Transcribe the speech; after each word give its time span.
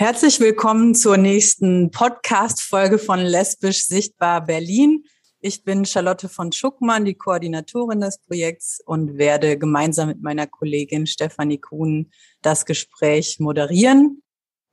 Herzlich 0.00 0.40
willkommen 0.40 0.94
zur 0.94 1.18
nächsten 1.18 1.90
Podcast-Folge 1.90 2.98
von 2.98 3.20
Lesbisch 3.20 3.84
Sichtbar 3.84 4.42
Berlin. 4.42 5.04
Ich 5.40 5.62
bin 5.62 5.84
Charlotte 5.84 6.30
von 6.30 6.52
Schuckmann, 6.52 7.04
die 7.04 7.16
Koordinatorin 7.16 8.00
des 8.00 8.16
Projekts 8.16 8.80
und 8.86 9.18
werde 9.18 9.58
gemeinsam 9.58 10.08
mit 10.08 10.22
meiner 10.22 10.46
Kollegin 10.46 11.06
Stefanie 11.06 11.58
Kuhn 11.58 12.10
das 12.40 12.64
Gespräch 12.64 13.40
moderieren. 13.40 14.22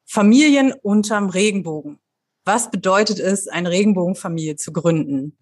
Familien 0.05 0.71
unterm 0.71 1.28
Regenbogen. 1.28 2.00
Was 2.46 2.71
bedeutet 2.71 3.20
es, 3.20 3.50
eine 3.50 3.70
Regenbogenfamilie 3.70 4.56
zu 4.56 4.71
gründen? 4.71 5.37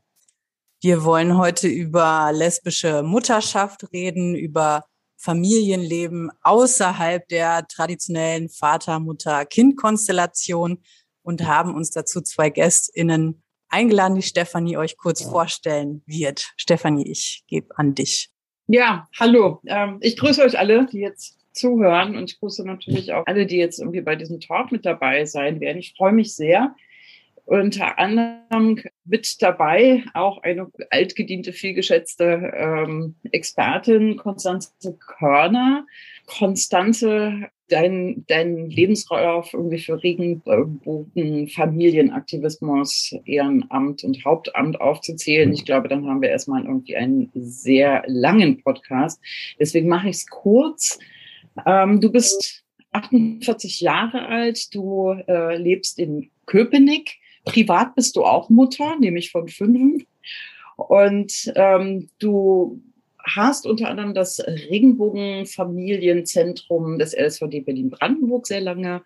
Wir 0.81 1.03
wollen 1.03 1.37
heute 1.37 1.67
über 1.67 2.31
lesbische 2.33 3.03
Mutterschaft 3.03 3.93
reden, 3.93 4.33
über 4.33 4.85
Familienleben 5.25 6.31
außerhalb 6.43 7.27
der 7.27 7.67
traditionellen 7.67 8.47
Vater-Mutter-Kind-Konstellation 8.49 10.83
und 11.23 11.47
haben 11.47 11.73
uns 11.73 11.89
dazu 11.89 12.21
zwei 12.21 12.51
GästInnen 12.51 13.41
eingeladen, 13.67 14.13
die 14.15 14.21
Stefanie 14.21 14.77
euch 14.77 14.97
kurz 14.97 15.23
vorstellen 15.23 16.03
wird. 16.05 16.53
Stefanie, 16.57 17.09
ich 17.09 17.43
gebe 17.47 17.75
an 17.77 17.95
dich. 17.95 18.29
Ja, 18.67 19.09
hallo. 19.19 19.61
Ähm, 19.65 19.97
ich 20.01 20.15
grüße 20.17 20.43
euch 20.43 20.59
alle, 20.59 20.85
die 20.85 20.99
jetzt 20.99 21.39
zuhören 21.53 22.15
und 22.15 22.31
ich 22.31 22.39
grüße 22.39 22.63
natürlich 22.65 23.11
auch 23.13 23.23
alle, 23.25 23.47
die 23.47 23.57
jetzt 23.57 23.79
irgendwie 23.79 24.01
bei 24.01 24.15
diesem 24.15 24.39
Talk 24.39 24.71
mit 24.71 24.85
dabei 24.85 25.25
sein 25.25 25.59
werden. 25.59 25.79
Ich 25.79 25.95
freue 25.97 26.13
mich 26.13 26.35
sehr, 26.35 26.75
unter 27.45 27.99
anderem 27.99 28.79
mit 29.05 29.41
dabei 29.41 30.03
auch 30.13 30.41
eine 30.41 30.67
altgediente, 30.89 31.53
vielgeschätzte 31.53 32.51
ähm, 32.55 33.15
Expertin, 33.31 34.17
Konstanze 34.17 34.97
Körner. 34.97 35.85
Konstanze, 36.25 37.49
dein, 37.69 38.25
dein 38.27 38.69
Lebenslauf 38.69 39.53
irgendwie 39.53 39.79
für 39.79 40.01
Regenbogen, 40.01 41.47
Familienaktivismus, 41.47 43.15
Ehrenamt 43.25 44.03
und 44.03 44.25
Hauptamt 44.25 44.81
aufzuzählen. 44.81 45.53
Ich 45.53 45.65
glaube, 45.65 45.87
dann 45.87 46.07
haben 46.07 46.21
wir 46.21 46.29
erstmal 46.29 46.65
irgendwie 46.65 46.95
einen 46.95 47.29
sehr 47.35 48.03
langen 48.07 48.63
Podcast. 48.63 49.21
Deswegen 49.59 49.87
mache 49.87 50.09
ich 50.09 50.15
es 50.15 50.27
kurz. 50.27 50.99
Ähm, 51.65 52.01
du 52.01 52.11
bist 52.11 52.63
48 52.91 53.81
Jahre 53.81 54.25
alt, 54.27 54.73
du 54.73 55.11
äh, 55.27 55.57
lebst 55.57 55.99
in 55.99 56.31
Köpenick 56.45 57.17
Privat 57.45 57.95
bist 57.95 58.15
du 58.15 58.23
auch 58.23 58.49
Mutter, 58.49 58.95
nämlich 58.99 59.31
von 59.31 59.47
fünf. 59.47 60.03
Und 60.75 61.51
ähm, 61.55 62.09
du 62.19 62.79
hast 63.23 63.65
unter 63.65 63.89
anderem 63.89 64.13
das 64.13 64.39
Regenbogenfamilienzentrum 64.39 66.99
des 66.99 67.13
LSVD 67.13 67.61
Berlin-Brandenburg 67.61 68.45
sehr 68.45 68.61
lange 68.61 69.01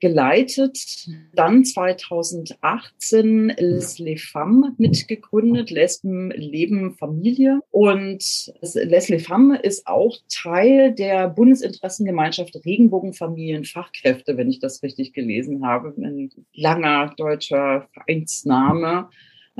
geleitet. 0.00 1.08
Dann 1.34 1.64
2018 1.64 3.54
Leslie 3.56 4.18
Femme 4.18 4.74
mitgegründet, 4.78 5.70
Lesben, 5.70 6.30
Leben, 6.30 6.94
Familie. 6.94 7.60
Und 7.70 8.52
Leslie 8.60 9.18
Femme 9.18 9.58
ist 9.58 9.86
auch 9.86 10.16
Teil 10.28 10.94
der 10.94 11.28
Bundesinteressengemeinschaft 11.28 12.56
Regenbogenfamilienfachkräfte, 12.64 14.36
wenn 14.36 14.50
ich 14.50 14.60
das 14.60 14.82
richtig 14.82 15.12
gelesen 15.12 15.66
habe. 15.66 15.94
Ein 15.96 16.30
langer 16.54 17.14
deutscher 17.16 17.88
Vereinsname. 17.92 19.08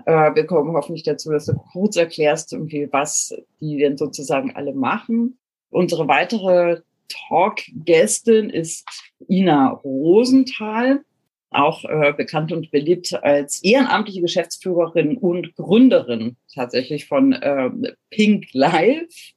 Äh, 0.04 0.34
wir 0.34 0.44
kommen 0.44 0.74
hoffentlich 0.74 1.04
dazu, 1.04 1.30
dass 1.30 1.46
du 1.46 1.54
kurz 1.54 1.96
erklärst, 1.96 2.52
irgendwie, 2.52 2.88
was 2.92 3.34
die 3.60 3.78
denn 3.78 3.96
sozusagen 3.96 4.54
alle 4.54 4.74
machen. 4.74 5.38
Unsere 5.70 6.06
weitere 6.08 6.82
Talk-Gästin 7.08 8.50
ist 8.50 8.86
Ina 9.28 9.68
Rosenthal, 9.68 11.04
auch 11.50 11.84
äh, 11.84 12.12
bekannt 12.12 12.52
und 12.52 12.70
beliebt 12.70 13.14
als 13.22 13.62
ehrenamtliche 13.62 14.20
Geschäftsführerin 14.20 15.16
und 15.16 15.54
Gründerin 15.56 16.36
tatsächlich 16.52 17.06
von 17.06 17.32
äh, 17.32 17.70
Pink 18.10 18.46
Life. 18.52 19.34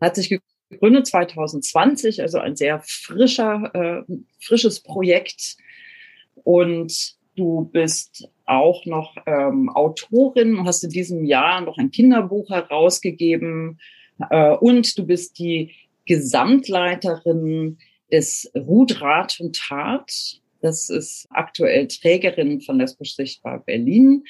Hat 0.00 0.14
sich 0.16 0.38
gegründet 0.68 1.06
2020, 1.06 2.22
also 2.22 2.38
ein 2.38 2.56
sehr 2.56 2.80
frischer, 2.84 3.70
äh, 3.74 4.12
frisches 4.40 4.80
Projekt. 4.82 5.56
Und 6.34 7.16
du 7.36 7.68
bist 7.72 8.28
auch 8.44 8.86
noch 8.86 9.16
ähm, 9.26 9.68
Autorin, 9.70 10.64
hast 10.64 10.84
in 10.84 10.90
diesem 10.90 11.24
Jahr 11.24 11.60
noch 11.60 11.78
ein 11.78 11.90
Kinderbuch 11.90 12.50
herausgegeben 12.50 13.78
äh, 14.30 14.52
und 14.52 14.96
du 14.98 15.06
bist 15.06 15.38
die 15.38 15.74
Gesamtleiterin 16.06 17.78
des 18.10 18.50
Ruth 18.54 19.00
Rat 19.00 19.38
und 19.40 19.56
Tat. 19.56 20.40
Das 20.60 20.88
ist 20.88 21.26
aktuell 21.30 21.88
Trägerin 21.88 22.60
von 22.60 22.78
Lesbisch 22.78 23.14
Sichtbar 23.14 23.60
Berlin. 23.60 24.24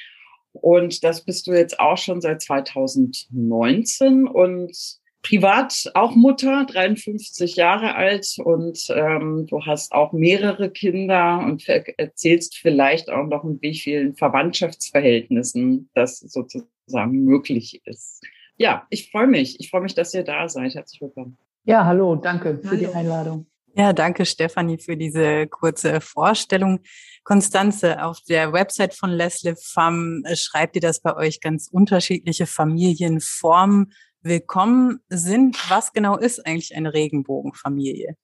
Und 0.53 1.05
das 1.05 1.25
bist 1.25 1.47
du 1.47 1.53
jetzt 1.53 1.79
auch 1.79 1.99
schon 1.99 2.21
seit 2.21 2.43
2019 2.43 4.27
und 4.27 4.99
privat 5.23 5.91
auch 5.95 6.15
Mutter, 6.15 6.65
53 6.67 7.57
Jahre 7.57 7.97
alt 7.97 8.37
und 8.39 8.87
ähm, 8.91 9.47
du 9.49 9.65
hast 9.67 9.93
auch 9.93 10.13
mehrere 10.13 10.71
Kinder 10.71 11.43
und 11.45 11.69
erzählst 11.69 12.57
vielleicht 12.57 13.11
auch 13.11 13.27
noch, 13.27 13.43
in 13.43 13.61
wie 13.61 13.75
vielen 13.75 14.15
Verwandtschaftsverhältnissen 14.15 15.91
das 15.95 16.21
sozusagen 16.21 17.25
möglich 17.25 17.83
ist. 17.85 18.23
Ja, 18.57 18.87
ich 18.89 19.11
freue 19.11 19.27
mich. 19.27 19.59
Ich 19.59 19.69
freue 19.69 19.83
mich, 19.83 19.95
dass 19.95 20.15
ihr 20.15 20.23
da 20.23 20.49
seid. 20.49 20.75
Herzlich 20.75 21.01
willkommen. 21.01 21.37
Ja, 21.67 21.85
hallo, 21.85 22.15
danke 22.15 22.59
für 22.59 22.71
hallo. 22.71 22.79
die 22.79 22.87
Einladung. 22.87 23.47
Ja, 23.75 23.93
danke 23.93 24.25
Stefanie 24.25 24.79
für 24.79 24.97
diese 24.97 25.49
kurze 25.49 26.01
Vorstellung. 26.01 26.79
Konstanze, 27.25 28.05
auf 28.05 28.21
der 28.21 28.53
Website 28.53 28.95
von 28.95 29.11
Leslie 29.11 29.57
Fam 29.61 30.23
äh, 30.25 30.37
schreibt 30.37 30.77
ihr, 30.77 30.81
dass 30.81 31.01
bei 31.01 31.17
euch 31.17 31.41
ganz 31.41 31.69
unterschiedliche 31.69 32.47
Familienformen 32.47 33.93
willkommen 34.23 35.01
sind. 35.09 35.59
Was 35.69 35.93
genau 35.93 36.17
ist 36.17 36.47
eigentlich 36.47 36.77
eine 36.77 36.95
Regenbogenfamilie? 36.95 38.17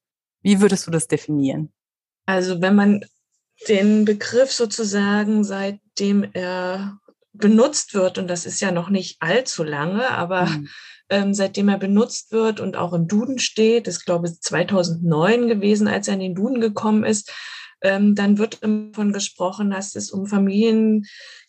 Wie 0.43 0.61
würdest 0.61 0.87
du 0.87 0.93
das 0.93 1.09
definieren? 1.09 1.73
Also 2.27 2.63
wenn 2.63 2.77
man 2.77 3.05
den 3.67 4.05
Begriff 4.05 4.53
sozusagen, 4.53 5.43
seitdem 5.43 6.31
er 6.33 7.01
benutzt 7.33 7.95
wird, 7.95 8.19
und 8.19 8.29
das 8.29 8.47
ist 8.47 8.61
ja 8.61 8.73
noch 8.73 8.91
nicht 8.91 9.17
allzu 9.21 9.65
lange, 9.65 10.11
aber 10.11 10.47
mhm 10.47 10.69
ähm, 11.13 11.35
seitdem 11.35 11.69
er 11.69 11.79
benutzt 11.79 12.33
wird 12.33 12.59
und 12.59 12.75
auch 12.75 12.95
im 12.95 13.07
Duden 13.07 13.39
steht, 13.39 13.87
das 13.87 13.99
ist, 13.99 14.07
glaube 14.07 14.29
ich 14.29 14.41
2009 14.41 15.47
gewesen, 15.47 15.87
als 15.87 16.09
er 16.09 16.15
in 16.15 16.21
den 16.21 16.35
Duden 16.35 16.61
gekommen 16.61 17.05
ist, 17.05 17.31
ähm, 17.83 18.15
dann 18.15 18.39
wird 18.39 18.63
davon 18.63 19.13
gesprochen, 19.13 19.71
dass 19.71 19.95
es 19.95 20.11
um 20.11 20.27
Familien 20.27 21.05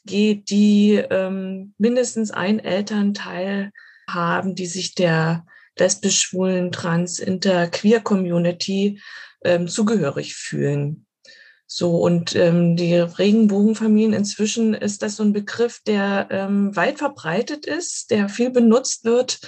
geht, 0.05 0.49
die 0.49 0.95
ähm, 0.95 1.73
mindestens 1.77 2.31
ein 2.31 2.59
Elternteil 2.59 3.71
haben, 4.09 4.53
die 4.53 4.65
sich 4.65 4.95
der 4.95 5.45
lesbisch, 5.79 6.19
schwulen, 6.19 6.73
trans, 6.73 7.19
inter, 7.19 7.67
queer 7.67 8.01
Community 8.01 8.99
ähm, 9.45 9.69
zugehörig 9.69 10.35
fühlen. 10.35 11.05
So, 11.75 11.97
und 11.97 12.35
ähm, 12.35 12.75
die 12.75 12.97
Regenbogenfamilien 12.97 14.13
inzwischen 14.13 14.75
ist 14.75 15.01
das 15.01 15.15
so 15.15 15.23
ein 15.23 15.33
Begriff, 15.33 15.79
der 15.87 16.27
ähm, 16.29 16.75
weit 16.75 16.99
verbreitet 16.99 17.65
ist, 17.65 18.11
der 18.11 18.29
viel 18.29 18.51
benutzt 18.51 19.05
wird, 19.05 19.39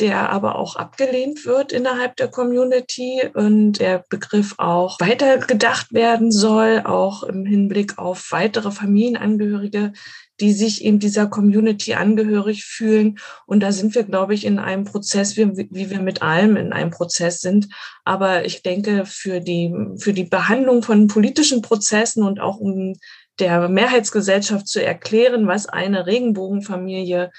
der 0.00 0.30
aber 0.30 0.56
auch 0.56 0.74
abgelehnt 0.74 1.46
wird 1.46 1.70
innerhalb 1.70 2.16
der 2.16 2.26
Community 2.26 3.22
und 3.34 3.74
der 3.74 4.04
Begriff 4.08 4.56
auch 4.58 4.98
weitergedacht 4.98 5.92
werden 5.92 6.32
soll, 6.32 6.82
auch 6.84 7.22
im 7.22 7.46
Hinblick 7.46 7.98
auf 7.98 8.32
weitere 8.32 8.72
Familienangehörige, 8.72 9.92
die 10.40 10.52
sich 10.52 10.84
eben 10.84 10.98
dieser 10.98 11.26
Community 11.26 11.94
angehörig 11.94 12.64
fühlen. 12.64 13.18
Und 13.46 13.60
da 13.60 13.72
sind 13.72 13.94
wir, 13.94 14.04
glaube 14.04 14.34
ich, 14.34 14.44
in 14.44 14.58
einem 14.58 14.84
Prozess, 14.84 15.36
wie, 15.36 15.68
wie 15.70 15.90
wir 15.90 16.00
mit 16.00 16.22
allem 16.22 16.56
in 16.56 16.72
einem 16.72 16.90
Prozess 16.90 17.40
sind. 17.40 17.68
Aber 18.04 18.44
ich 18.44 18.62
denke, 18.62 19.04
für 19.06 19.40
die, 19.40 19.74
für 19.98 20.12
die 20.12 20.24
Behandlung 20.24 20.82
von 20.82 21.06
politischen 21.06 21.62
Prozessen 21.62 22.24
und 22.24 22.40
auch 22.40 22.56
um 22.56 22.94
der 23.38 23.68
Mehrheitsgesellschaft 23.68 24.68
zu 24.68 24.84
erklären, 24.84 25.46
was 25.46 25.66
eine 25.66 26.06
Regenbogenfamilie 26.06 27.30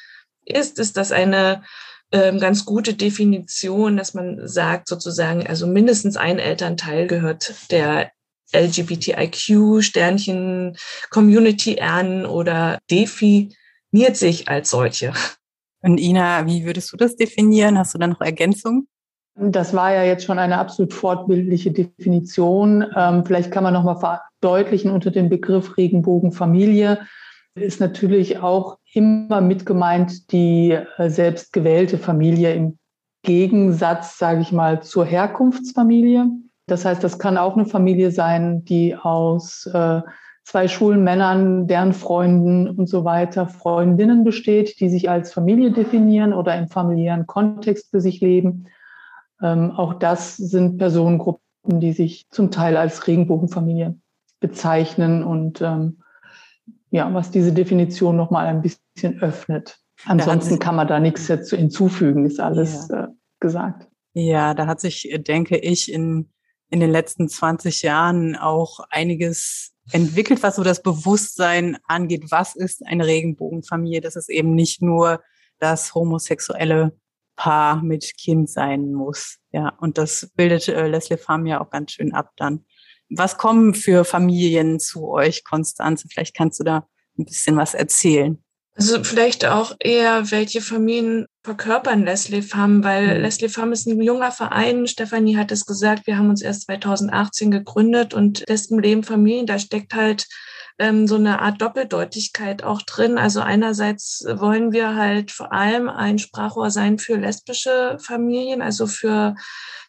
ist, 0.45 0.79
ist 0.79 0.97
das 0.97 1.11
eine 1.11 1.63
ähm, 2.11 2.39
ganz 2.39 2.65
gute 2.65 2.93
Definition, 2.93 3.97
dass 3.97 4.13
man 4.13 4.47
sagt 4.47 4.87
sozusagen, 4.87 5.47
also 5.47 5.67
mindestens 5.67 6.17
ein 6.17 6.39
Elternteil 6.39 7.07
gehört 7.07 7.71
der 7.71 8.11
LGBTIQ 8.53 9.81
Sternchen 9.81 10.77
Community 11.09 11.79
an 11.79 12.25
oder 12.25 12.79
definiert 12.89 14.15
sich 14.15 14.47
als 14.47 14.69
solche. 14.69 15.13
Und 15.81 15.99
Ina, 15.99 16.45
wie 16.45 16.65
würdest 16.65 16.91
du 16.93 16.97
das 16.97 17.15
definieren? 17.15 17.77
Hast 17.77 17.93
du 17.93 17.97
da 17.97 18.07
noch 18.07 18.21
Ergänzungen? 18.21 18.87
Das 19.35 19.73
war 19.73 19.93
ja 19.93 20.03
jetzt 20.03 20.25
schon 20.25 20.39
eine 20.39 20.57
absolut 20.57 20.93
fortbildliche 20.93 21.71
Definition. 21.71 22.85
Ähm, 22.95 23.25
vielleicht 23.25 23.51
kann 23.51 23.63
man 23.63 23.73
noch 23.73 23.83
mal 23.83 23.95
verdeutlichen 23.95 24.91
unter 24.91 25.09
dem 25.09 25.29
Begriff 25.29 25.77
Regenbogenfamilie 25.77 26.99
ist 27.55 27.79
natürlich 27.79 28.39
auch 28.39 28.77
immer 28.93 29.41
mit 29.41 29.65
gemeint 29.65 30.31
die 30.31 30.71
äh, 30.71 31.09
selbstgewählte 31.09 31.97
Familie 31.97 32.53
im 32.53 32.77
Gegensatz, 33.23 34.17
sage 34.17 34.41
ich 34.41 34.51
mal, 34.51 34.81
zur 34.81 35.05
Herkunftsfamilie. 35.05 36.27
Das 36.71 36.85
heißt, 36.85 37.03
das 37.03 37.19
kann 37.19 37.37
auch 37.37 37.57
eine 37.57 37.65
Familie 37.65 38.11
sein, 38.11 38.63
die 38.63 38.95
aus 38.95 39.65
äh, 39.65 40.01
zwei 40.45 40.69
schwulen 40.69 41.03
Männern, 41.03 41.67
deren 41.67 41.91
Freunden 41.91 42.69
und 42.69 42.87
so 42.87 43.03
weiter, 43.03 43.47
Freundinnen 43.47 44.23
besteht, 44.23 44.79
die 44.79 44.89
sich 44.89 45.09
als 45.09 45.33
Familie 45.33 45.71
definieren 45.71 46.33
oder 46.33 46.57
im 46.57 46.69
familiären 46.69 47.27
Kontext 47.27 47.89
für 47.91 47.99
sich 47.99 48.21
leben. 48.21 48.67
Ähm, 49.41 49.71
auch 49.71 49.95
das 49.95 50.37
sind 50.37 50.77
Personengruppen, 50.77 51.41
die 51.65 51.91
sich 51.91 52.29
zum 52.29 52.51
Teil 52.51 52.77
als 52.77 53.05
Regenbogenfamilie 53.05 53.95
bezeichnen 54.39 55.25
und 55.25 55.61
ähm, 55.61 55.99
ja, 56.89 57.13
was 57.13 57.31
diese 57.31 57.51
Definition 57.51 58.15
nochmal 58.15 58.47
ein 58.47 58.61
bisschen 58.61 59.21
öffnet. 59.21 59.77
Ansonsten 60.05 60.57
kann 60.57 60.75
man 60.77 60.87
da 60.87 61.01
nichts 61.01 61.27
hinzufügen, 61.27 62.25
ist 62.25 62.39
alles 62.39 62.87
ja. 62.89 63.03
äh, 63.03 63.07
gesagt. 63.41 63.89
Ja, 64.13 64.53
da 64.53 64.67
hat 64.67 64.79
sich, 64.79 65.13
denke 65.27 65.57
ich, 65.57 65.91
in, 65.91 66.29
in 66.71 66.79
den 66.79 66.89
letzten 66.89 67.29
20 67.29 67.83
Jahren 67.83 68.35
auch 68.35 68.79
einiges 68.89 69.73
entwickelt, 69.91 70.41
was 70.41 70.55
so 70.55 70.63
das 70.63 70.81
Bewusstsein 70.81 71.77
angeht. 71.83 72.31
Was 72.31 72.55
ist 72.55 72.85
eine 72.85 73.05
Regenbogenfamilie? 73.05 74.01
Das 74.01 74.15
ist 74.15 74.29
eben 74.29 74.55
nicht 74.55 74.81
nur 74.81 75.21
das 75.59 75.93
homosexuelle 75.93 76.97
Paar 77.35 77.83
mit 77.83 78.17
Kind 78.17 78.49
sein 78.49 78.93
muss. 78.93 79.37
Ja, 79.51 79.69
und 79.79 79.97
das 79.97 80.31
bildet 80.35 80.67
äh, 80.69 80.87
Leslie 80.87 81.17
Farm 81.17 81.45
ja 81.45 81.61
auch 81.61 81.69
ganz 81.69 81.91
schön 81.91 82.13
ab 82.13 82.31
dann. 82.37 82.65
Was 83.09 83.37
kommen 83.37 83.73
für 83.73 84.05
Familien 84.05 84.79
zu 84.79 85.09
euch, 85.09 85.43
Konstanze? 85.43 86.07
Vielleicht 86.09 86.35
kannst 86.35 86.59
du 86.61 86.63
da 86.63 86.87
ein 87.17 87.25
bisschen 87.25 87.57
was 87.57 87.73
erzählen. 87.73 88.41
Also 88.75 89.03
vielleicht 89.03 89.45
auch 89.45 89.73
eher, 89.79 90.31
welche 90.31 90.61
Familien 90.61 91.25
verkörpern 91.43 92.05
Leslie 92.05 92.41
Farm, 92.41 92.83
weil 92.83 93.17
mhm. 93.17 93.23
Leslie 93.23 93.49
Farm 93.49 93.71
ist 93.73 93.85
ein 93.85 94.01
junger 94.01 94.31
Verein. 94.31 94.87
Stefanie 94.87 95.37
hat 95.37 95.51
es 95.51 95.65
gesagt, 95.65 96.07
wir 96.07 96.17
haben 96.17 96.29
uns 96.29 96.41
erst 96.41 96.63
2018 96.63 97.51
gegründet 97.51 98.13
und 98.13 98.43
Lesben 98.47 98.79
Leben 98.79 99.03
Familien, 99.03 99.45
da 99.45 99.59
steckt 99.59 99.93
halt 99.93 100.25
ähm, 100.79 101.07
so 101.07 101.15
eine 101.15 101.41
Art 101.41 101.61
Doppeldeutigkeit 101.61 102.63
auch 102.63 102.81
drin. 102.81 103.17
Also 103.17 103.41
einerseits 103.41 104.25
wollen 104.27 104.71
wir 104.71 104.95
halt 104.95 105.31
vor 105.31 105.51
allem 105.53 105.89
ein 105.89 106.19
Sprachrohr 106.19 106.71
sein 106.71 106.99
für 106.99 107.17
lesbische 107.17 107.97
Familien, 108.01 108.61
also 108.61 108.87
für 108.87 109.35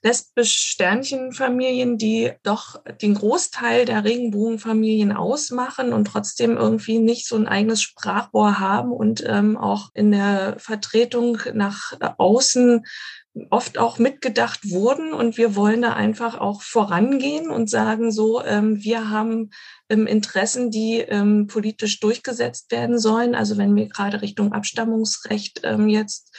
lesbisch-Sternchenfamilien, 0.03 1.97
die 1.97 2.33
doch 2.43 2.83
den 3.01 3.15
Großteil 3.15 3.85
der 3.85 4.05
Regenbogenfamilien 4.05 5.13
ausmachen 5.13 5.93
und 5.93 6.07
trotzdem 6.07 6.57
irgendwie 6.57 6.99
nicht 6.99 7.27
so 7.27 7.37
ein 7.37 7.47
eigenes 7.47 7.83
Sprachrohr 7.83 8.59
haben 8.59 8.93
und 8.93 9.23
ähm, 9.27 9.57
auch 9.57 9.91
in 9.95 10.11
der 10.11 10.57
Vertretung 10.59 11.39
nach 11.55 11.93
außen 12.19 12.85
oft 13.49 13.79
auch 13.79 13.99
mitgedacht 13.99 14.71
wurden 14.71 15.15
und 15.15 15.39
wir 15.39 15.57
wollen 15.57 15.83
da 15.83 15.95
einfach 15.95 16.39
auch 16.39 16.61
vorangehen 16.61 17.51
und 17.51 17.71
sagen 17.71 18.13
so, 18.13 18.45
ähm, 18.45 18.83
wir 18.83 19.09
haben 19.09 19.51
ähm, 19.89 20.07
Interessen, 20.07 20.71
die 20.71 20.99
ähm, 20.99 21.47
politisch 21.47 22.01
durchgesetzt 22.01 22.71
werden 22.71 22.99
sollen. 22.99 23.35
Also 23.35 23.57
wenn 23.57 23.75
wir 23.75 23.89
gerade 23.89 24.21
Richtung 24.21 24.53
Abstammungsrecht 24.53 25.63
ähm, 25.65 25.89
jetzt 25.89 26.37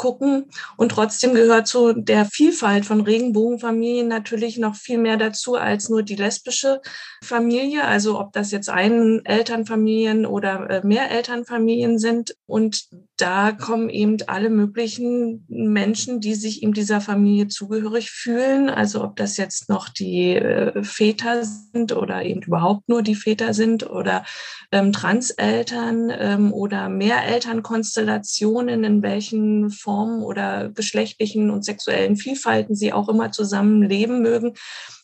gucken. 0.00 0.46
Und 0.78 0.92
trotzdem 0.92 1.34
gehört 1.34 1.66
zu 1.66 1.92
der 1.92 2.24
Vielfalt 2.24 2.86
von 2.86 3.02
Regenbogenfamilien 3.02 4.08
natürlich 4.08 4.56
noch 4.56 4.74
viel 4.74 4.96
mehr 4.96 5.18
dazu 5.18 5.56
als 5.56 5.90
nur 5.90 6.02
die 6.02 6.16
lesbische 6.16 6.80
Familie. 7.22 7.84
Also 7.84 8.18
ob 8.18 8.32
das 8.32 8.50
jetzt 8.50 8.70
ein 8.70 9.20
Elternfamilien 9.26 10.24
oder 10.24 10.70
äh, 10.70 10.86
mehr 10.86 11.10
Elternfamilien 11.10 11.98
sind. 11.98 12.34
Und 12.46 12.88
da 13.18 13.52
kommen 13.52 13.90
eben 13.90 14.16
alle 14.26 14.48
möglichen 14.48 15.44
Menschen, 15.48 16.20
die 16.20 16.34
sich 16.34 16.62
eben 16.62 16.72
dieser 16.72 17.02
Familie 17.02 17.48
zugehörig 17.48 18.10
fühlen. 18.10 18.70
Also 18.70 19.04
ob 19.04 19.16
das 19.16 19.36
jetzt 19.36 19.68
noch 19.68 19.90
die 19.90 20.34
äh, 20.34 20.82
Väter 20.82 21.44
sind 21.44 21.92
oder 21.92 22.22
eben 22.22 22.40
überhaupt 22.40 22.88
nur 22.88 23.02
die 23.02 23.16
Väter 23.16 23.52
sind 23.52 23.90
oder 23.90 24.24
ähm, 24.72 24.92
Transeltern 24.94 26.10
ähm, 26.10 26.54
oder 26.54 26.88
Mehrelternkonstellationen, 26.88 28.82
in 28.82 29.02
welchen 29.02 29.68
Formen 29.68 29.89
oder 30.22 30.68
geschlechtlichen 30.68 31.50
und 31.50 31.64
sexuellen 31.64 32.16
Vielfalten 32.16 32.74
sie 32.74 32.92
auch 32.92 33.08
immer 33.08 33.32
zusammenleben 33.32 34.22
mögen, 34.22 34.54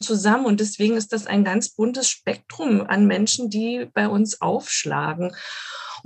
zusammen. 0.00 0.46
Und 0.46 0.60
deswegen 0.60 0.96
ist 0.96 1.12
das 1.12 1.26
ein 1.26 1.44
ganz 1.44 1.70
buntes 1.70 2.08
Spektrum 2.08 2.82
an 2.86 3.06
Menschen, 3.06 3.50
die 3.50 3.86
bei 3.92 4.08
uns 4.08 4.40
aufschlagen. 4.40 5.32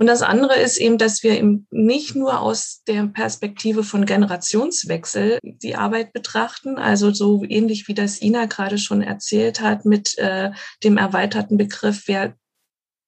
Und 0.01 0.07
das 0.07 0.23
andere 0.23 0.55
ist 0.55 0.77
eben, 0.77 0.97
dass 0.97 1.21
wir 1.21 1.37
eben 1.37 1.67
nicht 1.69 2.15
nur 2.15 2.39
aus 2.39 2.81
der 2.87 3.03
Perspektive 3.05 3.83
von 3.83 4.07
Generationswechsel 4.07 5.37
die 5.43 5.75
Arbeit 5.75 6.11
betrachten, 6.11 6.77
also 6.77 7.11
so 7.11 7.43
ähnlich 7.47 7.87
wie 7.87 7.93
das 7.93 8.19
Ina 8.19 8.45
gerade 8.45 8.79
schon 8.79 9.03
erzählt 9.03 9.61
hat 9.61 9.85
mit 9.85 10.17
äh, 10.17 10.51
dem 10.83 10.97
erweiterten 10.97 11.55
Begriff, 11.57 12.07
wer 12.07 12.35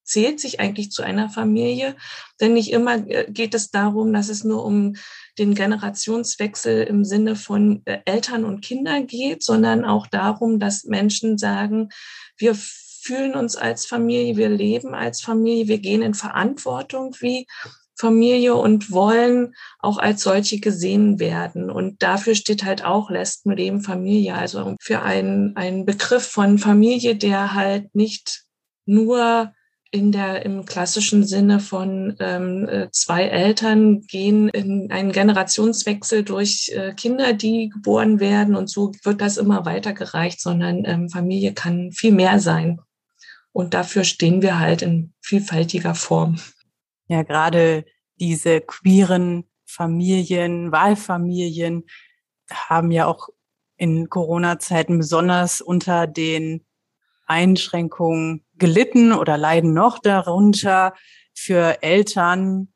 zählt 0.04 0.40
sich 0.40 0.60
eigentlich 0.60 0.92
zu 0.92 1.02
einer 1.02 1.30
Familie? 1.30 1.96
Denn 2.40 2.54
nicht 2.54 2.72
immer 2.72 2.96
äh, 3.08 3.26
geht 3.28 3.54
es 3.54 3.72
darum, 3.72 4.14
dass 4.14 4.30
es 4.30 4.44
nur 4.44 4.64
um 4.64 4.96
den 5.38 5.56
Generationswechsel 5.56 6.84
im 6.84 7.06
Sinne 7.06 7.36
von 7.36 7.82
äh, 7.86 8.00
Eltern 8.06 8.46
und 8.46 8.62
Kinder 8.62 9.02
geht, 9.02 9.44
sondern 9.44 9.86
auch 9.86 10.08
darum, 10.08 10.60
dass 10.60 10.84
Menschen 10.84 11.38
sagen, 11.38 11.90
wir 12.38 12.56
fühlen 12.56 13.36
uns 13.36 13.56
als 13.56 13.86
Familie, 13.86 14.38
wir 14.38 14.50
leben 14.50 14.96
als 14.96 15.22
Familie, 15.22 15.68
wir 15.68 15.80
gehen 15.80 16.02
in 16.02 16.14
Verantwortung 16.14 17.16
wie 17.20 17.48
Familie 17.96 18.56
und 18.56 18.92
wollen 18.92 19.54
auch 19.80 19.98
als 19.98 20.24
solche 20.24 20.60
gesehen 20.60 21.20
werden. 21.20 21.70
Und 21.70 22.02
dafür 22.02 22.36
steht 22.36 22.64
halt 22.64 22.84
auch 22.84 23.10
Lesben, 23.10 23.52
Leben, 23.52 23.82
Familie. 23.82 24.36
Also 24.36 24.76
für 24.82 25.02
einen, 25.02 25.56
einen 25.56 25.86
Begriff 25.86 26.26
von 26.26 26.58
Familie, 26.58 27.16
der 27.16 27.54
halt 27.54 27.94
nicht 27.94 28.46
nur 28.86 29.54
in 29.94 30.12
der 30.12 30.44
im 30.44 30.66
klassischen 30.66 31.24
Sinne 31.24 31.60
von 31.60 32.16
ähm, 32.20 32.68
äh, 32.68 32.90
zwei 32.90 33.26
Eltern 33.26 34.02
gehen 34.02 34.50
in 34.50 34.92
einen 34.92 35.12
Generationswechsel 35.12 36.24
durch 36.24 36.72
äh, 36.74 36.94
Kinder, 36.96 37.34
die 37.34 37.70
geboren 37.70 38.20
werden 38.20 38.56
und 38.56 38.72
so 38.72 38.92
wird 39.04 39.22
das 39.22 39.38
immer 39.38 39.68
weitergereicht, 39.68 40.42
sondern 40.42 40.84
ähm, 40.86 41.10
Familie 41.10 41.54
kann 41.54 41.92
viel 41.92 42.12
mehr 42.12 42.40
sein. 42.40 42.82
Und 43.52 43.76
dafür 43.76 44.04
stehen 44.04 44.42
wir 44.42 44.58
halt 44.58 44.82
in 44.82 45.14
vielfältiger 45.22 45.94
Form. 45.94 46.40
Ja, 47.08 47.22
gerade 47.22 47.86
diese 48.20 48.62
queeren 48.62 49.48
Familien, 49.64 50.72
Wahlfamilien 50.72 51.84
haben 52.52 52.90
ja 52.90 53.06
auch 53.06 53.30
in 53.78 54.10
Corona-Zeiten 54.10 54.98
besonders 54.98 55.62
unter 55.62 56.08
den 56.08 56.66
Einschränkungen 57.28 58.43
gelitten 58.58 59.14
oder 59.14 59.38
leiden 59.38 59.74
noch 59.74 60.00
darunter. 60.00 60.94
Für 61.34 61.82
Eltern 61.82 62.70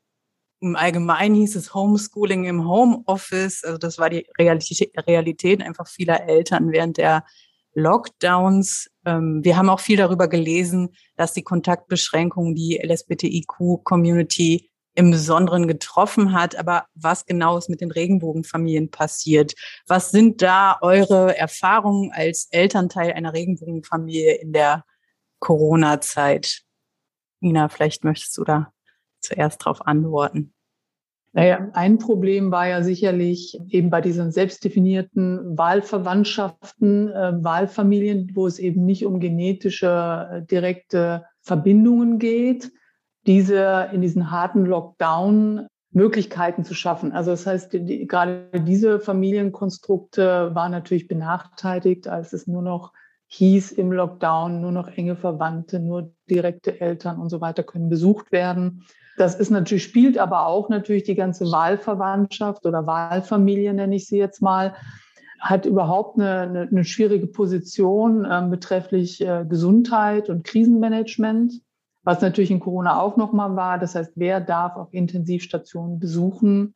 im 0.60 0.76
Allgemeinen 0.76 1.36
hieß 1.36 1.56
es 1.56 1.74
Homeschooling 1.74 2.46
im 2.46 2.68
Homeoffice. 2.68 3.64
Also 3.64 3.78
das 3.78 4.00
war 4.00 4.10
die 4.10 4.26
Realität, 4.40 5.62
einfach 5.62 5.88
vieler 5.88 6.28
Eltern 6.28 6.72
während 6.72 6.98
der 6.98 7.24
Lockdowns. 7.74 8.90
Ähm, 9.06 9.44
wir 9.44 9.56
haben 9.56 9.70
auch 9.70 9.80
viel 9.80 9.98
darüber 9.98 10.28
gelesen, 10.28 10.90
dass 11.16 11.34
die 11.34 11.44
Kontaktbeschränkungen 11.44 12.56
die 12.56 12.82
LSBTIQ-Community 12.84 14.72
im 14.96 15.12
Besonderen 15.12 15.68
getroffen 15.68 16.34
hat. 16.34 16.56
Aber 16.56 16.86
was 16.96 17.28
genau 17.28 17.56
ist 17.56 17.70
mit 17.70 17.82
den 17.82 17.92
Regenbogenfamilien 17.92 18.90
passiert? 18.90 19.54
Was 19.86 20.10
sind 20.10 20.42
da 20.42 20.80
eure 20.82 21.38
Erfahrungen 21.38 22.12
als 22.12 22.48
Elternteil 22.50 23.14
einer 23.14 23.34
Regenbogenfamilie 23.34 24.34
in 24.34 24.54
der 24.54 24.84
Corona-Zeit? 25.40 26.64
Nina, 27.40 27.70
vielleicht 27.70 28.04
möchtest 28.04 28.38
du 28.38 28.44
da 28.44 28.72
zuerst 29.20 29.62
darauf 29.62 29.86
antworten. 29.86 30.54
Naja, 31.34 31.70
ein 31.74 32.00
Problem 32.00 32.52
war 32.52 32.68
ja 32.68 32.82
sicherlich 32.82 33.60
eben 33.70 33.90
bei 33.90 34.02
diesen 34.02 34.32
selbstdefinierten 34.32 35.58
Wahlverwandtschaften, 35.58 37.12
äh, 37.12 37.44
Wahlfamilien, 37.44 38.32
wo 38.34 38.48
es 38.48 38.58
eben 38.58 38.86
nicht 38.86 39.06
um 39.06 39.20
genetische 39.20 40.30
äh, 40.32 40.42
direkte 40.44 41.26
Verbindungen 41.42 42.18
geht, 42.18 42.72
diese 43.28 43.90
in 43.94 44.02
diesen 44.02 44.32
harten 44.32 44.66
Lockdown 44.66 45.68
Möglichkeiten 45.92 46.64
zu 46.64 46.74
schaffen. 46.74 47.12
Also 47.12 47.32
das 47.32 47.46
heißt, 47.46 47.74
die, 47.74 48.08
gerade 48.08 48.50
diese 48.54 49.00
Familienkonstrukte 49.00 50.56
waren 50.56 50.72
natürlich 50.72 51.08
benachteiligt, 51.08 52.08
als 52.08 52.34
es 52.34 52.48
nur 52.48 52.62
noch 52.62 52.94
hieß 53.28 53.72
im 53.74 53.92
Lockdown, 53.92 54.62
nur 54.62 54.72
noch 54.72 54.88
enge 54.88 55.16
Verwandte, 55.16 55.80
nur 55.80 56.12
direkte 56.30 56.80
Eltern 56.80 57.20
und 57.20 57.30
so 57.30 57.42
weiter 57.42 57.64
können 57.64 57.90
besucht 57.90 58.32
werden. 58.32 58.84
Das 59.18 59.36
ist 59.36 59.50
natürlich, 59.50 59.84
spielt 59.84 60.18
aber 60.18 60.46
auch 60.48 60.70
natürlich 60.70 61.04
die 61.04 61.16
ganze 61.16 61.52
Wahlverwandtschaft 61.52 62.66
oder 62.66 62.86
Wahlfamilie, 62.86 63.74
nenne 63.74 63.96
ich 63.96 64.08
sie 64.08 64.18
jetzt 64.18 64.42
mal, 64.42 64.76
hat 65.40 65.66
überhaupt 65.66 66.20
eine, 66.20 66.42
eine, 66.42 66.62
eine 66.62 66.84
schwierige 66.84 67.28
Position 67.28 68.26
äh, 68.26 68.48
betrefflich 68.50 69.22
äh, 69.22 69.46
Gesundheit 69.48 70.30
und 70.30 70.44
Krisenmanagement 70.44 71.54
was 72.08 72.22
natürlich 72.22 72.52
in 72.52 72.62
Corona 72.62 73.02
auch 73.02 73.18
nochmal 73.18 73.58
war. 73.58 73.78
Das 73.78 73.94
heißt, 73.94 74.14
wer 74.16 74.40
darf 74.40 74.78
auch 74.78 74.94
Intensivstationen 74.94 76.00
besuchen? 76.00 76.74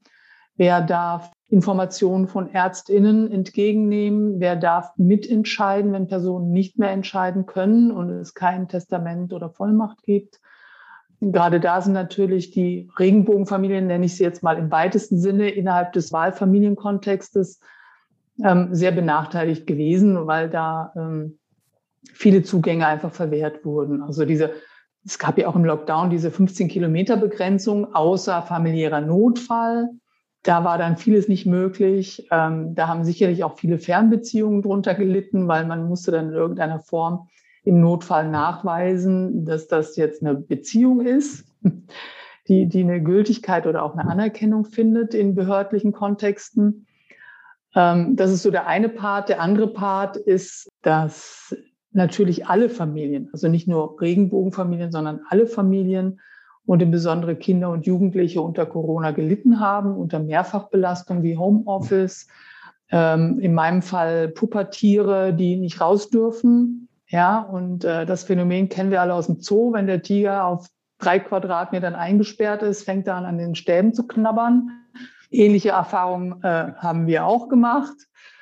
Wer 0.57 0.81
darf 0.81 1.31
Informationen 1.51 2.29
von 2.29 2.49
Ärztinnen 2.49 3.29
entgegennehmen? 3.29 4.39
Wer 4.39 4.55
darf 4.55 4.93
mitentscheiden, 4.95 5.91
wenn 5.91 6.07
Personen 6.07 6.51
nicht 6.51 6.79
mehr 6.79 6.91
entscheiden 6.91 7.45
können 7.45 7.91
und 7.91 8.09
es 8.09 8.33
kein 8.33 8.69
Testament 8.69 9.33
oder 9.33 9.49
Vollmacht 9.49 10.01
gibt? 10.03 10.39
Gerade 11.19 11.59
da 11.59 11.81
sind 11.81 11.93
natürlich 11.93 12.51
die 12.51 12.89
Regenbogenfamilien, 12.97 13.85
nenne 13.85 14.05
ich 14.05 14.15
sie 14.15 14.23
jetzt 14.23 14.41
mal 14.41 14.57
im 14.57 14.71
weitesten 14.71 15.19
Sinne, 15.19 15.49
innerhalb 15.49 15.91
des 15.91 16.13
Wahlfamilienkontextes 16.13 17.59
ähm, 18.43 18.69
sehr 18.71 18.91
benachteiligt 18.91 19.67
gewesen, 19.67 20.25
weil 20.25 20.49
da 20.49 20.93
ähm, 20.95 21.37
viele 22.13 22.43
Zugänge 22.43 22.87
einfach 22.87 23.11
verwehrt 23.11 23.65
wurden. 23.65 24.01
Also 24.01 24.23
diese, 24.25 24.51
es 25.05 25.19
gab 25.19 25.37
ja 25.37 25.47
auch 25.47 25.55
im 25.55 25.65
Lockdown 25.65 26.09
diese 26.09 26.31
15 26.31 26.69
Kilometer 26.69 27.17
Begrenzung 27.17 27.93
außer 27.93 28.41
familiärer 28.41 29.01
Notfall. 29.01 29.89
Da 30.43 30.63
war 30.63 30.77
dann 30.77 30.97
vieles 30.97 31.27
nicht 31.27 31.45
möglich. 31.45 32.27
Ähm, 32.31 32.73
da 32.73 32.87
haben 32.87 33.03
sicherlich 33.03 33.43
auch 33.43 33.57
viele 33.57 33.77
Fernbeziehungen 33.77 34.61
drunter 34.61 34.95
gelitten, 34.95 35.47
weil 35.47 35.65
man 35.65 35.87
musste 35.87 36.11
dann 36.11 36.29
in 36.29 36.33
irgendeiner 36.33 36.79
Form 36.79 37.27
im 37.63 37.79
Notfall 37.79 38.29
nachweisen, 38.29 39.45
dass 39.45 39.67
das 39.67 39.95
jetzt 39.95 40.23
eine 40.23 40.35
Beziehung 40.35 41.01
ist, 41.05 41.45
die, 42.47 42.67
die 42.67 42.81
eine 42.81 43.03
Gültigkeit 43.03 43.67
oder 43.67 43.83
auch 43.83 43.95
eine 43.95 44.09
Anerkennung 44.09 44.65
findet 44.65 45.13
in 45.13 45.35
behördlichen 45.35 45.91
Kontexten. 45.91 46.87
Ähm, 47.75 48.15
das 48.15 48.31
ist 48.31 48.41
so 48.41 48.49
der 48.49 48.67
eine 48.67 48.89
Part. 48.89 49.29
Der 49.29 49.41
andere 49.41 49.67
Part 49.67 50.17
ist, 50.17 50.69
dass 50.81 51.55
natürlich 51.91 52.47
alle 52.47 52.69
Familien, 52.69 53.29
also 53.33 53.47
nicht 53.47 53.67
nur 53.67 53.99
Regenbogenfamilien, 54.01 54.91
sondern 54.91 55.21
alle 55.29 55.45
Familien 55.45 56.19
und 56.65 56.81
insbesondere 56.81 57.35
Kinder 57.35 57.69
und 57.69 57.85
Jugendliche 57.85 58.41
unter 58.41 58.65
Corona 58.65 59.11
gelitten 59.11 59.59
haben, 59.59 59.95
unter 59.95 60.19
Mehrfachbelastung 60.19 61.23
wie 61.23 61.37
Homeoffice, 61.37 62.27
ähm, 62.91 63.39
in 63.39 63.53
meinem 63.53 63.81
Fall 63.81 64.27
Pubertiere, 64.27 65.33
die 65.33 65.55
nicht 65.55 65.81
raus 65.81 66.09
dürfen. 66.09 66.89
Ja, 67.07 67.39
und 67.39 67.83
äh, 67.83 68.05
das 68.05 68.23
Phänomen 68.23 68.69
kennen 68.69 68.91
wir 68.91 69.01
alle 69.01 69.13
aus 69.13 69.27
dem 69.27 69.41
Zoo. 69.41 69.73
Wenn 69.73 69.87
der 69.87 70.01
Tiger 70.01 70.45
auf 70.45 70.67
drei 70.97 71.19
Quadratmetern 71.19 71.95
eingesperrt 71.95 72.63
ist, 72.63 72.83
fängt 72.83 73.07
er 73.07 73.15
an, 73.15 73.25
an 73.25 73.37
den 73.37 73.55
Stäben 73.55 73.93
zu 73.93 74.07
knabbern. 74.07 74.69
Ähnliche 75.29 75.69
Erfahrungen 75.69 76.41
äh, 76.43 76.73
haben 76.77 77.07
wir 77.07 77.25
auch 77.25 77.49
gemacht. 77.49 77.95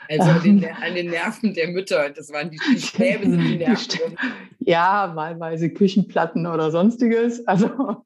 Also 0.09 0.29
an 0.29 0.43
den, 0.43 0.65
an 0.83 0.95
den, 0.95 1.09
Nerven 1.09 1.53
der 1.53 1.69
Mütter, 1.69 2.09
das 2.09 2.31
waren 2.31 2.49
die, 2.49 2.59
die 2.73 2.81
Stäbe, 2.81 3.29
sind 3.29 3.41
die 3.41 3.57
Nerven. 3.57 4.17
Ja, 4.59 5.15
wahlweise 5.15 5.69
Küchenplatten 5.69 6.45
oder 6.47 6.71
sonstiges. 6.71 7.47
Also 7.47 8.03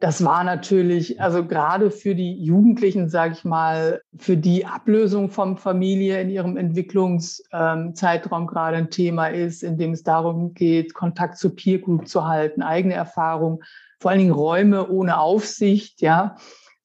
das 0.00 0.24
war 0.24 0.44
natürlich, 0.44 1.20
also 1.20 1.44
gerade 1.44 1.90
für 1.90 2.14
die 2.14 2.42
Jugendlichen, 2.42 3.08
sage 3.08 3.34
ich 3.34 3.44
mal, 3.44 4.00
für 4.16 4.36
die 4.36 4.64
Ablösung 4.64 5.30
von 5.30 5.56
Familie 5.56 6.20
in 6.20 6.30
ihrem 6.30 6.56
Entwicklungszeitraum 6.56 8.46
gerade 8.46 8.76
ein 8.76 8.90
Thema 8.90 9.26
ist, 9.26 9.62
in 9.62 9.76
dem 9.76 9.92
es 9.92 10.02
darum 10.02 10.54
geht, 10.54 10.94
Kontakt 10.94 11.36
zur 11.36 11.54
Peer 11.54 11.80
Group 11.80 12.08
zu 12.08 12.26
halten, 12.26 12.62
eigene 12.62 12.94
Erfahrung, 12.94 13.62
vor 13.98 14.10
allen 14.10 14.20
Dingen 14.20 14.32
Räume 14.32 14.88
ohne 14.88 15.18
Aufsicht, 15.18 16.00
ja, 16.00 16.36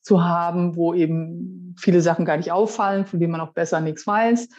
zu 0.01 0.23
haben, 0.23 0.75
wo 0.75 0.93
eben 0.93 1.75
viele 1.79 2.01
Sachen 2.01 2.25
gar 2.25 2.37
nicht 2.37 2.51
auffallen, 2.51 3.05
von 3.05 3.19
denen 3.19 3.31
man 3.31 3.41
auch 3.41 3.53
besser 3.53 3.79
nichts 3.79 4.05
weiß. 4.05 4.49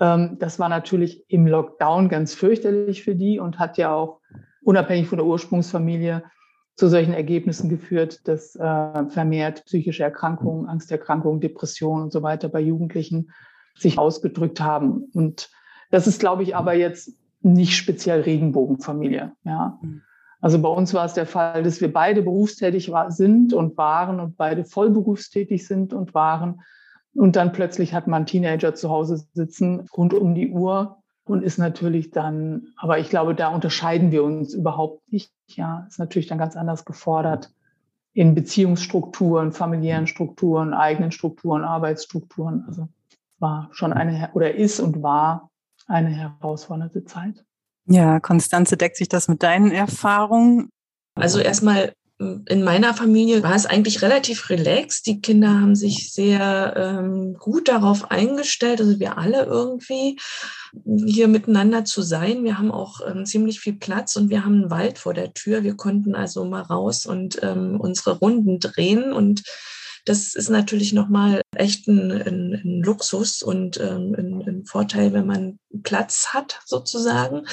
Ähm, 0.00 0.36
das 0.38 0.58
war 0.58 0.68
natürlich 0.68 1.24
im 1.28 1.46
Lockdown 1.46 2.08
ganz 2.08 2.34
fürchterlich 2.34 3.02
für 3.02 3.14
die 3.14 3.38
und 3.38 3.58
hat 3.58 3.78
ja 3.78 3.92
auch 3.92 4.20
unabhängig 4.62 5.08
von 5.08 5.18
der 5.18 5.26
Ursprungsfamilie 5.26 6.24
zu 6.78 6.88
solchen 6.88 7.12
Ergebnissen 7.12 7.68
geführt, 7.68 8.28
dass 8.28 8.54
äh, 8.54 9.06
vermehrt 9.08 9.64
psychische 9.64 10.04
Erkrankungen, 10.04 10.66
Angsterkrankungen, 10.66 11.40
Depressionen 11.40 12.04
und 12.04 12.12
so 12.12 12.22
weiter 12.22 12.48
bei 12.48 12.60
Jugendlichen 12.60 13.32
sich 13.76 13.98
ausgedrückt 13.98 14.60
haben. 14.60 15.10
Und 15.12 15.50
das 15.90 16.06
ist, 16.06 16.20
glaube 16.20 16.44
ich, 16.44 16.54
aber 16.54 16.74
jetzt 16.74 17.18
nicht 17.40 17.76
speziell 17.76 18.20
Regenbogenfamilie. 18.20 19.32
Ja. 19.42 19.80
Also 20.40 20.60
bei 20.60 20.68
uns 20.68 20.94
war 20.94 21.04
es 21.04 21.14
der 21.14 21.26
Fall, 21.26 21.64
dass 21.64 21.80
wir 21.80 21.92
beide 21.92 22.22
berufstätig 22.22 22.92
war, 22.92 23.10
sind 23.10 23.52
und 23.52 23.76
waren 23.76 24.20
und 24.20 24.36
beide 24.36 24.64
vollberufstätig 24.64 25.66
sind 25.66 25.92
und 25.92 26.14
waren. 26.14 26.60
Und 27.12 27.34
dann 27.34 27.50
plötzlich 27.50 27.92
hat 27.92 28.06
man 28.06 28.24
Teenager 28.24 28.76
zu 28.76 28.88
Hause 28.88 29.26
sitzen, 29.32 29.88
rund 29.96 30.14
um 30.14 30.36
die 30.36 30.52
Uhr 30.52 31.02
und 31.28 31.42
ist 31.42 31.58
natürlich 31.58 32.10
dann, 32.10 32.68
aber 32.76 32.98
ich 32.98 33.10
glaube, 33.10 33.34
da 33.34 33.48
unterscheiden 33.48 34.10
wir 34.10 34.24
uns 34.24 34.54
überhaupt 34.54 35.12
nicht. 35.12 35.32
Ja, 35.48 35.86
ist 35.88 35.98
natürlich 35.98 36.26
dann 36.26 36.38
ganz 36.38 36.56
anders 36.56 36.84
gefordert 36.84 37.52
in 38.12 38.34
Beziehungsstrukturen, 38.34 39.52
familiären 39.52 40.06
Strukturen, 40.06 40.74
eigenen 40.74 41.12
Strukturen, 41.12 41.64
Arbeitsstrukturen. 41.64 42.64
Also 42.66 42.88
war 43.38 43.68
schon 43.72 43.92
eine 43.92 44.30
oder 44.34 44.54
ist 44.54 44.80
und 44.80 45.02
war 45.02 45.50
eine 45.86 46.08
herausfordernde 46.08 47.04
Zeit. 47.04 47.44
Ja, 47.86 48.20
Konstanze, 48.20 48.76
deckt 48.76 48.96
sich 48.96 49.08
das 49.08 49.28
mit 49.28 49.42
deinen 49.42 49.70
Erfahrungen? 49.70 50.68
Also 51.14 51.38
erstmal 51.38 51.92
in 52.18 52.64
meiner 52.64 52.94
Familie 52.94 53.44
war 53.44 53.54
es 53.54 53.64
eigentlich 53.64 54.02
relativ 54.02 54.50
relaxed. 54.50 55.06
Die 55.06 55.20
Kinder 55.20 55.60
haben 55.60 55.76
sich 55.76 56.12
sehr 56.12 56.74
ähm, 56.76 57.34
gut 57.34 57.68
darauf 57.68 58.10
eingestellt, 58.10 58.80
also 58.80 58.98
wir 58.98 59.18
alle 59.18 59.44
irgendwie 59.44 60.18
hier 61.06 61.28
miteinander 61.28 61.84
zu 61.84 62.02
sein. 62.02 62.42
Wir 62.42 62.58
haben 62.58 62.72
auch 62.72 63.00
ähm, 63.06 63.24
ziemlich 63.24 63.60
viel 63.60 63.74
Platz 63.74 64.16
und 64.16 64.30
wir 64.30 64.44
haben 64.44 64.62
einen 64.62 64.70
Wald 64.70 64.98
vor 64.98 65.14
der 65.14 65.32
Tür. 65.32 65.62
Wir 65.62 65.76
konnten 65.76 66.16
also 66.16 66.44
mal 66.44 66.62
raus 66.62 67.06
und 67.06 67.38
ähm, 67.42 67.80
unsere 67.80 68.18
Runden 68.18 68.58
drehen 68.58 69.12
und 69.12 69.44
das 70.04 70.34
ist 70.34 70.48
natürlich 70.48 70.92
nochmal 70.92 71.42
echt 71.54 71.86
ein, 71.86 72.10
ein, 72.10 72.54
ein 72.64 72.82
Luxus 72.82 73.42
und 73.42 73.78
ähm, 73.78 74.14
ein, 74.16 74.42
ein 74.46 74.64
Vorteil, 74.64 75.12
wenn 75.12 75.26
man 75.26 75.58
Platz 75.82 76.28
hat 76.32 76.60
sozusagen. 76.64 77.46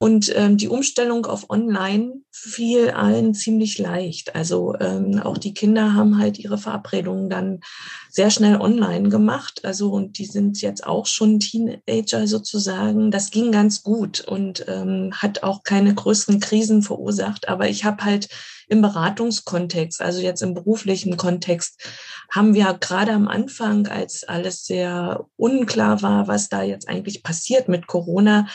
Und 0.00 0.32
ähm, 0.36 0.56
die 0.56 0.68
Umstellung 0.68 1.26
auf 1.26 1.50
Online 1.50 2.20
fiel 2.30 2.90
allen 2.90 3.34
ziemlich 3.34 3.78
leicht. 3.78 4.36
Also 4.36 4.74
ähm, 4.78 5.20
auch 5.20 5.38
die 5.38 5.54
Kinder 5.54 5.94
haben 5.94 6.18
halt 6.18 6.38
ihre 6.38 6.56
Verabredungen 6.56 7.28
dann 7.28 7.60
sehr 8.08 8.30
schnell 8.30 8.60
online 8.60 9.08
gemacht. 9.08 9.64
Also 9.64 9.90
und 9.90 10.18
die 10.18 10.26
sind 10.26 10.60
jetzt 10.60 10.86
auch 10.86 11.06
schon 11.06 11.40
Teenager 11.40 12.28
sozusagen. 12.28 13.10
Das 13.10 13.32
ging 13.32 13.50
ganz 13.50 13.82
gut 13.82 14.20
und 14.20 14.64
ähm, 14.68 15.10
hat 15.14 15.42
auch 15.42 15.64
keine 15.64 15.92
größeren 15.92 16.38
Krisen 16.38 16.82
verursacht. 16.82 17.48
Aber 17.48 17.68
ich 17.68 17.84
habe 17.84 18.04
halt 18.04 18.28
im 18.68 18.82
Beratungskontext, 18.82 20.00
also 20.00 20.20
jetzt 20.20 20.42
im 20.42 20.54
beruflichen 20.54 21.16
Kontext, 21.16 21.82
haben 22.30 22.54
wir 22.54 22.76
gerade 22.78 23.12
am 23.12 23.28
Anfang, 23.28 23.86
als 23.86 24.24
alles 24.24 24.64
sehr 24.64 25.26
unklar 25.36 26.02
war, 26.02 26.28
was 26.28 26.48
da 26.48 26.62
jetzt 26.62 26.88
eigentlich 26.88 27.22
passiert 27.22 27.68
mit 27.68 27.86
Corona, 27.86 28.48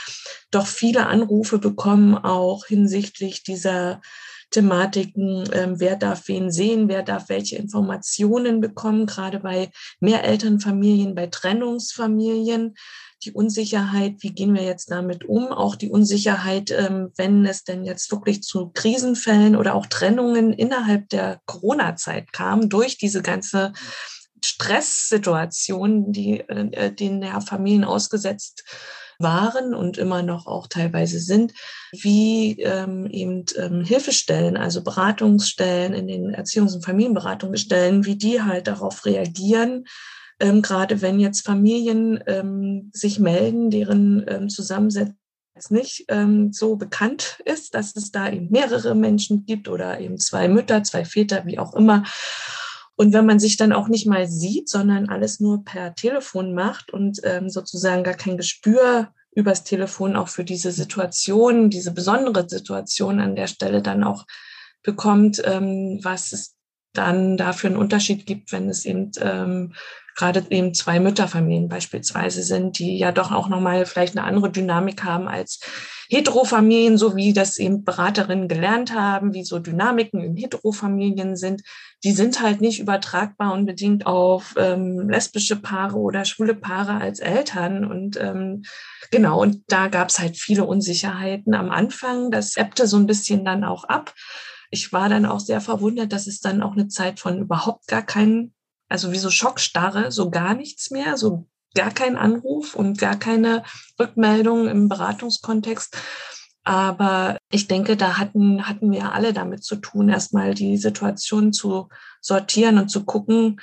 doch 0.52 0.68
viele 0.68 1.08
Anrufe 1.08 1.58
bekommen, 1.58 2.16
auch 2.16 2.66
hinsichtlich 2.66 3.44
dieser 3.44 4.02
Thematiken, 4.52 5.50
ähm, 5.52 5.80
wer 5.80 5.96
darf 5.96 6.28
wen 6.28 6.52
sehen, 6.52 6.88
wer 6.88 7.02
darf 7.02 7.30
welche 7.30 7.56
Informationen 7.56 8.62
bekommen, 8.62 9.08
gerade 9.08 9.40
bei 9.40 9.72
Mehrelternfamilien, 10.00 11.16
bei 11.16 11.28
Trennungsfamilien 11.28 12.76
die 13.24 13.32
Unsicherheit, 13.32 14.16
wie 14.20 14.32
gehen 14.32 14.54
wir 14.54 14.64
jetzt 14.64 14.92
damit 14.92 15.26
um, 15.26 15.48
auch 15.48 15.76
die 15.76 15.90
Unsicherheit, 15.90 16.72
ähm, 16.72 17.12
wenn 17.16 17.46
es 17.46 17.64
denn 17.64 17.86
jetzt 17.86 18.12
wirklich 18.12 18.44
zu 18.44 18.72
Krisenfällen 18.74 19.56
oder 19.56 19.76
auch 19.76 19.86
Trennungen 19.88 20.54
innerhalb 20.54 21.10
der 21.10 21.42
Corona-Zeit 21.46 22.34
kam, 22.34 22.70
durch 22.70 22.98
diese 22.98 23.22
ganze 23.22 23.74
Stresssituation, 24.44 26.12
die 26.12 26.42
äh, 26.42 26.92
denen 26.94 27.22
ja 27.22 27.40
Familien 27.42 27.84
ausgesetzt 27.84 28.64
waren 29.20 29.74
und 29.74 29.98
immer 29.98 30.22
noch 30.22 30.48
auch 30.48 30.68
teilweise 30.68 31.20
sind, 31.20 31.54
wie 31.92 32.60
ähm, 32.62 33.08
eben 33.08 33.46
ähm, 33.58 33.84
Hilfestellen, 33.84 34.58
also 34.58 34.84
Beratungsstellen 34.84 35.94
in 35.94 36.08
den 36.08 36.36
Erziehungs- 36.36 36.76
und 36.76 36.86
Familienberatungsstellen, 36.86 38.06
wie 38.06 38.18
die 38.18 38.42
halt 38.42 38.68
darauf 38.68 39.06
reagieren, 39.06 39.86
ähm, 40.44 40.62
gerade 40.62 41.02
wenn 41.02 41.20
jetzt 41.20 41.46
Familien 41.46 42.22
ähm, 42.28 42.92
sich 42.94 43.18
melden, 43.18 43.72
deren 43.72 44.26
ähm, 44.28 44.50
Zusammensetzung 44.50 45.16
nicht 45.70 46.06
ähm, 46.10 46.52
so 46.52 46.76
bekannt 46.76 47.40
ist, 47.46 47.76
dass 47.76 47.96
es 47.96 48.12
da 48.12 48.30
eben 48.30 48.50
mehrere 48.50 48.96
Menschen 48.96 49.46
gibt 49.46 49.70
oder 49.70 50.00
eben 50.00 50.18
zwei 50.18 50.50
Mütter, 50.50 50.84
zwei 50.84 51.06
Väter, 51.06 51.46
wie 51.46 51.60
auch 51.60 51.74
immer. 51.76 52.04
Und 52.96 53.14
wenn 53.14 53.26
man 53.26 53.40
sich 53.40 53.56
dann 53.56 53.72
auch 53.72 53.88
nicht 53.88 54.06
mal 54.06 54.28
sieht, 54.28 54.68
sondern 54.68 55.10
alles 55.10 55.40
nur 55.40 55.64
per 55.64 55.96
Telefon 55.96 56.54
macht 56.54 56.92
und 56.92 57.22
ähm, 57.24 57.50
sozusagen 57.50 58.04
gar 58.04 58.16
kein 58.16 58.36
Gespür 58.36 59.14
übers 59.32 59.64
Telefon 59.64 60.16
auch 60.16 60.28
für 60.28 60.44
diese 60.44 60.72
Situation, 60.72 61.70
diese 61.70 61.92
besondere 61.92 62.50
Situation 62.50 63.20
an 63.20 63.36
der 63.36 63.48
Stelle 63.48 63.82
dann 63.82 64.04
auch 64.04 64.26
bekommt, 64.84 65.42
ähm, 65.46 66.00
was 66.04 66.34
es 66.34 66.56
dann 66.94 67.38
dafür 67.38 67.70
einen 67.70 67.80
Unterschied 67.80 68.26
gibt, 68.26 68.52
wenn 68.52 68.70
es 68.70 68.86
eben 68.86 69.12
ähm, 69.22 69.74
gerade 70.16 70.46
eben 70.50 70.74
zwei 70.74 71.00
Mütterfamilien 71.00 71.70
beispielsweise 71.70 72.44
sind, 72.44 72.80
die 72.80 72.98
ja 72.98 73.12
doch 73.12 73.32
auch 73.32 73.50
nochmal 73.50 73.86
vielleicht 73.86 74.18
eine 74.18 74.26
andere 74.26 74.52
Dynamik 74.52 75.04
haben 75.04 75.28
als 75.28 75.60
Heterofamilien, 76.10 76.98
so 76.98 77.16
wie 77.16 77.34
das 77.34 77.58
eben 77.58 77.84
Beraterinnen 77.84 78.48
gelernt 78.48 78.94
haben, 78.94 79.34
wie 79.34 79.44
so 79.44 79.60
Dynamiken 79.60 80.22
in 80.22 80.36
Heterofamilien 80.36 81.36
sind, 81.36 81.64
die 82.04 82.12
sind 82.12 82.42
halt 82.42 82.62
nicht 82.62 82.80
übertragbar 82.80 83.54
unbedingt 83.54 84.06
auf 84.06 84.56
ähm, 84.58 85.10
lesbische 85.10 85.56
Paare 85.56 85.98
oder 85.98 86.26
schwule 86.26 86.54
Paare 86.54 87.00
als 87.00 87.20
Eltern. 87.20 87.86
Und 87.86 88.20
ähm, 88.20 88.64
genau, 89.10 89.42
und 89.42 89.64
da 89.68 89.88
gab 89.88 90.10
es 90.10 90.20
halt 90.20 90.38
viele 90.38 90.66
Unsicherheiten 90.66 91.54
am 91.54 91.72
Anfang. 91.72 92.30
Das 92.30 92.58
ebbte 92.58 92.88
so 92.88 92.98
ein 92.98 93.08
bisschen 93.08 93.46
dann 93.46 93.64
auch 93.64 93.86
ab. 93.86 94.14
Ich 94.70 94.92
war 94.92 95.08
dann 95.08 95.26
auch 95.26 95.40
sehr 95.40 95.62
verwundert, 95.62 96.12
dass 96.12 96.28
es 96.28 96.42
dann 96.42 96.62
auch 96.62 96.74
eine 96.74 96.90
Zeit 96.90 97.20
von 97.20 97.40
überhaupt 97.40 97.88
gar 97.88 98.02
keinen, 98.02 98.54
also 98.94 99.12
wie 99.12 99.18
so 99.18 99.32
Schockstarre, 99.32 100.12
so 100.12 100.30
gar 100.30 100.54
nichts 100.54 100.92
mehr, 100.92 101.18
so 101.18 101.48
gar 101.74 101.90
kein 101.90 102.16
Anruf 102.16 102.76
und 102.76 103.00
gar 103.00 103.18
keine 103.18 103.64
Rückmeldung 104.00 104.68
im 104.68 104.88
Beratungskontext. 104.88 105.98
Aber 106.64 107.40
ich 107.50 107.68
denke, 107.68 107.98
da 107.98 108.20
hatten, 108.20 108.68
hatten 108.68 108.92
wir 108.92 109.12
alle 109.12 109.34
damit 109.34 109.64
zu 109.64 109.78
tun, 109.78 110.10
erstmal 110.10 110.54
die 110.54 110.78
Situation 110.78 111.54
zu 111.54 111.90
sortieren 112.22 112.78
und 112.78 112.90
zu 112.90 113.04
gucken, 113.04 113.60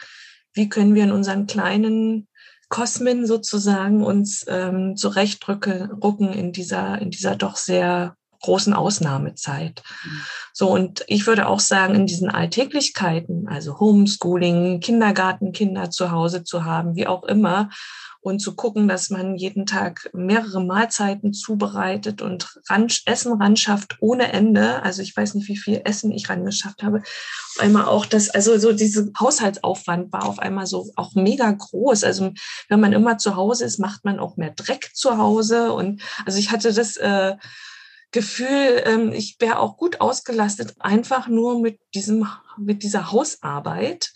wie 0.53 0.69
können 0.69 0.97
wir 0.97 1.05
in 1.05 1.13
unseren 1.13 1.47
kleinen 1.47 2.27
Kosmen 2.69 3.25
sozusagen 3.25 4.03
uns 4.03 4.45
ähm, 4.49 4.97
zurechtrucken 4.97 6.33
in 6.33 6.51
dieser, 6.51 7.01
in 7.01 7.11
dieser 7.13 7.37
doch 7.37 7.55
sehr 7.55 8.17
großen 8.41 8.75
Ausnahmezeit. 8.75 9.83
Mhm. 10.05 10.21
So, 10.53 10.71
und 10.71 11.05
ich 11.07 11.27
würde 11.27 11.47
auch 11.47 11.61
sagen, 11.61 11.95
in 11.95 12.07
diesen 12.07 12.31
Alltäglichkeiten, 12.31 13.49
also 13.49 13.79
Homeschooling, 13.79 14.81
Kindergartenkinder 14.81 15.91
zu 15.91 16.11
Hause 16.11 16.45
zu 16.45 16.65
haben, 16.65 16.97
wie 16.97 17.07
auch 17.07 17.25
immer, 17.25 17.71
und 18.23 18.41
zu 18.41 18.55
gucken, 18.55 18.87
dass 18.87 19.09
man 19.09 19.37
jeden 19.37 19.65
Tag 19.65 20.11
mehrere 20.13 20.63
Mahlzeiten 20.63 21.33
zubereitet 21.33 22.21
und 22.21 22.59
ran, 22.69 22.89
Essen 23.07 23.41
ran 23.41 23.57
schafft 23.57 23.97
ohne 24.01 24.33
Ende. 24.33 24.83
Also 24.83 25.01
ich 25.01 25.17
weiß 25.17 25.35
nicht, 25.35 25.49
wie 25.49 25.57
viel 25.57 25.81
Essen 25.85 26.13
ich 26.13 26.29
ran 26.29 26.45
geschafft 26.45 26.83
habe. 26.83 26.99
Auf 26.99 27.61
einmal 27.61 27.87
auch 27.87 28.05
das, 28.05 28.29
also 28.29 28.59
so 28.59 28.73
diese 28.73 29.11
Haushaltsaufwand 29.19 30.13
war 30.13 30.27
auf 30.27 30.39
einmal 30.39 30.67
so 30.67 30.91
auch 30.97 31.15
mega 31.15 31.51
groß. 31.51 32.05
Also 32.05 32.33
wenn 32.69 32.81
man 32.81 32.93
immer 32.93 33.17
zu 33.17 33.37
Hause 33.37 33.65
ist, 33.65 33.79
macht 33.79 34.05
man 34.05 34.19
auch 34.19 34.37
mehr 34.37 34.51
Dreck 34.51 34.91
zu 34.93 35.17
Hause. 35.17 35.73
Und 35.73 36.03
also 36.27 36.39
ich 36.39 36.51
hatte 36.51 36.75
das, 36.75 36.99
äh, 36.99 37.37
Gefühl, 38.13 38.83
ähm, 38.85 39.13
ich 39.13 39.37
wäre 39.39 39.59
auch 39.59 39.77
gut 39.77 40.01
ausgelastet, 40.01 40.75
einfach 40.79 41.29
nur 41.29 41.61
mit 41.61 41.79
diesem, 41.95 42.27
mit 42.59 42.83
dieser 42.83 43.13
Hausarbeit 43.13 44.13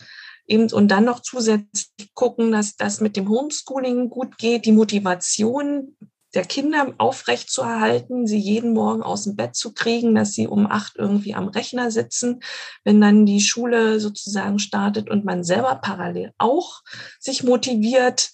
eben 0.47 0.71
und 0.71 0.89
dann 0.89 1.05
noch 1.05 1.21
zusätzlich 1.21 2.13
gucken, 2.13 2.51
dass 2.51 2.75
das 2.75 2.99
mit 2.99 3.15
dem 3.15 3.29
Homeschooling 3.29 4.09
gut 4.09 4.37
geht, 4.37 4.65
die 4.65 4.71
Motivation 4.71 5.95
der 6.35 6.43
Kinder 6.43 6.93
aufrecht 6.97 7.49
zu 7.49 7.61
erhalten, 7.61 8.27
sie 8.27 8.37
jeden 8.37 8.73
Morgen 8.73 9.01
aus 9.01 9.23
dem 9.23 9.37
Bett 9.37 9.55
zu 9.55 9.73
kriegen, 9.73 10.13
dass 10.15 10.33
sie 10.33 10.47
um 10.47 10.67
acht 10.67 10.97
irgendwie 10.97 11.33
am 11.33 11.47
Rechner 11.47 11.91
sitzen, 11.91 12.41
wenn 12.83 12.99
dann 12.99 13.25
die 13.25 13.39
Schule 13.39 14.01
sozusagen 14.01 14.59
startet 14.59 15.09
und 15.09 15.23
man 15.23 15.45
selber 15.45 15.75
parallel 15.75 16.33
auch 16.37 16.81
sich 17.19 17.43
motiviert, 17.43 18.31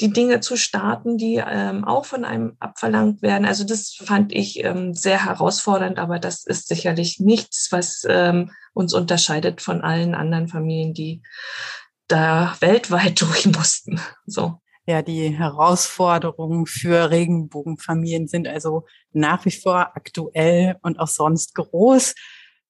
die 0.00 0.12
Dinge 0.12 0.40
zu 0.40 0.56
starten, 0.56 1.18
die 1.18 1.42
ähm, 1.44 1.84
auch 1.84 2.06
von 2.06 2.24
einem 2.24 2.56
abverlangt 2.58 3.22
werden. 3.22 3.44
Also 3.44 3.64
das 3.64 3.94
fand 3.94 4.32
ich 4.32 4.64
ähm, 4.64 4.94
sehr 4.94 5.24
herausfordernd, 5.26 5.98
aber 5.98 6.18
das 6.18 6.44
ist 6.44 6.68
sicherlich 6.68 7.20
nichts, 7.20 7.68
was 7.70 8.06
ähm, 8.08 8.50
uns 8.72 8.94
unterscheidet 8.94 9.60
von 9.60 9.82
allen 9.82 10.14
anderen 10.14 10.48
Familien, 10.48 10.94
die 10.94 11.22
da 12.08 12.56
weltweit 12.60 13.20
durch 13.20 13.46
mussten. 13.46 14.00
So. 14.26 14.60
Ja, 14.86 15.02
die 15.02 15.28
Herausforderungen 15.28 16.66
für 16.66 17.10
Regenbogenfamilien 17.10 18.26
sind 18.26 18.48
also 18.48 18.86
nach 19.12 19.44
wie 19.44 19.50
vor 19.50 19.92
aktuell 19.94 20.76
und 20.82 20.98
auch 20.98 21.08
sonst 21.08 21.54
groß. 21.54 22.14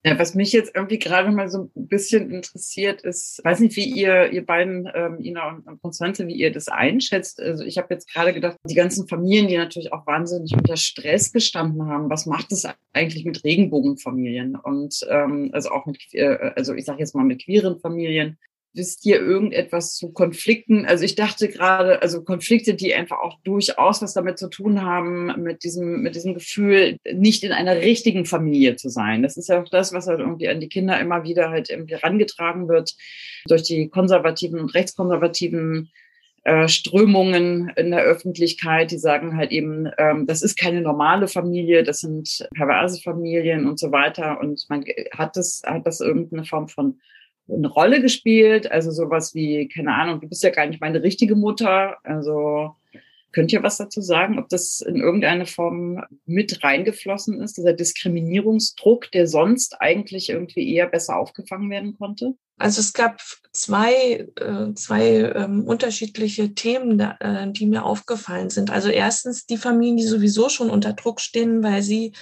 Ja, 0.02 0.18
was 0.18 0.34
mich 0.34 0.52
jetzt 0.52 0.74
irgendwie 0.74 0.98
gerade 0.98 1.30
mal 1.30 1.50
so 1.50 1.70
ein 1.76 1.88
bisschen 1.88 2.30
interessiert 2.30 3.02
ist, 3.02 3.38
weiß 3.44 3.60
nicht, 3.60 3.76
wie 3.76 3.84
ihr, 3.84 4.32
ihr 4.32 4.46
beiden, 4.46 4.88
ähm, 4.94 5.18
Ina 5.20 5.62
und 5.66 5.82
Konstanze, 5.82 6.26
wie 6.26 6.36
ihr 6.36 6.50
das 6.50 6.68
einschätzt. 6.68 7.38
Also 7.38 7.64
ich 7.64 7.76
habe 7.76 7.92
jetzt 7.92 8.10
gerade 8.10 8.32
gedacht, 8.32 8.56
die 8.64 8.74
ganzen 8.74 9.06
Familien, 9.08 9.48
die 9.48 9.58
natürlich 9.58 9.92
auch 9.92 10.06
wahnsinnig 10.06 10.54
unter 10.54 10.78
Stress 10.78 11.32
gestanden 11.32 11.86
haben, 11.86 12.08
was 12.08 12.24
macht 12.24 12.50
es 12.50 12.66
eigentlich 12.94 13.26
mit 13.26 13.44
Regenbogenfamilien 13.44 14.56
und 14.56 15.00
ähm, 15.10 15.50
also 15.52 15.70
auch 15.70 15.84
mit, 15.84 15.98
äh, 16.12 16.52
also 16.56 16.72
ich 16.72 16.86
sage 16.86 17.00
jetzt 17.00 17.14
mal 17.14 17.24
mit 17.24 17.44
queeren 17.44 17.78
Familien, 17.78 18.38
wisst 18.72 19.04
ihr 19.04 19.20
irgendetwas 19.20 19.96
zu 19.96 20.12
Konflikten? 20.12 20.86
Also 20.86 21.04
ich 21.04 21.14
dachte 21.14 21.48
gerade, 21.48 22.02
also 22.02 22.22
Konflikte, 22.22 22.74
die 22.74 22.94
einfach 22.94 23.18
auch 23.18 23.38
durchaus 23.42 24.02
was 24.02 24.14
damit 24.14 24.38
zu 24.38 24.48
tun 24.48 24.82
haben, 24.82 25.42
mit 25.42 25.64
diesem, 25.64 26.02
mit 26.02 26.14
diesem 26.14 26.34
Gefühl, 26.34 26.96
nicht 27.12 27.42
in 27.42 27.52
einer 27.52 27.76
richtigen 27.76 28.26
Familie 28.26 28.76
zu 28.76 28.88
sein. 28.88 29.22
Das 29.22 29.36
ist 29.36 29.48
ja 29.48 29.60
auch 29.60 29.68
das, 29.68 29.92
was 29.92 30.06
halt 30.06 30.20
irgendwie 30.20 30.48
an 30.48 30.60
die 30.60 30.68
Kinder 30.68 31.00
immer 31.00 31.24
wieder 31.24 31.50
halt 31.50 31.70
irgendwie 31.70 31.94
herangetragen 31.94 32.68
wird 32.68 32.94
durch 33.46 33.62
die 33.62 33.88
konservativen 33.88 34.60
und 34.60 34.74
rechtskonservativen 34.74 35.90
äh, 36.44 36.68
Strömungen 36.68 37.70
in 37.76 37.90
der 37.90 38.02
Öffentlichkeit, 38.02 38.92
die 38.92 38.98
sagen 38.98 39.36
halt 39.36 39.50
eben, 39.50 39.90
ähm, 39.98 40.26
das 40.26 40.42
ist 40.42 40.58
keine 40.58 40.80
normale 40.80 41.28
Familie, 41.28 41.82
das 41.82 41.98
sind 41.98 42.48
perverse 42.54 43.02
Familien 43.02 43.68
und 43.68 43.78
so 43.78 43.92
weiter. 43.92 44.40
Und 44.40 44.64
man 44.68 44.84
hat 45.12 45.36
das, 45.36 45.60
hat 45.66 45.86
das 45.86 46.00
irgendeine 46.00 46.44
Form 46.44 46.68
von 46.68 46.98
eine 47.52 47.68
Rolle 47.68 48.00
gespielt. 48.00 48.70
Also 48.70 48.90
sowas 48.90 49.34
wie, 49.34 49.68
keine 49.68 49.94
Ahnung, 49.94 50.20
du 50.20 50.28
bist 50.28 50.42
ja 50.42 50.50
gar 50.50 50.66
nicht 50.66 50.80
meine 50.80 51.02
richtige 51.02 51.36
Mutter. 51.36 51.98
Also 52.04 52.76
könnt 53.32 53.52
ihr 53.52 53.62
was 53.62 53.78
dazu 53.78 54.00
sagen, 54.00 54.38
ob 54.38 54.48
das 54.48 54.80
in 54.80 54.96
irgendeiner 54.96 55.46
Form 55.46 56.02
mit 56.26 56.62
reingeflossen 56.64 57.40
ist, 57.40 57.56
dieser 57.56 57.72
Diskriminierungsdruck, 57.72 59.10
der 59.12 59.26
sonst 59.26 59.80
eigentlich 59.80 60.30
irgendwie 60.30 60.74
eher 60.74 60.88
besser 60.88 61.16
aufgefangen 61.16 61.70
werden 61.70 61.96
konnte? 61.96 62.34
Also 62.58 62.80
es 62.80 62.92
gab 62.92 63.22
zwei, 63.52 64.28
äh, 64.36 64.74
zwei 64.74 65.32
ähm, 65.34 65.64
unterschiedliche 65.64 66.54
Themen, 66.54 67.00
äh, 67.00 67.50
die 67.50 67.66
mir 67.66 67.84
aufgefallen 67.84 68.50
sind. 68.50 68.70
Also 68.70 68.90
erstens 68.90 69.46
die 69.46 69.56
Familien, 69.56 69.96
die 69.96 70.02
sowieso 70.02 70.50
schon 70.50 70.68
unter 70.68 70.92
Druck 70.92 71.20
stehen, 71.20 71.62
weil 71.62 71.82
sie 71.82 72.12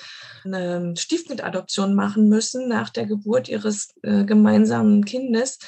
eine 0.45 0.95
Stiefkindadoption 0.97 1.95
machen 1.95 2.29
müssen 2.29 2.69
nach 2.69 2.91
der 2.91 3.07
Geburt 3.07 3.49
ihres 3.49 3.95
äh, 4.03 4.25
gemeinsamen 4.25 5.05
Kindes, 5.05 5.59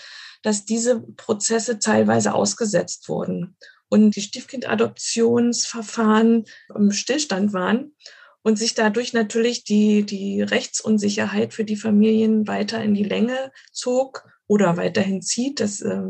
dass 0.42 0.64
diese 0.64 1.00
Prozesse 1.00 1.80
teilweise 1.80 2.32
ausgesetzt 2.32 3.08
wurden 3.08 3.56
und 3.90 4.16
die 4.16 4.22
Stiefkindadoptionsverfahren 4.22 6.46
im 6.74 6.92
Stillstand 6.92 7.52
waren 7.52 7.92
und 8.42 8.58
sich 8.58 8.74
dadurch 8.74 9.12
natürlich 9.12 9.64
die, 9.64 10.04
die 10.04 10.40
Rechtsunsicherheit 10.40 11.52
für 11.52 11.64
die 11.64 11.76
Familien 11.76 12.48
weiter 12.48 12.82
in 12.82 12.94
die 12.94 13.04
Länge 13.04 13.52
zog 13.72 14.24
oder 14.46 14.78
weiterhin 14.78 15.20
zieht. 15.20 15.60
Das 15.60 15.82
äh, 15.82 16.00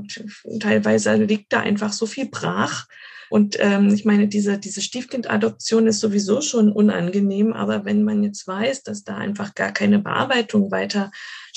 teilweise 0.61 1.17
liegt 1.17 1.53
da 1.53 1.59
einfach 1.61 1.93
so 1.93 2.07
viel 2.07 2.29
brach. 2.29 2.87
Und 3.31 3.57
ähm, 3.61 3.95
ich 3.95 4.05
meine, 4.05 4.29
diese, 4.29 4.59
diese 4.59 4.83
Stiefkindadoption 4.83 5.87
ist 5.87 6.01
sowieso 6.01 6.41
schon 6.41 6.73
unangenehm, 6.73 7.53
aber 7.53 7.85
wenn 7.85 8.03
man 8.03 8.25
jetzt 8.25 8.47
weiß, 8.47 8.83
dass 8.83 9.05
da 9.05 9.17
einfach 9.17 9.55
gar 9.55 9.73
keine 9.73 10.01
Bearbeitung 10.01 10.71
weiter 10.71 11.11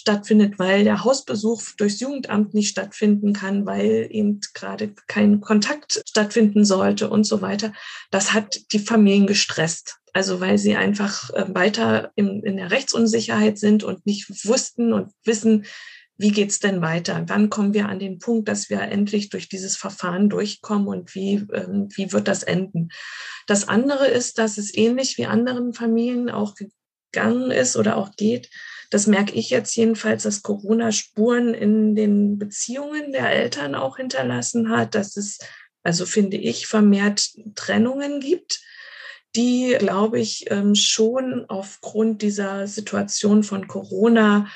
stattfindet, 0.03 0.59
weil 0.59 0.83
der 0.83 1.05
Hausbesuch 1.05 1.61
durchs 1.77 2.01
Jugendamt 2.01 2.53
nicht 2.53 2.69
stattfinden 2.69 3.31
kann, 3.31 3.65
weil 3.65 4.07
eben 4.11 4.41
gerade 4.53 4.93
kein 5.07 5.39
Kontakt 5.39 6.03
stattfinden 6.07 6.65
sollte 6.65 7.09
und 7.09 7.23
so 7.23 7.41
weiter. 7.41 7.71
Das 8.11 8.33
hat 8.33 8.59
die 8.73 8.79
Familien 8.79 9.27
gestresst. 9.27 9.97
Also 10.11 10.41
weil 10.41 10.57
sie 10.59 10.75
einfach 10.75 11.31
äh, 11.31 11.45
weiter 11.55 12.11
in, 12.15 12.43
in 12.43 12.57
der 12.57 12.69
Rechtsunsicherheit 12.69 13.57
sind 13.57 13.83
und 13.83 14.05
nicht 14.05 14.29
wussten 14.45 14.93
und 14.93 15.11
wissen, 15.23 15.65
wie 16.17 16.31
geht's 16.31 16.59
denn 16.59 16.81
weiter? 16.81 17.23
Wann 17.27 17.49
kommen 17.49 17.73
wir 17.73 17.89
an 17.89 17.97
den 17.97 18.19
Punkt, 18.19 18.47
dass 18.47 18.69
wir 18.69 18.81
endlich 18.81 19.29
durch 19.29 19.49
dieses 19.49 19.75
Verfahren 19.75 20.29
durchkommen 20.29 20.87
und 20.87 21.15
wie, 21.15 21.45
ähm, 21.53 21.87
wie 21.95 22.11
wird 22.11 22.27
das 22.27 22.43
enden? 22.43 22.89
Das 23.47 23.67
andere 23.67 24.07
ist, 24.07 24.37
dass 24.37 24.57
es 24.57 24.75
ähnlich 24.75 25.17
wie 25.17 25.25
anderen 25.25 25.73
Familien 25.73 26.29
auch 26.29 26.53
gegangen 26.55 27.49
ist 27.49 27.77
oder 27.77 27.97
auch 27.97 28.11
geht. 28.15 28.49
Das 28.93 29.08
merke 29.08 29.34
ich 29.34 29.49
jetzt 29.49 29.75
jedenfalls, 29.75 30.23
dass 30.23 30.43
Corona 30.43 30.91
Spuren 30.91 31.53
in 31.53 31.95
den 31.95 32.38
Beziehungen 32.38 33.12
der 33.12 33.32
Eltern 33.32 33.75
auch 33.75 33.97
hinterlassen 33.97 34.69
hat, 34.69 34.95
dass 34.95 35.17
es, 35.17 35.39
also 35.84 36.06
finde 36.06 36.38
ich, 36.38 36.67
vermehrt 36.67 37.29
Trennungen 37.56 38.19
gibt 38.19 38.62
die, 39.36 39.75
glaube 39.79 40.19
ich, 40.19 40.45
ähm, 40.51 40.75
schon 40.75 41.45
aufgrund 41.47 42.21
dieser 42.21 42.67
Situation 42.67 43.43
von 43.43 43.67
Corona 43.67 44.47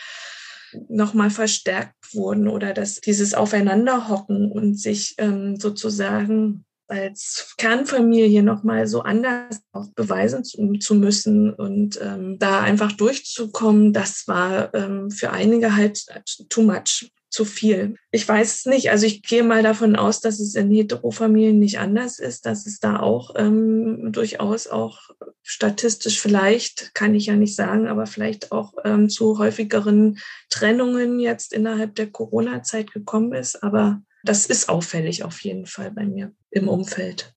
nochmal 0.88 1.30
verstärkt 1.30 1.95
wurden 2.13 2.47
oder 2.47 2.73
dass 2.73 3.02
dieses 3.02 3.34
Aufeinanderhocken 3.34 4.52
und 4.52 4.80
sich 4.80 5.15
ähm, 5.17 5.60
sozusagen 5.60 6.65
als 6.88 7.54
Kernfamilie 7.58 8.43
nochmal 8.43 8.88
so 8.88 9.02
anders 9.02 9.62
auch 9.71 9.88
beweisen 9.95 10.43
zu, 10.43 10.73
zu 10.80 10.95
müssen 10.95 11.54
und 11.54 12.00
ähm, 12.02 12.39
da 12.39 12.62
einfach 12.62 12.91
durchzukommen, 12.91 13.93
das 13.93 14.28
war 14.28 14.73
ähm, 14.73 15.12
für 15.12 15.32
einige 15.32 15.76
halt 15.76 16.06
too 16.50 16.62
much 16.62 17.12
zu 17.30 17.45
viel. 17.45 17.97
Ich 18.12 18.28
weiß 18.28 18.56
es 18.56 18.65
nicht. 18.65 18.89
Also 18.89 19.06
ich 19.06 19.21
gehe 19.21 19.43
mal 19.43 19.62
davon 19.62 19.95
aus, 19.95 20.21
dass 20.21 20.39
es 20.39 20.56
in 20.56 20.71
Heterofamilien 20.71 21.60
nicht 21.60 21.78
anders 21.78 22.19
ist, 22.19 22.45
dass 22.45 22.65
es 22.65 22.80
da 22.80 23.00
auch 23.00 23.36
ähm, 23.36 24.12
durchaus 24.12 24.67
auch 24.67 25.02
statistisch 25.43 26.21
vielleicht, 26.21 26.93
kann 26.95 27.15
ich 27.15 27.28
ja 27.28 27.36
nicht 27.36 27.56
sagen, 27.56 27.88
aber 27.88 28.06
vielleicht 28.06 28.52
auch 28.52 28.73
ähm, 28.86 29.10
zu 29.10 29.38
häufigeren 29.39 30.19
Trennungen 30.50 31.19
jetzt 31.19 31.54
innerhalb 31.54 31.95
der 31.95 32.10
Corona-Zeit 32.10 32.91
gekommen 32.91 33.34
ist. 33.34 33.62
Aber 33.62 34.02
das 34.27 34.45
ist 34.45 34.69
auffällig 34.69 35.23
auf 35.23 35.39
jeden 35.41 35.65
Fall 35.65 35.91
bei 35.91 36.05
mir 36.05 36.33
im 36.51 36.67
Umfeld. 36.67 37.33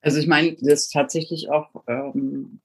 Also 0.00 0.18
ich 0.18 0.26
meine, 0.26 0.54
das 0.60 0.84
ist 0.84 0.92
tatsächlich 0.92 1.50
auch 1.50 1.82
ähm, 1.86 2.60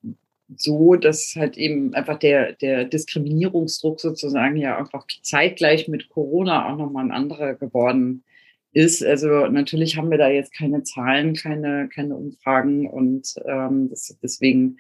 so, 0.56 0.96
dass 0.96 1.34
halt 1.36 1.58
eben 1.58 1.94
einfach 1.94 2.20
der, 2.20 2.54
der 2.54 2.86
Diskriminierungsdruck 2.86 4.00
sozusagen 4.00 4.58
ja 4.58 4.78
einfach 4.78 5.08
zeitgleich 5.22 5.88
mit 5.88 6.10
Corona 6.10 6.72
auch 6.72 6.78
nochmal 6.78 7.06
ein 7.06 7.12
anderer 7.12 7.56
geworden 7.56 8.24
ist. 8.72 9.04
Also 9.04 9.48
natürlich 9.48 9.98
haben 9.98 10.12
wir 10.12 10.18
da 10.18 10.30
jetzt 10.30 10.54
keine 10.54 10.84
Zahlen, 10.84 11.34
keine, 11.34 11.90
keine 11.90 12.16
Umfragen 12.16 12.88
und 12.88 13.34
ähm, 13.46 13.90
das, 13.90 14.18
deswegen 14.22 14.78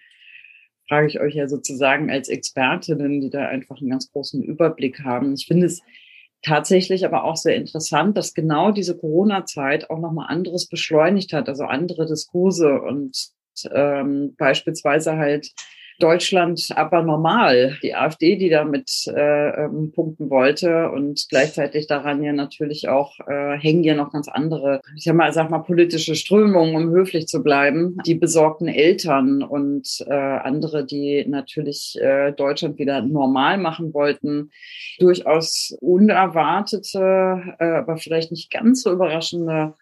frage 0.88 1.08
ich 1.08 1.20
euch 1.20 1.36
ja 1.36 1.48
sozusagen 1.48 2.12
als 2.12 2.30
Expertinnen, 2.30 3.22
die 3.22 3.30
da 3.30 3.48
einfach 3.48 3.80
einen 3.80 3.90
ganz 3.90 4.12
großen 4.12 4.44
Überblick 4.44 5.04
haben. 5.04 5.34
Ich 5.34 5.48
finde 5.48 5.68
es 5.68 5.82
tatsächlich 6.44 7.06
aber 7.06 7.24
auch 7.24 7.38
sehr 7.38 7.56
interessant, 7.56 8.18
dass 8.18 8.34
genau 8.34 8.72
diese 8.72 8.98
Corona-Zeit 8.98 9.90
auch 9.90 10.00
nochmal 10.00 10.28
anderes 10.30 10.68
beschleunigt 10.68 11.34
hat, 11.34 11.50
also 11.50 11.64
andere 11.64 12.06
Diskurse 12.06 12.82
und 12.82 13.30
ähm, 13.72 14.36
beispielsweise 14.38 15.18
halt 15.18 15.52
Deutschland 16.00 16.70
aber 16.76 17.04
normal. 17.04 17.78
Die 17.84 17.96
AfD, 17.96 18.36
die 18.36 18.50
damit 18.50 18.90
äh, 19.08 19.66
ähm, 19.66 19.92
punkten 19.94 20.30
wollte 20.30 20.90
und 20.92 21.26
gleichzeitig 21.30 21.88
daran 21.88 22.24
ja 22.24 22.34
natürlich 22.34 22.90
auch 22.90 23.20
äh, 23.28 23.58
hängen 23.58 23.84
ja 23.84 23.96
noch 23.96 24.12
ganz 24.12 24.28
andere, 24.28 24.82
ich 24.96 25.04
sag 25.04 25.16
mal, 25.16 25.32
sag 25.34 25.50
mal 25.50 25.60
politische 25.60 26.16
Strömungen, 26.16 26.76
um 26.76 26.90
höflich 26.92 27.28
zu 27.28 27.44
bleiben. 27.44 27.98
Die 28.06 28.16
besorgten 28.16 28.68
Eltern 28.68 29.44
und 29.44 29.88
äh, 30.08 30.14
andere, 30.14 30.86
die 30.86 31.26
natürlich 31.28 31.98
äh, 32.02 32.32
Deutschland 32.32 32.78
wieder 32.80 33.02
normal 33.02 33.58
machen 33.58 33.94
wollten. 33.94 34.52
Durchaus 35.00 35.76
unerwartete, 35.82 37.56
äh, 37.60 37.66
aber 37.66 37.98
vielleicht 37.98 38.32
nicht 38.32 38.52
ganz 38.52 38.84
so 38.84 38.92
überraschende 38.92 39.74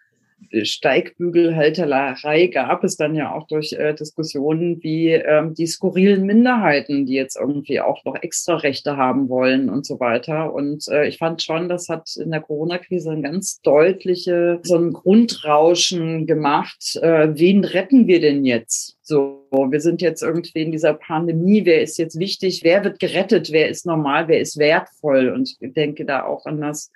Steigbügelhalterei 0.62 2.46
gab 2.48 2.84
es 2.84 2.96
dann 2.96 3.14
ja 3.14 3.32
auch 3.34 3.46
durch 3.46 3.72
äh, 3.72 3.94
Diskussionen 3.94 4.82
wie 4.82 5.10
ähm, 5.10 5.54
die 5.54 5.66
skurrilen 5.66 6.24
Minderheiten, 6.24 7.06
die 7.06 7.14
jetzt 7.14 7.36
irgendwie 7.36 7.80
auch 7.80 8.04
noch 8.04 8.16
extra 8.22 8.56
Rechte 8.56 8.96
haben 8.96 9.28
wollen 9.28 9.68
und 9.68 9.86
so 9.86 10.00
weiter. 10.00 10.52
Und 10.52 10.86
äh, 10.88 11.06
ich 11.06 11.18
fand 11.18 11.42
schon, 11.42 11.68
das 11.68 11.88
hat 11.88 12.14
in 12.16 12.30
der 12.30 12.40
Corona-Krise 12.40 13.10
ein 13.12 13.22
ganz 13.22 13.60
deutliche, 13.62 14.60
so 14.62 14.76
ein 14.76 14.92
Grundrauschen 14.92 16.26
gemacht. 16.26 16.98
Äh, 17.02 17.28
wen 17.34 17.64
retten 17.64 18.06
wir 18.06 18.20
denn 18.20 18.44
jetzt? 18.44 18.98
So, 19.02 19.46
wir 19.50 19.80
sind 19.80 20.00
jetzt 20.00 20.22
irgendwie 20.22 20.62
in 20.62 20.72
dieser 20.72 20.94
Pandemie. 20.94 21.64
Wer 21.64 21.82
ist 21.82 21.98
jetzt 21.98 22.18
wichtig? 22.18 22.60
Wer 22.62 22.84
wird 22.84 23.00
gerettet? 23.00 23.50
Wer 23.52 23.68
ist 23.68 23.84
normal? 23.84 24.28
Wer 24.28 24.40
ist 24.40 24.58
wertvoll? 24.58 25.30
Und 25.30 25.56
ich 25.60 25.72
denke 25.72 26.04
da 26.04 26.24
auch 26.24 26.46
an 26.46 26.60
das 26.60 26.90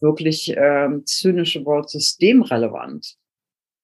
wirklich 0.00 0.54
ähm, 0.56 1.04
zynische 1.06 1.64
Wort 1.64 1.90
systemrelevant. 1.90 3.16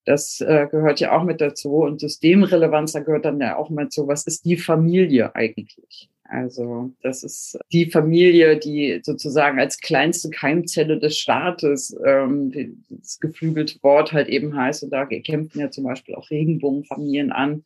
Das 0.05 0.41
äh, 0.41 0.69
gehört 0.71 1.01
ja 1.01 1.17
auch 1.17 1.25
mit 1.25 1.41
dazu. 1.41 1.79
Und 1.79 2.01
Systemrelevanz, 2.01 2.93
da 2.93 3.01
gehört 3.01 3.25
dann 3.25 3.41
ja 3.41 3.57
auch 3.57 3.71
mit 3.71 3.93
so, 3.93 4.07
was 4.07 4.27
ist 4.27 4.45
die 4.45 4.57
Familie 4.57 5.35
eigentlich? 5.35 6.09
Also 6.29 6.93
das 7.03 7.23
ist 7.23 7.59
die 7.73 7.91
Familie, 7.91 8.59
die 8.59 9.01
sozusagen 9.03 9.61
als 9.61 9.79
kleinste 9.79 10.31
Keimzelle 10.31 10.99
des 10.99 11.19
Staates, 11.19 11.97
ähm, 12.05 12.85
das 12.89 13.19
geflügelte 13.21 13.83
Wort 13.83 14.13
halt 14.13 14.29
eben 14.29 14.57
heißt, 14.57 14.83
und 14.83 14.91
da 14.91 15.07
kämpfen 15.07 15.61
ja 15.61 15.71
zum 15.71 15.85
Beispiel 15.85 16.15
auch 16.15 16.31
Regenbogenfamilien 16.31 17.33
an, 17.33 17.65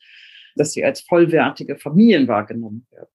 dass 0.57 0.73
sie 0.73 0.85
als 0.85 1.01
vollwertige 1.01 1.77
Familien 1.77 2.29
wahrgenommen 2.29 2.87
werden. 2.91 3.09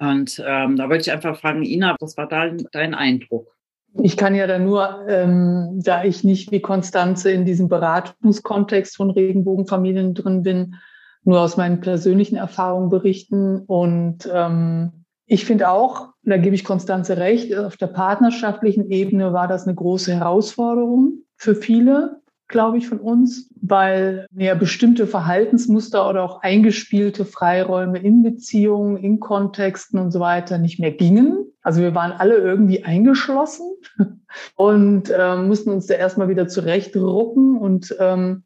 Und 0.00 0.42
ähm, 0.46 0.76
da 0.76 0.88
wollte 0.88 1.02
ich 1.02 1.12
einfach 1.12 1.40
fragen, 1.40 1.64
Ina, 1.64 1.96
was 2.00 2.16
war 2.16 2.28
dein, 2.28 2.66
dein 2.72 2.94
Eindruck? 2.94 3.57
Ich 4.00 4.16
kann 4.16 4.34
ja 4.34 4.46
da 4.46 4.58
nur, 4.58 5.06
ähm, 5.08 5.80
da 5.82 6.04
ich 6.04 6.22
nicht 6.24 6.52
wie 6.52 6.60
Konstanze 6.60 7.30
in 7.30 7.44
diesem 7.44 7.68
Beratungskontext 7.68 8.96
von 8.96 9.10
Regenbogenfamilien 9.10 10.14
drin 10.14 10.42
bin, 10.42 10.76
nur 11.24 11.40
aus 11.40 11.56
meinen 11.56 11.80
persönlichen 11.80 12.36
Erfahrungen 12.36 12.90
berichten. 12.90 13.58
Und 13.66 14.28
ähm, 14.32 15.04
ich 15.26 15.44
finde 15.44 15.68
auch, 15.70 16.10
da 16.22 16.36
gebe 16.36 16.54
ich 16.54 16.64
Konstanze 16.64 17.16
recht, 17.16 17.56
auf 17.56 17.76
der 17.76 17.88
partnerschaftlichen 17.88 18.90
Ebene 18.90 19.32
war 19.32 19.48
das 19.48 19.66
eine 19.66 19.74
große 19.74 20.14
Herausforderung 20.14 21.24
für 21.36 21.54
viele, 21.54 22.20
glaube 22.48 22.78
ich, 22.78 22.88
von 22.88 22.98
uns, 22.98 23.50
weil 23.60 24.26
ja 24.34 24.54
bestimmte 24.54 25.06
Verhaltensmuster 25.06 26.08
oder 26.08 26.24
auch 26.24 26.42
eingespielte 26.42 27.24
Freiräume 27.24 27.98
in 27.98 28.22
Beziehungen, 28.22 28.96
in 28.96 29.20
Kontexten 29.20 29.98
und 29.98 30.10
so 30.10 30.20
weiter 30.20 30.58
nicht 30.58 30.80
mehr 30.80 30.92
gingen. 30.92 31.44
Also 31.62 31.82
wir 31.82 31.94
waren 31.94 32.12
alle 32.12 32.36
irgendwie 32.36 32.84
eingeschlossen 32.84 33.70
und 34.56 35.10
äh, 35.10 35.36
mussten 35.36 35.70
uns 35.70 35.86
da 35.86 35.94
erstmal 35.94 36.30
wieder 36.30 36.48
zurechtrucken. 36.48 37.58
Und 37.58 37.94
ähm, 38.00 38.44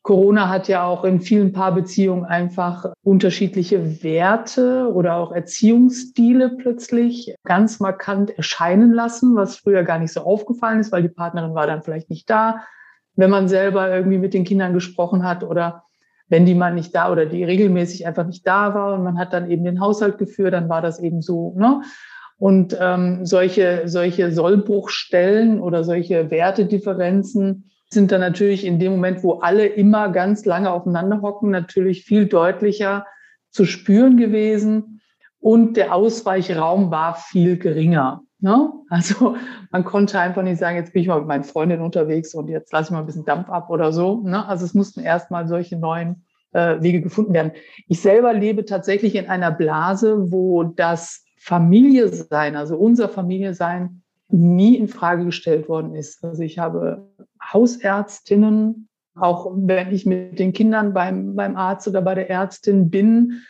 Corona 0.00 0.48
hat 0.48 0.68
ja 0.68 0.84
auch 0.86 1.04
in 1.04 1.20
vielen 1.20 1.52
Paarbeziehungen 1.52 2.24
einfach 2.24 2.92
unterschiedliche 3.02 4.02
Werte 4.02 4.90
oder 4.92 5.16
auch 5.16 5.32
Erziehungsstile 5.32 6.56
plötzlich 6.58 7.34
ganz 7.44 7.80
markant 7.80 8.30
erscheinen 8.30 8.92
lassen, 8.92 9.34
was 9.36 9.56
früher 9.56 9.82
gar 9.82 9.98
nicht 9.98 10.12
so 10.12 10.20
aufgefallen 10.20 10.80
ist, 10.80 10.92
weil 10.92 11.02
die 11.02 11.08
Partnerin 11.08 11.54
war 11.54 11.66
dann 11.66 11.82
vielleicht 11.82 12.08
nicht 12.08 12.28
da, 12.28 12.60
wenn 13.16 13.30
man 13.30 13.48
selber 13.48 13.94
irgendwie 13.94 14.18
mit 14.18 14.34
den 14.34 14.44
Kindern 14.44 14.72
gesprochen 14.72 15.24
hat 15.24 15.42
oder 15.44 15.84
wenn 16.28 16.46
die 16.46 16.54
mal 16.54 16.72
nicht 16.72 16.94
da 16.94 17.12
oder 17.12 17.26
die 17.26 17.44
regelmäßig 17.44 18.06
einfach 18.06 18.26
nicht 18.26 18.46
da 18.46 18.74
war 18.74 18.94
und 18.94 19.04
man 19.04 19.18
hat 19.18 19.32
dann 19.32 19.50
eben 19.50 19.64
den 19.64 19.80
Haushalt 19.80 20.18
geführt, 20.18 20.54
dann 20.54 20.68
war 20.68 20.82
das 20.82 20.98
eben 20.98 21.22
so. 21.22 21.54
Ne? 21.56 21.82
Und 22.38 22.76
ähm, 22.80 23.24
solche, 23.26 23.82
solche 23.86 24.32
Sollbruchstellen 24.32 25.60
oder 25.60 25.84
solche 25.84 26.30
Wertedifferenzen 26.30 27.70
sind 27.90 28.10
dann 28.10 28.20
natürlich 28.20 28.64
in 28.64 28.78
dem 28.78 28.92
Moment, 28.92 29.22
wo 29.22 29.34
alle 29.34 29.66
immer 29.66 30.08
ganz 30.08 30.44
lange 30.44 30.72
aufeinander 30.72 31.22
hocken, 31.22 31.50
natürlich 31.50 32.04
viel 32.04 32.26
deutlicher 32.26 33.06
zu 33.50 33.64
spüren 33.66 34.16
gewesen. 34.16 35.00
Und 35.38 35.76
der 35.76 35.94
Ausweichraum 35.94 36.90
war 36.90 37.14
viel 37.14 37.58
geringer. 37.58 38.22
Ne? 38.44 38.70
Also 38.90 39.36
man 39.72 39.84
konnte 39.84 40.20
einfach 40.20 40.42
nicht 40.42 40.58
sagen, 40.58 40.76
jetzt 40.76 40.92
bin 40.92 41.00
ich 41.00 41.08
mal 41.08 41.18
mit 41.18 41.26
meinen 41.26 41.44
Freundinnen 41.44 41.82
unterwegs 41.82 42.34
und 42.34 42.48
jetzt 42.48 42.74
lasse 42.74 42.88
ich 42.88 42.90
mal 42.90 42.98
ein 42.98 43.06
bisschen 43.06 43.24
Dampf 43.24 43.48
ab 43.48 43.70
oder 43.70 43.90
so. 43.90 44.20
Ne? 44.20 44.46
Also 44.46 44.66
es 44.66 44.74
mussten 44.74 45.00
erstmal 45.00 45.48
solche 45.48 45.78
neuen 45.78 46.26
äh, 46.52 46.76
Wege 46.82 47.00
gefunden 47.00 47.32
werden. 47.32 47.52
Ich 47.88 48.02
selber 48.02 48.34
lebe 48.34 48.66
tatsächlich 48.66 49.14
in 49.14 49.30
einer 49.30 49.50
Blase, 49.50 50.30
wo 50.30 50.62
das 50.62 51.24
Familie 51.38 52.08
sein, 52.08 52.54
also 52.54 52.76
unser 52.76 53.08
Familie 53.08 53.54
sein, 53.54 54.02
nie 54.28 54.76
in 54.76 54.88
Frage 54.88 55.24
gestellt 55.24 55.66
worden 55.66 55.94
ist. 55.94 56.22
Also 56.22 56.42
ich 56.42 56.58
habe 56.58 57.08
Hausärztinnen, 57.42 58.90
auch 59.14 59.52
wenn 59.56 59.90
ich 59.90 60.04
mit 60.04 60.38
den 60.38 60.52
Kindern 60.52 60.92
beim, 60.92 61.34
beim 61.34 61.56
Arzt 61.56 61.88
oder 61.88 62.02
bei 62.02 62.14
der 62.14 62.28
Ärztin 62.28 62.90
bin, 62.90 63.40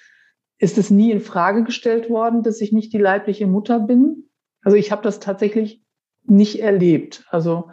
ist 0.59 0.79
es 0.79 0.91
nie 0.91 1.11
in 1.11 1.21
Frage 1.21 1.65
gestellt 1.65 2.11
worden, 2.11 2.45
dass 2.45 2.61
ich 2.61 2.71
nicht 2.71 2.93
die 2.93 2.99
leibliche 2.99 3.49
Mutter 3.49 3.81
bin. 3.81 4.29
Also 4.64 4.77
ich 4.77 4.90
habe 4.90 5.03
das 5.03 5.20
tatsächlich 5.20 5.83
nicht 6.24 6.61
erlebt. 6.61 7.24
Also, 7.31 7.70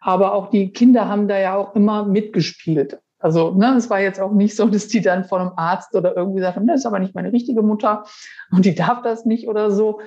aber 0.00 0.32
auch 0.34 0.50
die 0.50 0.72
Kinder 0.72 1.08
haben 1.08 1.28
da 1.28 1.38
ja 1.38 1.54
auch 1.54 1.74
immer 1.76 2.04
mitgespielt. 2.04 2.98
Also 3.18 3.52
ne, 3.52 3.74
es 3.76 3.90
war 3.90 4.00
jetzt 4.00 4.18
auch 4.18 4.32
nicht 4.32 4.56
so, 4.56 4.66
dass 4.66 4.88
die 4.88 5.02
dann 5.02 5.24
von 5.24 5.42
einem 5.42 5.52
Arzt 5.56 5.94
oder 5.94 6.16
irgendwie 6.16 6.40
sagen, 6.40 6.66
das 6.66 6.80
ist 6.80 6.86
aber 6.86 6.98
nicht 6.98 7.14
meine 7.14 7.32
richtige 7.32 7.62
Mutter 7.62 8.04
und 8.50 8.64
die 8.64 8.74
darf 8.74 9.02
das 9.02 9.26
nicht 9.26 9.46
oder 9.46 9.70
so. 9.70 10.00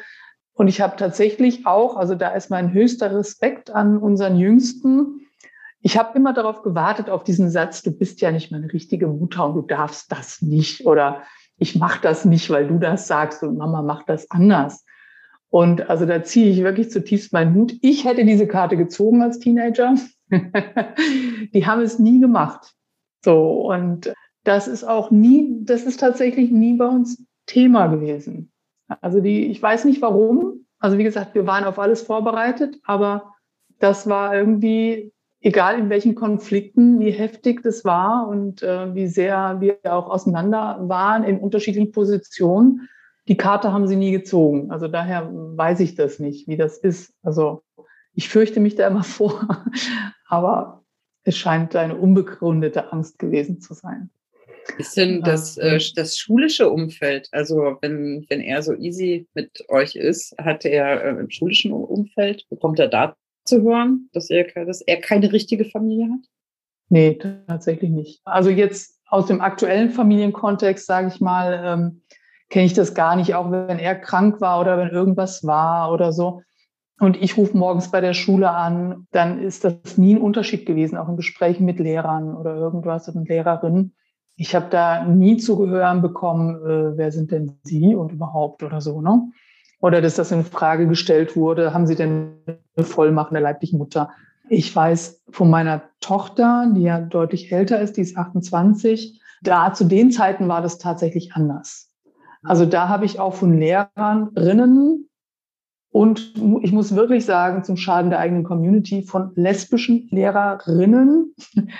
Und 0.55 0.67
ich 0.67 0.81
habe 0.81 0.97
tatsächlich 0.97 1.65
auch, 1.65 1.95
also 1.95 2.15
da 2.15 2.29
ist 2.29 2.49
mein 2.49 2.73
höchster 2.73 3.15
Respekt 3.15 3.71
an 3.71 3.97
unseren 3.97 4.35
Jüngsten. 4.35 5.27
Ich 5.81 5.97
habe 5.97 6.17
immer 6.17 6.33
darauf 6.33 6.61
gewartet, 6.61 7.09
auf 7.09 7.23
diesen 7.23 7.49
Satz, 7.49 7.81
du 7.81 7.91
bist 7.91 8.21
ja 8.21 8.31
nicht 8.31 8.51
meine 8.51 8.71
richtige 8.71 9.07
Mutter 9.07 9.45
und 9.45 9.55
du 9.55 9.61
darfst 9.61 10.11
das 10.11 10.41
nicht 10.41 10.85
oder 10.85 11.23
ich 11.57 11.75
mache 11.75 11.99
das 12.01 12.25
nicht, 12.25 12.49
weil 12.49 12.67
du 12.67 12.77
das 12.77 13.07
sagst 13.07 13.43
und 13.43 13.57
Mama 13.57 13.81
macht 13.81 14.09
das 14.09 14.29
anders. 14.31 14.85
Und 15.53 15.87
also 15.87 16.07
da 16.07 16.23
ziehe 16.23 16.49
ich 16.49 16.63
wirklich 16.63 16.89
zutiefst 16.89 17.31
meinen 17.31 17.53
Hut. 17.53 17.75
Ich 17.81 18.05
hätte 18.05 18.25
diese 18.25 18.47
Karte 18.47 18.75
gezogen 18.75 19.21
als 19.21 19.37
Teenager. 19.37 19.93
die 20.31 21.63
haben 21.67 21.81
es 21.83 21.99
nie 21.99 22.19
gemacht. 22.19 22.73
So, 23.23 23.69
und 23.71 24.11
das 24.43 24.67
ist 24.67 24.83
auch 24.83 25.11
nie, 25.11 25.59
das 25.61 25.83
ist 25.83 25.99
tatsächlich 25.99 26.49
nie 26.49 26.73
bei 26.73 26.87
uns 26.87 27.23
Thema 27.45 27.85
gewesen. 27.85 28.51
Also 28.99 29.21
die, 29.21 29.45
ich 29.45 29.61
weiß 29.61 29.85
nicht 29.85 30.01
warum. 30.01 30.65
Also 30.79 30.97
wie 30.97 31.03
gesagt, 31.03 31.35
wir 31.35 31.45
waren 31.45 31.65
auf 31.65 31.77
alles 31.77 32.01
vorbereitet, 32.01 32.79
aber 32.83 33.35
das 33.77 34.09
war 34.09 34.35
irgendwie, 34.35 35.13
egal 35.39 35.77
in 35.77 35.91
welchen 35.91 36.15
Konflikten, 36.15 36.99
wie 36.99 37.11
heftig 37.11 37.61
das 37.61 37.85
war 37.85 38.27
und 38.27 38.63
äh, 38.63 38.95
wie 38.95 39.05
sehr 39.05 39.61
wir 39.61 39.77
auch 39.83 40.09
auseinander 40.09 40.79
waren 40.81 41.23
in 41.23 41.37
unterschiedlichen 41.37 41.91
Positionen. 41.91 42.89
Die 43.27 43.37
Karte 43.37 43.71
haben 43.71 43.87
sie 43.87 43.95
nie 43.95 44.11
gezogen. 44.11 44.71
Also 44.71 44.87
daher 44.87 45.29
weiß 45.31 45.79
ich 45.79 45.95
das 45.95 46.19
nicht, 46.19 46.47
wie 46.47 46.57
das 46.57 46.77
ist. 46.77 47.13
Also 47.21 47.63
Ich 48.13 48.29
fürchte 48.29 48.59
mich 48.59 48.75
da 48.75 48.87
immer 48.87 49.03
vor, 49.03 49.47
aber 50.27 50.83
es 51.23 51.37
scheint 51.37 51.75
eine 51.75 51.95
unbegründete 51.95 52.91
Angst 52.91 53.17
gewesen 53.19 53.61
zu 53.61 53.73
sein. 53.73 54.09
Ist 54.77 54.95
denn 54.95 55.21
das, 55.21 55.57
äh, 55.57 55.79
das 55.95 56.17
schulische 56.17 56.69
Umfeld, 56.69 57.27
also 57.31 57.77
wenn, 57.81 58.25
wenn 58.29 58.39
er 58.39 58.61
so 58.61 58.73
easy 58.73 59.27
mit 59.33 59.63
euch 59.69 59.95
ist, 59.95 60.35
hat 60.37 60.63
er 60.63 61.03
äh, 61.03 61.19
im 61.19 61.29
schulischen 61.29 61.73
Umfeld, 61.73 62.47
bekommt 62.49 62.79
er 62.79 62.87
da 62.87 63.15
zu 63.43 63.61
hören, 63.61 64.09
dass 64.13 64.29
er, 64.29 64.45
dass 64.65 64.81
er 64.81 65.01
keine 65.01 65.31
richtige 65.33 65.65
Familie 65.65 66.05
hat? 66.05 66.29
Nee, 66.89 67.19
tatsächlich 67.47 67.89
nicht. 67.89 68.21
Also 68.23 68.49
jetzt 68.49 69.01
aus 69.07 69.27
dem 69.27 69.41
aktuellen 69.41 69.89
Familienkontext, 69.89 70.85
sage 70.85 71.09
ich 71.13 71.19
mal, 71.19 71.61
ähm, 71.65 72.01
kenne 72.53 72.67
ich 72.67 72.75
das 72.75 72.93
gar 72.93 73.15
nicht, 73.15 73.33
auch 73.33 73.49
wenn 73.49 73.79
er 73.79 73.95
krank 73.95 74.39
war 74.39 74.61
oder 74.61 74.77
wenn 74.77 74.89
irgendwas 74.89 75.43
war 75.43 75.91
oder 75.91 76.13
so. 76.13 76.43
Und 76.99 77.19
ich 77.19 77.35
rufe 77.35 77.57
morgens 77.57 77.89
bei 77.89 77.99
der 77.99 78.13
Schule 78.13 78.51
an, 78.51 79.07
dann 79.11 79.41
ist 79.41 79.63
das 79.63 79.97
nie 79.97 80.13
ein 80.13 80.21
Unterschied 80.21 80.67
gewesen, 80.67 80.95
auch 80.95 81.09
in 81.09 81.15
Gesprächen 81.15 81.65
mit 81.65 81.79
Lehrern 81.79 82.35
oder 82.35 82.55
irgendwas 82.55 83.09
und 83.09 83.27
Lehrerinnen. 83.27 83.95
Ich 84.35 84.53
habe 84.53 84.67
da 84.69 85.03
nie 85.03 85.37
zu 85.37 85.57
gehören 85.57 86.03
bekommen, 86.03 86.57
äh, 86.57 86.95
wer 86.95 87.11
sind 87.11 87.31
denn 87.31 87.57
Sie 87.63 87.95
und 87.95 88.11
überhaupt 88.11 88.61
oder 88.61 88.81
so, 88.81 89.01
ne? 89.01 89.31
Oder 89.79 89.99
dass 89.99 90.13
das 90.13 90.31
in 90.31 90.43
Frage 90.43 90.87
gestellt 90.87 91.35
wurde, 91.35 91.73
haben 91.73 91.87
Sie 91.87 91.95
denn 91.95 92.35
eine 92.75 92.85
Vollmacht 92.85 93.33
der 93.33 93.41
leiblichen 93.41 93.79
Mutter? 93.79 94.11
Ich 94.47 94.75
weiß 94.75 95.23
von 95.31 95.49
meiner 95.49 95.81
Tochter, 96.01 96.71
die 96.75 96.83
ja 96.83 97.01
deutlich 97.01 97.51
älter 97.51 97.81
ist, 97.81 97.97
die 97.97 98.01
ist 98.01 98.15
28, 98.15 99.19
da 99.41 99.73
zu 99.73 99.85
den 99.85 100.11
Zeiten 100.11 100.47
war 100.47 100.61
das 100.61 100.77
tatsächlich 100.77 101.33
anders. 101.33 101.92
Also 102.43 102.65
da 102.65 102.89
habe 102.89 103.05
ich 103.05 103.19
auch 103.19 103.33
von 103.33 103.57
Lehrerinnen 103.57 105.09
und 105.91 106.33
ich 106.61 106.71
muss 106.71 106.95
wirklich 106.95 107.25
sagen, 107.25 107.63
zum 107.63 107.77
Schaden 107.77 108.09
der 108.09 108.19
eigenen 108.19 108.43
Community, 108.43 109.03
von 109.03 109.31
lesbischen 109.35 110.07
Lehrerinnen 110.11 111.35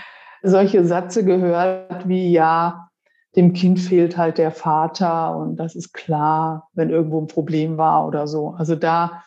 solche 0.43 0.85
Sätze 0.85 1.25
gehört 1.25 2.07
wie, 2.07 2.31
ja, 2.31 2.89
dem 3.35 3.53
Kind 3.53 3.79
fehlt 3.79 4.17
halt 4.17 4.37
der 4.37 4.51
Vater 4.51 5.35
und 5.35 5.55
das 5.55 5.75
ist 5.75 5.93
klar, 5.93 6.69
wenn 6.73 6.91
irgendwo 6.91 7.19
ein 7.19 7.27
Problem 7.27 7.77
war 7.77 8.05
oder 8.05 8.27
so. 8.27 8.49
Also 8.49 8.75
da, 8.75 9.23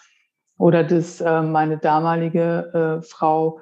oder 0.59 0.85
dass 0.85 1.21
äh, 1.21 1.43
meine 1.43 1.79
damalige 1.79 3.01
äh, 3.01 3.03
Frau 3.03 3.61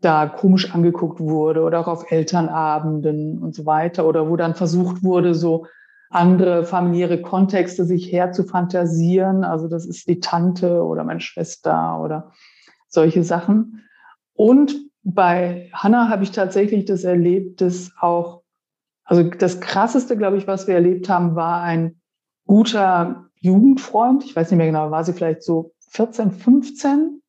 da 0.00 0.26
komisch 0.26 0.74
angeguckt 0.74 1.20
wurde 1.20 1.62
oder 1.62 1.80
auch 1.80 1.88
auf 1.88 2.10
Elternabenden 2.10 3.38
und 3.38 3.54
so 3.54 3.66
weiter 3.66 4.06
oder 4.06 4.28
wo 4.30 4.36
dann 4.36 4.54
versucht 4.54 5.04
wurde, 5.04 5.34
so 5.34 5.66
andere 6.14 6.64
familiäre 6.64 7.22
Kontexte 7.22 7.84
sich 7.84 8.12
herzufantasieren. 8.12 9.44
Also 9.44 9.68
das 9.68 9.86
ist 9.86 10.08
die 10.08 10.20
Tante 10.20 10.84
oder 10.84 11.04
meine 11.04 11.20
Schwester 11.20 12.00
oder 12.00 12.32
solche 12.88 13.24
Sachen. 13.24 13.84
Und 14.34 14.74
bei 15.02 15.70
Hannah 15.72 16.08
habe 16.08 16.22
ich 16.22 16.30
tatsächlich 16.30 16.84
das 16.84 17.04
erlebt, 17.04 17.60
dass 17.60 17.92
auch, 18.00 18.42
also 19.04 19.22
das 19.22 19.60
krasseste, 19.60 20.16
glaube 20.16 20.36
ich, 20.36 20.46
was 20.46 20.66
wir 20.66 20.74
erlebt 20.74 21.08
haben, 21.08 21.34
war 21.34 21.62
ein 21.62 22.00
guter 22.46 23.26
Jugendfreund. 23.36 24.24
Ich 24.24 24.36
weiß 24.36 24.50
nicht 24.50 24.58
mehr 24.58 24.66
genau, 24.66 24.90
war 24.90 25.04
sie 25.04 25.12
vielleicht 25.12 25.42
so 25.42 25.72
14, 25.90 26.30
15, 26.30 27.22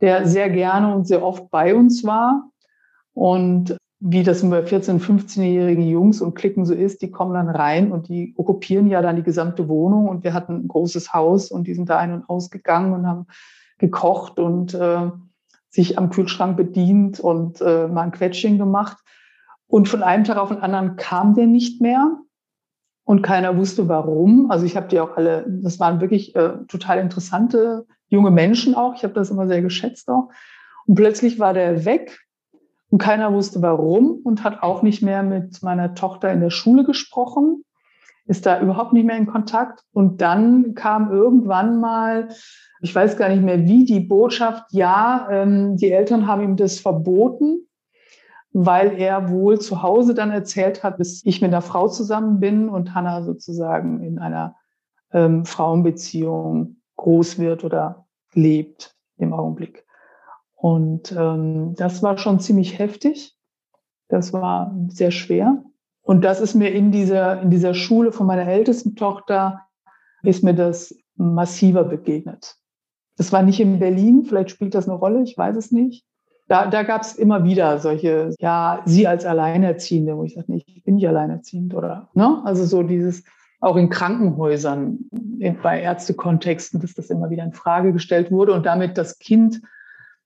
der 0.00 0.26
sehr 0.26 0.50
gerne 0.50 0.94
und 0.94 1.06
sehr 1.06 1.22
oft 1.22 1.50
bei 1.50 1.74
uns 1.74 2.04
war. 2.04 2.50
Und 3.12 3.76
wie 4.00 4.22
das 4.22 4.48
bei 4.48 4.60
14-, 4.64 4.98
15-jährigen 4.98 5.86
Jungs 5.86 6.22
und 6.22 6.34
Klicken 6.34 6.64
so 6.64 6.72
ist, 6.72 7.02
die 7.02 7.10
kommen 7.10 7.34
dann 7.34 7.50
rein 7.50 7.92
und 7.92 8.08
die 8.08 8.34
okkupieren 8.36 8.88
ja 8.88 9.02
dann 9.02 9.16
die 9.16 9.22
gesamte 9.22 9.68
Wohnung. 9.68 10.08
Und 10.08 10.24
wir 10.24 10.32
hatten 10.32 10.54
ein 10.64 10.68
großes 10.68 11.12
Haus 11.12 11.50
und 11.50 11.66
die 11.66 11.74
sind 11.74 11.90
da 11.90 11.98
ein- 11.98 12.14
und 12.14 12.28
ausgegangen 12.28 12.94
und 12.94 13.06
haben 13.06 13.26
gekocht 13.78 14.38
und 14.38 14.72
äh, 14.72 15.10
sich 15.68 15.98
am 15.98 16.08
Kühlschrank 16.08 16.56
bedient 16.56 17.20
und 17.20 17.60
äh, 17.60 17.88
mal 17.88 18.02
ein 18.02 18.12
Quetsching 18.12 18.56
gemacht. 18.56 18.96
Und 19.66 19.88
von 19.88 20.02
einem 20.02 20.24
Tag 20.24 20.38
auf 20.38 20.48
den 20.48 20.58
anderen 20.58 20.96
kam 20.96 21.34
der 21.34 21.46
nicht 21.46 21.82
mehr 21.82 22.18
und 23.04 23.22
keiner 23.22 23.56
wusste 23.58 23.86
warum. 23.86 24.50
Also 24.50 24.64
ich 24.64 24.76
habe 24.76 24.88
die 24.88 24.98
auch 24.98 25.16
alle, 25.16 25.44
das 25.46 25.78
waren 25.78 26.00
wirklich 26.00 26.34
äh, 26.34 26.52
total 26.68 26.98
interessante 27.00 27.86
junge 28.08 28.30
Menschen 28.30 28.74
auch. 28.74 28.94
Ich 28.94 29.04
habe 29.04 29.14
das 29.14 29.30
immer 29.30 29.46
sehr 29.46 29.60
geschätzt 29.60 30.08
auch. 30.08 30.30
Und 30.86 30.94
plötzlich 30.94 31.38
war 31.38 31.52
der 31.52 31.84
weg 31.84 32.18
und 32.90 32.98
keiner 32.98 33.32
wusste 33.32 33.62
warum 33.62 34.20
und 34.22 34.44
hat 34.44 34.62
auch 34.62 34.82
nicht 34.82 35.02
mehr 35.02 35.22
mit 35.22 35.62
meiner 35.62 35.94
Tochter 35.94 36.32
in 36.32 36.40
der 36.40 36.50
Schule 36.50 36.84
gesprochen, 36.84 37.64
ist 38.26 38.46
da 38.46 38.60
überhaupt 38.60 38.92
nicht 38.92 39.06
mehr 39.06 39.16
in 39.16 39.26
Kontakt. 39.26 39.84
Und 39.92 40.20
dann 40.20 40.74
kam 40.74 41.10
irgendwann 41.10 41.80
mal 41.80 42.28
ich 42.80 42.94
weiß 42.94 43.16
gar 43.16 43.28
nicht 43.28 43.42
mehr 43.42 43.66
wie, 43.66 43.84
die 43.84 44.00
Botschaft, 44.00 44.64
ja, 44.72 45.28
ähm, 45.30 45.76
die 45.76 45.90
Eltern 45.90 46.26
haben 46.26 46.42
ihm 46.42 46.56
das 46.56 46.80
verboten, 46.80 47.66
weil 48.52 48.98
er 48.98 49.30
wohl 49.30 49.60
zu 49.60 49.82
Hause 49.82 50.14
dann 50.14 50.30
erzählt 50.30 50.82
hat, 50.82 50.98
dass 50.98 51.22
ich 51.24 51.40
mit 51.42 51.52
einer 51.52 51.62
Frau 51.62 51.88
zusammen 51.88 52.40
bin 52.40 52.68
und 52.68 52.94
Hannah 52.94 53.22
sozusagen 53.22 54.02
in 54.02 54.18
einer 54.18 54.56
ähm, 55.12 55.44
Frauenbeziehung 55.44 56.76
groß 56.96 57.38
wird 57.38 57.64
oder 57.64 58.06
lebt 58.32 58.96
im 59.18 59.32
Augenblick. 59.32 59.84
Und 60.60 61.12
ähm, 61.12 61.74
das 61.76 62.02
war 62.02 62.18
schon 62.18 62.38
ziemlich 62.38 62.78
heftig. 62.78 63.34
Das 64.08 64.32
war 64.32 64.76
sehr 64.88 65.10
schwer. 65.10 65.62
Und 66.02 66.22
das 66.22 66.40
ist 66.40 66.54
mir 66.54 66.72
in 66.72 66.92
dieser, 66.92 67.40
in 67.40 67.50
dieser 67.50 67.72
Schule 67.72 68.12
von 68.12 68.26
meiner 68.26 68.46
ältesten 68.46 68.94
Tochter, 68.94 69.62
ist 70.22 70.44
mir 70.44 70.54
das 70.54 70.94
massiver 71.16 71.84
begegnet. 71.84 72.56
Das 73.16 73.32
war 73.32 73.42
nicht 73.42 73.60
in 73.60 73.78
Berlin, 73.78 74.24
vielleicht 74.24 74.50
spielt 74.50 74.74
das 74.74 74.88
eine 74.88 74.98
Rolle, 74.98 75.22
ich 75.22 75.36
weiß 75.36 75.56
es 75.56 75.72
nicht. 75.72 76.04
Da, 76.48 76.66
da 76.66 76.82
gab 76.82 77.02
es 77.02 77.14
immer 77.14 77.44
wieder 77.44 77.78
solche, 77.78 78.34
ja, 78.38 78.82
sie 78.84 79.06
als 79.06 79.24
Alleinerziehende, 79.24 80.16
wo 80.16 80.24
ich 80.24 80.34
sage, 80.34 80.52
nee, 80.52 80.62
ich 80.66 80.82
bin 80.82 80.96
nicht 80.96 81.08
alleinerziehend 81.08 81.74
oder, 81.74 82.08
ne? 82.14 82.42
Also 82.44 82.64
so 82.64 82.82
dieses, 82.82 83.22
auch 83.60 83.76
in 83.76 83.88
Krankenhäusern, 83.88 84.98
bei 85.62 85.80
Ärztekontexten, 85.80 86.80
dass 86.80 86.94
das 86.94 87.08
immer 87.08 87.30
wieder 87.30 87.44
in 87.44 87.52
Frage 87.52 87.92
gestellt 87.92 88.30
wurde 88.30 88.52
und 88.52 88.66
damit 88.66 88.98
das 88.98 89.18
Kind 89.18 89.62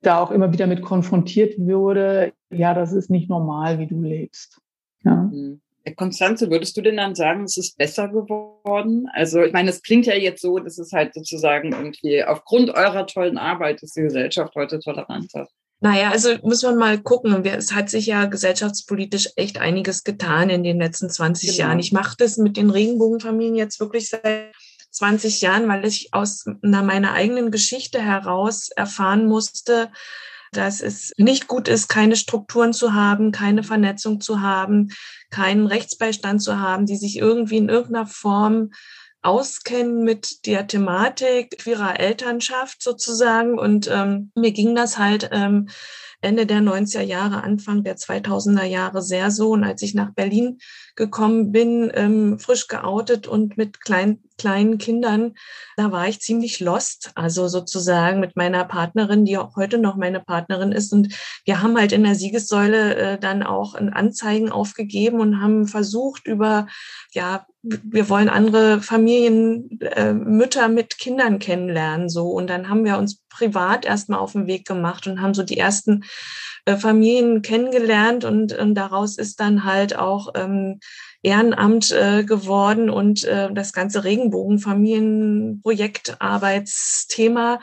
da 0.06 0.20
auch 0.20 0.30
immer 0.30 0.52
wieder 0.52 0.66
mit 0.66 0.82
konfrontiert 0.82 1.58
wurde, 1.58 2.32
ja, 2.50 2.74
das 2.74 2.92
ist 2.92 3.10
nicht 3.10 3.28
normal, 3.28 3.78
wie 3.78 3.86
du 3.86 4.00
lebst. 4.00 4.60
Ja. 5.04 5.14
Mhm. 5.14 5.60
Konstanze, 5.96 6.50
würdest 6.50 6.76
du 6.76 6.80
denn 6.80 6.96
dann 6.96 7.14
sagen, 7.14 7.44
es 7.44 7.58
ist 7.58 7.76
besser 7.76 8.08
geworden? 8.08 9.06
Also 9.12 9.42
ich 9.42 9.52
meine, 9.52 9.68
es 9.68 9.82
klingt 9.82 10.06
ja 10.06 10.14
jetzt 10.14 10.40
so, 10.40 10.58
dass 10.58 10.78
es 10.78 10.92
halt 10.92 11.12
sozusagen 11.12 11.72
irgendwie 11.72 12.24
aufgrund 12.24 12.70
eurer 12.70 13.06
tollen 13.06 13.36
Arbeit 13.36 13.82
ist 13.82 13.94
die 13.96 14.02
Gesellschaft 14.02 14.54
heute 14.54 14.78
toleranter. 14.78 15.46
Naja, 15.80 16.10
also 16.10 16.30
muss 16.42 16.62
man 16.62 16.78
mal 16.78 16.98
gucken. 16.98 17.44
Es 17.44 17.74
hat 17.74 17.90
sich 17.90 18.06
ja 18.06 18.24
gesellschaftspolitisch 18.24 19.28
echt 19.36 19.60
einiges 19.60 20.04
getan 20.04 20.48
in 20.48 20.62
den 20.62 20.78
letzten 20.78 21.10
20 21.10 21.50
genau. 21.50 21.58
Jahren. 21.58 21.78
Ich 21.78 21.92
mache 21.92 22.16
das 22.18 22.38
mit 22.38 22.56
den 22.56 22.70
Regenbogenfamilien 22.70 23.56
jetzt 23.56 23.80
wirklich 23.80 24.08
seit 24.08 24.52
20 24.94 25.40
Jahren, 25.40 25.68
weil 25.68 25.84
ich 25.84 26.08
aus 26.12 26.44
meiner 26.62 27.12
eigenen 27.12 27.50
Geschichte 27.50 28.00
heraus 28.00 28.68
erfahren 28.68 29.26
musste, 29.26 29.90
dass 30.52 30.80
es 30.80 31.12
nicht 31.16 31.48
gut 31.48 31.68
ist, 31.68 31.88
keine 31.88 32.16
Strukturen 32.16 32.72
zu 32.72 32.94
haben, 32.94 33.32
keine 33.32 33.62
Vernetzung 33.62 34.20
zu 34.20 34.40
haben, 34.40 34.92
keinen 35.30 35.66
Rechtsbeistand 35.66 36.42
zu 36.42 36.58
haben, 36.58 36.86
die 36.86 36.96
sich 36.96 37.18
irgendwie 37.18 37.56
in 37.56 37.68
irgendeiner 37.68 38.06
Form 38.06 38.70
auskennen 39.22 40.04
mit 40.04 40.46
der 40.46 40.66
Thematik 40.66 41.58
queerer 41.58 41.98
Elternschaft 41.98 42.82
sozusagen. 42.82 43.58
Und 43.58 43.88
ähm, 43.90 44.30
mir 44.34 44.52
ging 44.52 44.74
das 44.74 44.98
halt 44.98 45.30
ähm, 45.32 45.68
Ende 46.20 46.46
der 46.46 46.60
90er 46.60 47.02
Jahre, 47.02 47.42
Anfang 47.42 47.84
der 47.84 47.96
2000er 47.96 48.64
Jahre 48.64 49.02
sehr 49.02 49.30
so. 49.30 49.50
Und 49.50 49.64
als 49.64 49.82
ich 49.82 49.94
nach 49.94 50.12
Berlin 50.12 50.58
gekommen 50.96 51.52
bin, 51.52 51.90
ähm, 51.94 52.38
frisch 52.38 52.68
geoutet 52.68 53.26
und 53.26 53.56
mit 53.56 53.80
klein, 53.80 54.20
kleinen 54.38 54.78
Kindern, 54.78 55.34
da 55.76 55.90
war 55.92 56.08
ich 56.08 56.20
ziemlich 56.20 56.60
lost. 56.60 57.12
Also 57.14 57.48
sozusagen 57.48 58.20
mit 58.20 58.36
meiner 58.36 58.64
Partnerin, 58.64 59.24
die 59.24 59.38
auch 59.38 59.56
heute 59.56 59.78
noch 59.78 59.96
meine 59.96 60.20
Partnerin 60.20 60.72
ist. 60.72 60.92
Und 60.92 61.14
wir 61.44 61.62
haben 61.62 61.76
halt 61.76 61.92
in 61.92 62.04
der 62.04 62.14
Siegessäule 62.14 62.94
äh, 62.94 63.18
dann 63.18 63.42
auch 63.42 63.74
Anzeigen 63.74 64.50
aufgegeben 64.50 65.20
und 65.20 65.40
haben 65.40 65.66
versucht, 65.66 66.26
über, 66.26 66.66
ja, 67.12 67.46
wir 67.62 68.08
wollen 68.08 68.28
andere 68.28 68.80
Familien, 68.82 69.80
äh, 69.80 70.12
Mütter 70.12 70.68
mit 70.68 70.98
Kindern 70.98 71.38
kennenlernen, 71.38 72.08
so. 72.08 72.28
Und 72.28 72.48
dann 72.48 72.68
haben 72.68 72.84
wir 72.84 72.98
uns 72.98 73.22
privat 73.30 73.84
erstmal 73.84 74.18
auf 74.18 74.32
den 74.32 74.46
Weg 74.46 74.66
gemacht 74.66 75.06
und 75.06 75.20
haben 75.20 75.34
so 75.34 75.42
die 75.42 75.58
ersten 75.58 76.04
äh, 76.66 76.76
Familien 76.76 77.42
kennengelernt 77.42 78.24
und, 78.24 78.56
und 78.56 78.74
daraus 78.74 79.18
ist 79.18 79.40
dann 79.40 79.64
halt 79.64 79.96
auch 79.96 80.28
ähm, 80.34 80.78
Ehrenamt 81.24 81.90
äh, 81.90 82.22
geworden 82.22 82.88
und 82.90 83.24
äh, 83.24 83.52
das 83.52 83.72
ganze 83.72 84.04
Regenbogenfamilienprojekt 84.04 86.20
Arbeitsthema 86.20 87.60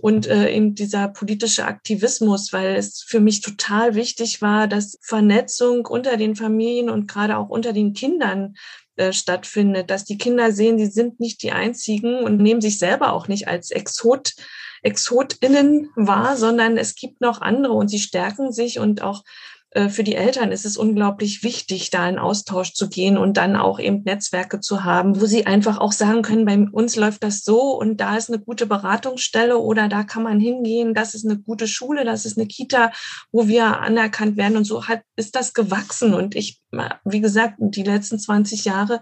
und 0.00 0.28
äh, 0.28 0.54
eben 0.54 0.76
dieser 0.76 1.08
politische 1.08 1.64
Aktivismus, 1.64 2.52
weil 2.52 2.76
es 2.76 3.02
für 3.02 3.18
mich 3.18 3.40
total 3.40 3.96
wichtig 3.96 4.42
war, 4.42 4.68
dass 4.68 4.96
Vernetzung 5.02 5.86
unter 5.86 6.16
den 6.16 6.36
Familien 6.36 6.88
und 6.88 7.08
gerade 7.08 7.36
auch 7.36 7.48
unter 7.48 7.72
den 7.72 7.94
Kindern 7.94 8.54
äh, 8.94 9.12
stattfindet, 9.12 9.90
dass 9.90 10.04
die 10.04 10.16
Kinder 10.16 10.52
sehen, 10.52 10.78
sie 10.78 10.86
sind 10.86 11.18
nicht 11.18 11.42
die 11.42 11.50
einzigen 11.50 12.22
und 12.22 12.40
nehmen 12.40 12.60
sich 12.60 12.78
selber 12.78 13.12
auch 13.12 13.26
nicht 13.26 13.48
als 13.48 13.72
Exot, 13.72 14.34
ExotInnen 14.82 15.90
wahr, 15.96 16.36
sondern 16.36 16.76
es 16.76 16.94
gibt 16.94 17.20
noch 17.20 17.40
andere 17.40 17.72
und 17.72 17.88
sie 17.88 17.98
stärken 17.98 18.52
sich 18.52 18.78
und 18.78 19.02
auch 19.02 19.24
für 19.88 20.02
die 20.02 20.16
Eltern 20.16 20.50
ist 20.50 20.66
es 20.66 20.76
unglaublich 20.76 21.44
wichtig, 21.44 21.90
da 21.90 22.08
in 22.08 22.18
Austausch 22.18 22.74
zu 22.74 22.88
gehen 22.88 23.16
und 23.16 23.36
dann 23.36 23.54
auch 23.54 23.78
eben 23.78 24.02
Netzwerke 24.02 24.60
zu 24.60 24.82
haben, 24.82 25.20
wo 25.20 25.26
sie 25.26 25.46
einfach 25.46 25.78
auch 25.78 25.92
sagen 25.92 26.22
können, 26.22 26.44
bei 26.44 26.58
uns 26.72 26.96
läuft 26.96 27.22
das 27.22 27.44
so 27.44 27.78
und 27.78 28.00
da 28.00 28.16
ist 28.16 28.28
eine 28.28 28.40
gute 28.40 28.66
Beratungsstelle 28.66 29.58
oder 29.58 29.88
da 29.88 30.02
kann 30.02 30.24
man 30.24 30.40
hingehen, 30.40 30.92
das 30.92 31.14
ist 31.14 31.24
eine 31.24 31.38
gute 31.38 31.68
Schule, 31.68 32.04
das 32.04 32.26
ist 32.26 32.36
eine 32.36 32.48
Kita, 32.48 32.90
wo 33.30 33.46
wir 33.46 33.80
anerkannt 33.80 34.36
werden. 34.36 34.56
Und 34.56 34.64
so 34.64 34.88
hat, 34.88 35.02
ist 35.16 35.36
das 35.36 35.54
gewachsen. 35.54 36.14
Und 36.14 36.34
ich, 36.34 36.60
wie 37.04 37.20
gesagt, 37.20 37.54
die 37.58 37.82
letzten 37.82 38.18
20 38.18 38.64
Jahre 38.64 39.00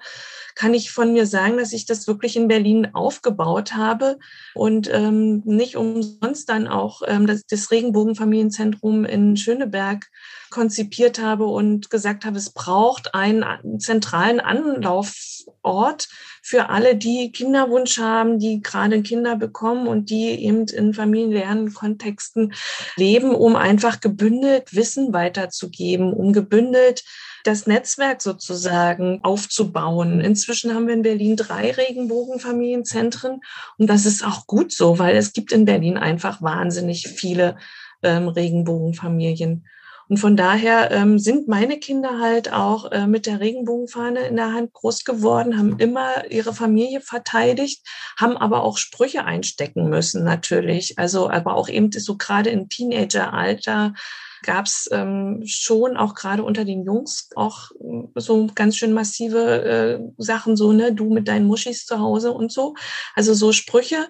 kann 0.58 0.74
ich 0.74 0.90
von 0.90 1.12
mir 1.12 1.24
sagen, 1.24 1.56
dass 1.56 1.72
ich 1.72 1.86
das 1.86 2.08
wirklich 2.08 2.34
in 2.34 2.48
Berlin 2.48 2.88
aufgebaut 2.92 3.76
habe 3.76 4.18
und 4.54 4.90
ähm, 4.92 5.40
nicht 5.44 5.76
umsonst 5.76 6.48
dann 6.48 6.66
auch 6.66 7.02
ähm, 7.06 7.28
das, 7.28 7.46
das 7.46 7.70
Regenbogenfamilienzentrum 7.70 9.04
in 9.04 9.36
Schöneberg 9.36 10.08
konzipiert 10.50 11.20
habe 11.20 11.46
und 11.46 11.90
gesagt 11.90 12.24
habe, 12.24 12.38
es 12.38 12.50
braucht 12.50 13.14
einen 13.14 13.44
zentralen 13.78 14.40
Anlaufort 14.40 16.08
für 16.42 16.70
alle, 16.70 16.96
die 16.96 17.30
Kinderwunsch 17.30 17.98
haben, 17.98 18.40
die 18.40 18.60
gerade 18.60 19.00
Kinder 19.02 19.36
bekommen 19.36 19.86
und 19.86 20.10
die 20.10 20.44
eben 20.44 20.66
in 20.66 20.92
familiären 20.92 21.72
Kontexten 21.72 22.52
leben, 22.96 23.32
um 23.32 23.54
einfach 23.54 24.00
gebündelt 24.00 24.74
Wissen 24.74 25.12
weiterzugeben, 25.12 26.12
um 26.12 26.32
gebündelt 26.32 27.04
das 27.48 27.66
Netzwerk 27.66 28.20
sozusagen 28.20 29.20
aufzubauen. 29.22 30.20
Inzwischen 30.20 30.74
haben 30.74 30.86
wir 30.86 30.94
in 30.94 31.02
Berlin 31.02 31.34
drei 31.36 31.70
Regenbogenfamilienzentren 31.70 33.40
und 33.78 33.86
das 33.88 34.04
ist 34.04 34.24
auch 34.24 34.46
gut 34.46 34.70
so, 34.70 34.98
weil 34.98 35.16
es 35.16 35.32
gibt 35.32 35.50
in 35.52 35.64
Berlin 35.64 35.96
einfach 35.96 36.42
wahnsinnig 36.42 37.08
viele 37.08 37.56
ähm, 38.02 38.28
Regenbogenfamilien. 38.28 39.64
Und 40.10 40.16
von 40.18 40.36
daher 40.36 40.90
ähm, 40.90 41.18
sind 41.18 41.48
meine 41.48 41.78
Kinder 41.78 42.18
halt 42.18 42.52
auch 42.52 42.90
äh, 42.92 43.06
mit 43.06 43.26
der 43.26 43.40
Regenbogenfahne 43.40 44.20
in 44.20 44.36
der 44.36 44.52
Hand 44.52 44.72
groß 44.72 45.04
geworden, 45.04 45.58
haben 45.58 45.78
immer 45.78 46.30
ihre 46.30 46.54
Familie 46.54 47.00
verteidigt, 47.00 47.86
haben 48.18 48.36
aber 48.36 48.62
auch 48.62 48.78
Sprüche 48.78 49.24
einstecken 49.24 49.88
müssen 49.88 50.24
natürlich. 50.24 50.98
Also 50.98 51.30
aber 51.30 51.54
auch 51.54 51.68
eben 51.68 51.92
so 51.92 52.16
gerade 52.16 52.50
im 52.50 52.68
Teenageralter 52.68 53.94
gab 54.42 54.66
es 54.66 54.88
ähm, 54.92 55.42
schon 55.46 55.96
auch 55.96 56.14
gerade 56.14 56.42
unter 56.42 56.64
den 56.64 56.84
Jungs 56.84 57.30
auch 57.36 57.70
äh, 57.72 58.20
so 58.20 58.46
ganz 58.54 58.76
schön 58.76 58.92
massive 58.92 59.64
äh, 59.64 60.00
Sachen, 60.16 60.56
so, 60.56 60.72
ne, 60.72 60.92
du 60.92 61.12
mit 61.12 61.28
deinen 61.28 61.46
Muschis 61.46 61.86
zu 61.86 61.98
Hause 62.00 62.32
und 62.32 62.52
so. 62.52 62.74
Also 63.14 63.34
so 63.34 63.52
Sprüche. 63.52 64.08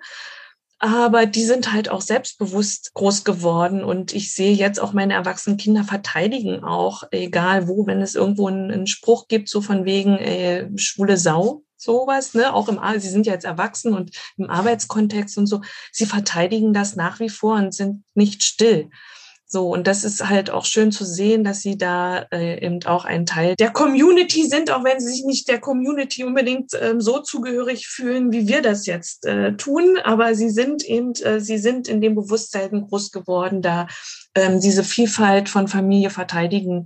Aber 0.81 1.27
die 1.27 1.45
sind 1.45 1.73
halt 1.73 1.89
auch 1.89 2.01
selbstbewusst 2.01 2.95
groß 2.95 3.25
geworden 3.25 3.83
und 3.83 4.15
ich 4.15 4.33
sehe 4.33 4.55
jetzt 4.55 4.79
auch 4.79 4.93
meine 4.93 5.15
erwachsenen 5.15 5.57
Kinder 5.57 5.83
verteidigen 5.83 6.63
auch, 6.63 7.03
egal 7.11 7.67
wo, 7.67 7.85
wenn 7.87 8.01
es 8.01 8.15
irgendwo 8.15 8.47
einen, 8.47 8.71
einen 8.71 8.87
Spruch 8.87 9.27
gibt, 9.27 9.49
so 9.49 9.61
von 9.61 9.85
wegen 9.85 10.19
äh, 10.19 10.69
schwule 10.77 11.17
Sau, 11.17 11.65
sowas, 11.77 12.35
ne, 12.35 12.55
auch 12.55 12.69
im, 12.69 12.79
sie 12.99 13.09
sind 13.09 13.27
ja 13.27 13.33
jetzt 13.33 13.45
erwachsen 13.45 13.93
und 13.93 14.17
im 14.37 14.51
Arbeitskontext 14.51 15.37
und 15.39 15.47
so, 15.47 15.63
sie 15.91 16.07
verteidigen 16.07 16.73
das 16.73 16.95
nach 16.95 17.19
wie 17.19 17.29
vor 17.29 17.57
und 17.57 17.75
sind 17.75 18.05
nicht 18.15 18.45
still. 18.45 18.91
So, 19.51 19.71
und 19.71 19.87
das 19.87 20.05
ist 20.05 20.29
halt 20.29 20.51
auch 20.51 20.67
schön 20.67 20.93
zu 20.93 21.07
sehen, 21.07 21.43
dass 21.43 21.63
sie 21.63 21.79
da 21.79 22.27
äh, 22.31 22.63
eben 22.63 22.85
auch 22.85 23.07
ein 23.07 23.25
Teil 23.25 23.57
der 23.57 23.71
Community 23.71 24.47
sind, 24.47 24.71
auch 24.71 24.85
wenn 24.85 25.01
sie 25.01 25.09
sich 25.09 25.25
nicht 25.25 25.49
der 25.49 25.59
Community 25.59 26.23
unbedingt 26.23 26.73
ähm, 26.79 27.01
so 27.01 27.21
zugehörig 27.21 27.87
fühlen, 27.87 28.31
wie 28.31 28.47
wir 28.47 28.61
das 28.61 28.85
jetzt 28.85 29.25
äh, 29.25 29.57
tun. 29.57 29.99
Aber 30.05 30.35
sie 30.35 30.51
sind 30.51 30.85
eben, 30.85 31.15
äh, 31.23 31.41
sie 31.41 31.57
sind 31.57 31.89
in 31.89 32.03
dem 32.03 32.15
Bewusstsein 32.15 32.87
groß 32.89 33.11
geworden, 33.11 33.63
da 33.63 33.87
ähm, 34.35 34.61
diese 34.61 34.85
Vielfalt 34.85 35.49
von 35.49 35.67
Familie 35.67 36.11
verteidigen 36.11 36.85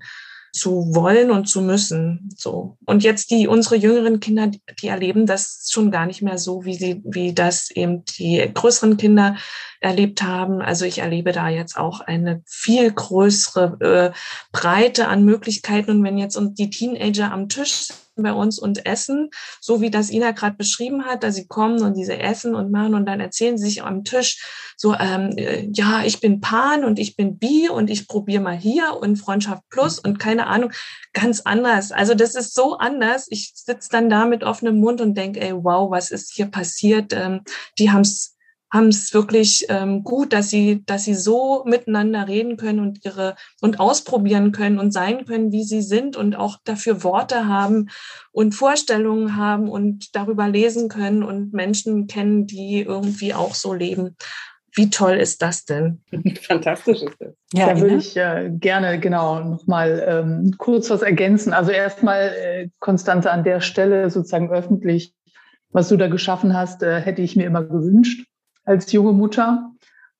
zu 0.52 0.94
wollen 0.94 1.30
und 1.30 1.48
zu 1.48 1.62
müssen. 1.62 2.28
So. 2.36 2.76
Und 2.84 3.02
jetzt 3.02 3.30
die, 3.30 3.48
unsere 3.48 3.76
jüngeren 3.76 4.20
Kinder, 4.20 4.50
die 4.80 4.88
erleben 4.88 5.26
das 5.26 5.68
schon 5.70 5.90
gar 5.90 6.04
nicht 6.04 6.20
mehr 6.20 6.36
so, 6.36 6.64
wie 6.66 6.74
sie, 6.74 7.00
wie 7.04 7.32
das 7.32 7.70
eben 7.70 8.04
die 8.04 8.50
größeren 8.52 8.98
Kinder 8.98 9.36
erlebt 9.80 10.22
haben. 10.22 10.60
Also 10.60 10.84
ich 10.84 10.98
erlebe 10.98 11.32
da 11.32 11.48
jetzt 11.48 11.78
auch 11.78 12.00
eine 12.00 12.42
viel 12.46 12.92
größere 12.92 14.12
äh, 14.14 14.18
Breite 14.52 15.08
an 15.08 15.24
Möglichkeiten. 15.24 15.90
Und 15.90 16.04
wenn 16.04 16.18
jetzt 16.18 16.38
die 16.58 16.70
Teenager 16.70 17.32
am 17.32 17.48
Tisch 17.48 17.88
bei 18.16 18.32
uns 18.32 18.58
und 18.58 18.86
essen, 18.86 19.30
so 19.60 19.80
wie 19.80 19.90
das 19.90 20.10
Ina 20.10 20.32
gerade 20.32 20.56
beschrieben 20.56 21.04
hat, 21.04 21.22
dass 21.22 21.34
sie 21.34 21.46
kommen 21.46 21.82
und 21.82 21.96
diese 21.96 22.18
essen 22.18 22.54
und 22.54 22.70
machen 22.70 22.94
und 22.94 23.06
dann 23.06 23.20
erzählen 23.20 23.56
sie 23.56 23.66
sich 23.66 23.82
am 23.82 24.04
Tisch 24.04 24.42
so, 24.76 24.94
ähm, 24.94 25.36
äh, 25.36 25.68
ja, 25.72 26.02
ich 26.04 26.20
bin 26.20 26.40
Pan 26.40 26.84
und 26.84 26.98
ich 26.98 27.14
bin 27.14 27.38
Bi 27.38 27.68
und 27.68 27.88
ich 27.88 28.08
probiere 28.08 28.42
mal 28.42 28.56
hier 28.56 28.96
und 29.00 29.16
Freundschaft 29.16 29.62
Plus 29.70 29.98
und 29.98 30.18
keine 30.18 30.48
Ahnung, 30.48 30.72
ganz 31.12 31.42
anders. 31.42 31.92
Also 31.92 32.14
das 32.14 32.34
ist 32.34 32.54
so 32.54 32.78
anders. 32.78 33.26
Ich 33.30 33.52
sitze 33.54 33.88
dann 33.90 34.10
da 34.10 34.24
mit 34.24 34.42
offenem 34.42 34.80
Mund 34.80 35.00
und 35.00 35.14
denke, 35.14 35.40
ey, 35.40 35.52
wow, 35.54 35.90
was 35.90 36.10
ist 36.10 36.32
hier 36.34 36.46
passiert? 36.46 37.12
Ähm, 37.12 37.42
die 37.78 37.90
haben 37.90 38.00
es 38.00 38.31
haben 38.72 38.88
es 38.88 39.12
wirklich 39.12 39.66
ähm, 39.68 40.02
gut, 40.02 40.32
dass 40.32 40.48
sie, 40.48 40.82
dass 40.86 41.04
sie 41.04 41.14
so 41.14 41.62
miteinander 41.66 42.26
reden 42.26 42.56
können 42.56 42.80
und 42.80 43.04
ihre 43.04 43.34
und 43.60 43.78
ausprobieren 43.78 44.50
können 44.50 44.78
und 44.78 44.92
sein 44.92 45.26
können, 45.26 45.52
wie 45.52 45.62
sie 45.62 45.82
sind 45.82 46.16
und 46.16 46.34
auch 46.34 46.56
dafür 46.64 47.04
Worte 47.04 47.46
haben 47.46 47.90
und 48.32 48.54
Vorstellungen 48.54 49.36
haben 49.36 49.68
und 49.68 50.16
darüber 50.16 50.48
lesen 50.48 50.88
können 50.88 51.22
und 51.22 51.52
Menschen 51.52 52.06
kennen, 52.06 52.46
die 52.46 52.80
irgendwie 52.80 53.34
auch 53.34 53.54
so 53.54 53.74
leben. 53.74 54.16
Wie 54.74 54.88
toll 54.88 55.16
ist 55.16 55.42
das 55.42 55.66
denn? 55.66 56.00
Fantastisch 56.40 57.02
ist 57.02 57.16
das. 57.20 57.34
Ja, 57.52 57.74
da 57.74 57.78
würde 57.78 57.96
ich 57.96 58.16
äh, 58.16 58.50
gerne 58.54 58.98
genau 58.98 59.40
nochmal 59.40 60.02
ähm, 60.08 60.54
kurz 60.56 60.88
was 60.88 61.02
ergänzen. 61.02 61.52
Also 61.52 61.72
erstmal, 61.72 62.32
äh, 62.42 62.68
Konstanze, 62.80 63.30
an 63.30 63.44
der 63.44 63.60
Stelle 63.60 64.08
sozusagen 64.08 64.50
öffentlich, 64.50 65.12
was 65.68 65.90
du 65.90 65.98
da 65.98 66.08
geschaffen 66.08 66.56
hast, 66.56 66.82
äh, 66.82 67.02
hätte 67.02 67.20
ich 67.20 67.36
mir 67.36 67.44
immer 67.44 67.64
gewünscht 67.64 68.26
als 68.64 68.90
junge 68.92 69.12
Mutter. 69.12 69.70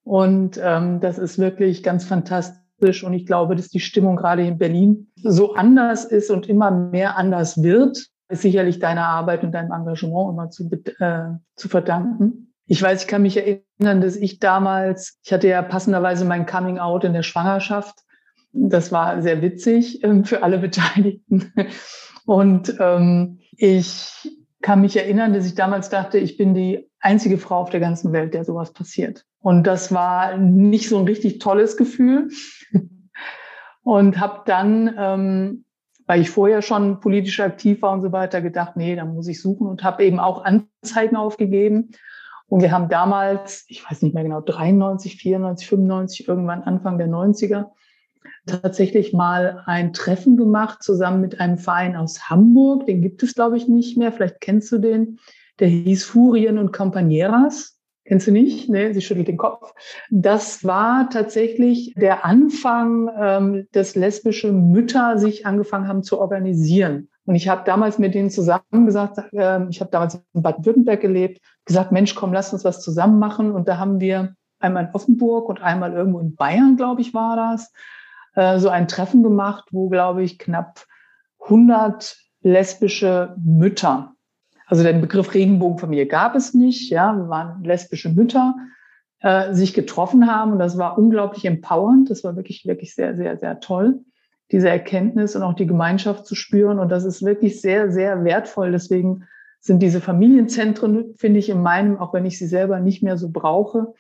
Und 0.05 0.61
ähm, 0.63 1.01
das 1.01 1.19
ist 1.19 1.39
wirklich 1.39 1.83
ganz 1.83 2.05
fantastisch. 2.05 3.05
Und 3.05 3.13
ich 3.13 3.27
glaube, 3.27 3.55
dass 3.55 3.69
die 3.69 3.81
Stimmung 3.81 4.17
gerade 4.17 4.45
in 4.45 4.59
Berlin 4.59 5.13
so 5.17 5.55
anders 5.55 6.05
ist 6.05 6.31
und 6.31 6.49
immer 6.49 6.71
mehr 6.71 7.17
anders 7.17 7.63
wird, 7.63 8.09
ist 8.29 8.43
sicherlich 8.43 8.79
deiner 8.79 9.07
Arbeit 9.07 9.45
und 9.45 9.53
deinem 9.53 9.71
Engagement 9.71 10.31
immer 10.31 10.51
zu, 10.51 10.69
äh, 10.99 11.37
zu 11.55 11.69
verdanken. 11.69 12.53
Ich 12.67 12.83
weiß, 12.83 13.03
ich 13.03 13.09
kann 13.09 13.23
mich 13.23 13.37
erinnern, 13.37 14.01
dass 14.01 14.17
ich 14.17 14.39
damals, 14.39 15.19
ich 15.23 15.33
hatte 15.33 15.49
ja 15.49 15.63
passenderweise 15.63 16.25
mein 16.25 16.47
Coming 16.47 16.79
Out 16.79 17.05
in 17.05 17.13
der 17.13 17.23
Schwangerschaft. 17.23 18.01
Das 18.53 18.91
war 18.91 19.23
sehr 19.23 19.43
witzig 19.43 20.03
ähm, 20.03 20.25
für 20.25 20.43
alle 20.43 20.59
Beteiligten. 20.59 21.53
Und 22.25 22.75
ähm, 22.81 23.41
ich 23.57 24.13
kann 24.63 24.81
mich 24.81 24.97
erinnern, 24.97 25.35
dass 25.35 25.47
ich 25.47 25.55
damals 25.55 25.91
dachte, 25.91 26.19
ich 26.19 26.37
bin 26.37 26.55
die 26.55 26.89
einzige 27.03 27.37
Frau 27.37 27.57
auf 27.57 27.71
der 27.71 27.81
ganzen 27.81 28.13
Welt, 28.13 28.33
der 28.33 28.45
sowas 28.45 28.73
passiert. 28.73 29.27
Und 29.41 29.67
das 29.67 29.93
war 29.93 30.39
nicht 30.39 30.89
so 30.89 30.99
ein 30.99 31.05
richtig 31.05 31.41
tolles 31.41 31.77
Gefühl. 31.77 32.31
und 33.83 34.19
habe 34.19 34.43
dann, 34.47 34.95
ähm, 34.97 35.65
weil 36.07 36.21
ich 36.21 36.31
vorher 36.31 36.63
schon 36.63 37.01
politisch 37.01 37.41
aktiv 37.41 37.83
war 37.83 37.93
und 37.93 38.03
so 38.03 38.13
weiter, 38.13 38.41
gedacht, 38.41 38.77
nee, 38.77 38.97
da 38.97 39.05
muss 39.05 39.29
ich 39.29 39.43
suchen 39.43 39.67
und 39.67 39.83
habe 39.83 40.05
eben 40.05 40.21
auch 40.21 40.45
Anzeigen 40.45 41.17
aufgegeben. 41.17 41.91
Und 42.47 42.63
wir 42.63 42.71
haben 42.71 42.89
damals, 42.89 43.65
ich 43.69 43.89
weiß 43.89 44.03
nicht 44.03 44.15
mehr 44.15 44.25
genau, 44.25 44.41
93, 44.41 45.17
94, 45.17 45.69
95, 45.69 46.29
irgendwann 46.29 46.63
Anfang 46.63 46.99
der 46.99 47.09
90er, 47.09 47.71
tatsächlich 48.47 49.13
mal 49.13 49.63
ein 49.67 49.93
Treffen 49.93 50.37
gemacht, 50.37 50.83
zusammen 50.83 51.21
mit 51.21 51.41
einem 51.41 51.59
Verein 51.59 51.97
aus 51.97 52.29
Hamburg. 52.29 52.87
Den 52.87 53.01
gibt 53.01 53.23
es, 53.23 53.35
glaube 53.35 53.57
ich, 53.57 53.69
nicht 53.69 53.97
mehr. 53.97 54.13
Vielleicht 54.13 54.41
kennst 54.41 54.71
du 54.71 54.79
den. 54.79 55.19
Der 55.63 55.69
hieß 55.69 56.05
Furien 56.07 56.59
und 56.59 56.75
Compañeras. 56.75 57.77
Kennst 58.05 58.27
du 58.27 58.33
nicht? 58.33 58.69
Nee, 58.69 58.93
sie 58.93 59.01
schüttelt 59.01 59.29
den 59.29 59.37
Kopf. 59.37 59.73
Das 60.11 60.65
war 60.65 61.09
tatsächlich 61.09 61.95
der 61.97 62.25
Anfang, 62.25 63.09
ähm, 63.17 63.69
dass 63.71 63.95
lesbische 63.95 64.51
Mütter 64.51 65.19
sich 65.19 65.47
angefangen 65.47 65.87
haben 65.87 66.03
zu 66.03 66.19
organisieren. 66.19 67.11
Und 67.27 67.37
ich 67.37 67.49
habe 67.49 67.63
damals 67.65 68.01
mit 68.01 68.13
denen 68.13 68.29
zusammen 68.29 68.87
gesagt, 68.87 69.19
äh, 69.33 69.65
ich 69.69 69.81
habe 69.81 69.93
damals 69.93 70.21
in 70.35 70.43
Baden-Württemberg 70.43 71.01
gelebt, 71.01 71.41
gesagt, 71.65 71.93
Mensch, 71.93 72.17
komm, 72.17 72.33
lass 72.33 72.53
uns 72.53 72.65
was 72.65 72.81
zusammen 72.81 73.21
machen. 73.21 73.53
Und 73.53 73.69
da 73.69 73.79
haben 73.79 74.01
wir 74.01 74.35
einmal 74.59 74.87
in 74.87 74.95
Offenburg 74.95 75.49
und 75.49 75.63
einmal 75.63 75.93
irgendwo 75.93 76.19
in 76.19 76.35
Bayern, 76.35 76.77
glaube 76.77 77.03
ich, 77.03 77.15
war 77.15 77.37
das, 77.37 77.73
äh, 78.35 78.59
so 78.59 78.69
ein 78.69 78.89
Treffen 78.89 79.23
gemacht, 79.23 79.69
wo, 79.71 79.89
glaube 79.89 80.25
ich, 80.25 80.41
knapp 80.41 80.87
100 81.39 82.17
lesbische 82.41 83.37
Mütter 83.39 84.12
also 84.67 84.83
den 84.83 85.01
Begriff 85.01 85.35
Regenbogenfamilie 85.35 86.07
gab 86.07 86.35
es 86.35 86.55
nicht. 86.55 86.91
Ja, 86.91 87.15
wir 87.15 87.29
waren 87.29 87.63
lesbische 87.65 88.09
Mütter, 88.09 88.55
äh, 89.21 89.53
sich 89.55 89.75
getroffen 89.75 90.27
haben 90.31 90.53
und 90.53 90.59
das 90.59 90.79
war 90.79 90.99
unglaublich 90.99 91.45
empowernd. 91.45 92.11
Das 92.11 92.25
war 92.25 92.37
wirklich, 92.37 92.65
wirklich 92.67 92.95
sehr, 92.95 93.17
sehr, 93.17 93.37
sehr 93.39 93.61
toll. 93.61 94.01
diese 94.53 94.69
Erkenntnis 94.69 95.35
und 95.35 95.43
auch 95.43 95.55
die 95.55 95.67
Gemeinschaft 95.67 96.27
zu 96.27 96.35
spüren. 96.35 96.79
Und 96.79 96.91
das 96.91 97.05
ist 97.05 97.25
wirklich 97.25 97.61
sehr, 97.61 97.91
sehr 97.91 98.23
wertvoll. 98.23 98.71
Deswegen 98.71 99.25
sind 99.61 99.81
diese 99.81 100.01
Familienzentren, 100.01 101.15
finde 101.17 101.39
ich 101.39 101.49
in 101.49 101.63
meinem, 101.63 101.99
auch 101.99 102.13
wenn 102.13 102.27
ich 102.27 102.39
sie 102.39 102.47
selber 102.47 102.79
nicht 102.79 103.03
mehr 103.03 103.17
so 103.17 103.31
brauche, 103.31 103.95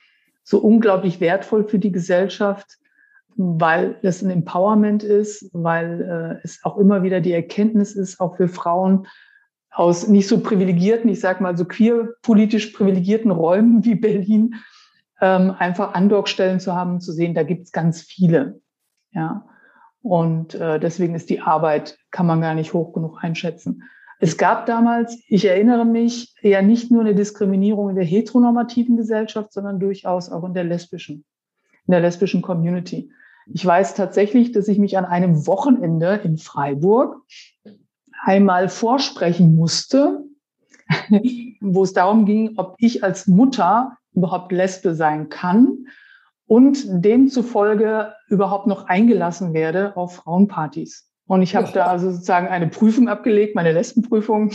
so 0.44 0.58
unglaublich 0.58 1.20
wertvoll 1.20 1.64
für 1.64 1.78
die 1.78 1.92
Gesellschaft, 1.92 2.78
weil 3.36 3.96
es 4.02 4.22
ein 4.22 4.30
Empowerment 4.30 5.02
ist, 5.04 5.48
weil 5.52 6.38
äh, 6.42 6.44
es 6.44 6.60
auch 6.64 6.76
immer 6.76 7.02
wieder 7.02 7.20
die 7.20 7.32
Erkenntnis 7.32 7.94
ist, 7.94 8.20
auch 8.20 8.36
für 8.36 8.48
Frauen 8.48 9.06
aus 9.72 10.08
nicht 10.08 10.28
so 10.28 10.40
privilegierten, 10.40 11.10
ich 11.10 11.20
sage 11.20 11.42
mal 11.42 11.56
so 11.56 11.64
queer-politisch 11.64 12.68
privilegierten 12.68 13.30
Räumen 13.30 13.84
wie 13.84 13.94
Berlin, 13.94 14.56
ähm, 15.20 15.54
einfach 15.58 15.94
Andockstellen 15.94 16.60
zu 16.60 16.74
haben, 16.74 17.00
zu 17.00 17.12
sehen, 17.12 17.34
da 17.34 17.42
gibt 17.42 17.62
es 17.62 17.72
ganz 17.72 18.02
viele. 18.02 18.60
Ja. 19.12 19.46
Und 20.02 20.54
äh, 20.54 20.80
deswegen 20.80 21.14
ist 21.14 21.30
die 21.30 21.40
Arbeit, 21.40 21.96
kann 22.10 22.26
man 22.26 22.40
gar 22.40 22.54
nicht 22.54 22.74
hoch 22.74 22.92
genug 22.92 23.22
einschätzen. 23.22 23.84
Es 24.18 24.36
gab 24.36 24.66
damals, 24.66 25.18
ich 25.26 25.44
erinnere 25.46 25.84
mich, 25.84 26.34
ja 26.42 26.62
nicht 26.62 26.90
nur 26.90 27.00
eine 27.00 27.14
Diskriminierung 27.14 27.90
in 27.90 27.96
der 27.96 28.04
heteronormativen 28.04 28.96
Gesellschaft, 28.96 29.52
sondern 29.52 29.80
durchaus 29.80 30.30
auch 30.30 30.44
in 30.44 30.54
der 30.54 30.64
lesbischen, 30.64 31.24
in 31.86 31.92
der 31.92 32.00
lesbischen 32.00 32.42
Community. 32.42 33.10
Ich 33.46 33.64
weiß 33.64 33.94
tatsächlich, 33.94 34.52
dass 34.52 34.68
ich 34.68 34.78
mich 34.78 34.96
an 34.96 35.04
einem 35.04 35.46
Wochenende 35.46 36.20
in 36.22 36.38
Freiburg 36.38 37.16
einmal 38.22 38.68
vorsprechen 38.68 39.54
musste, 39.54 40.24
wo 41.60 41.82
es 41.82 41.92
darum 41.92 42.24
ging, 42.24 42.54
ob 42.56 42.76
ich 42.78 43.04
als 43.04 43.26
Mutter 43.26 43.96
überhaupt 44.14 44.52
Lesbe 44.52 44.94
sein 44.94 45.28
kann 45.28 45.86
und 46.46 46.84
demzufolge 46.86 48.12
überhaupt 48.28 48.66
noch 48.66 48.86
eingelassen 48.86 49.54
werde 49.54 49.96
auf 49.96 50.16
Frauenpartys. 50.16 51.08
Und 51.26 51.42
ich 51.42 51.56
habe 51.56 51.70
da 51.72 51.86
also 51.86 52.10
sozusagen 52.10 52.48
eine 52.48 52.68
Prüfung 52.68 53.08
abgelegt, 53.08 53.54
meine 53.54 53.72
Lesbenprüfung, 53.72 54.52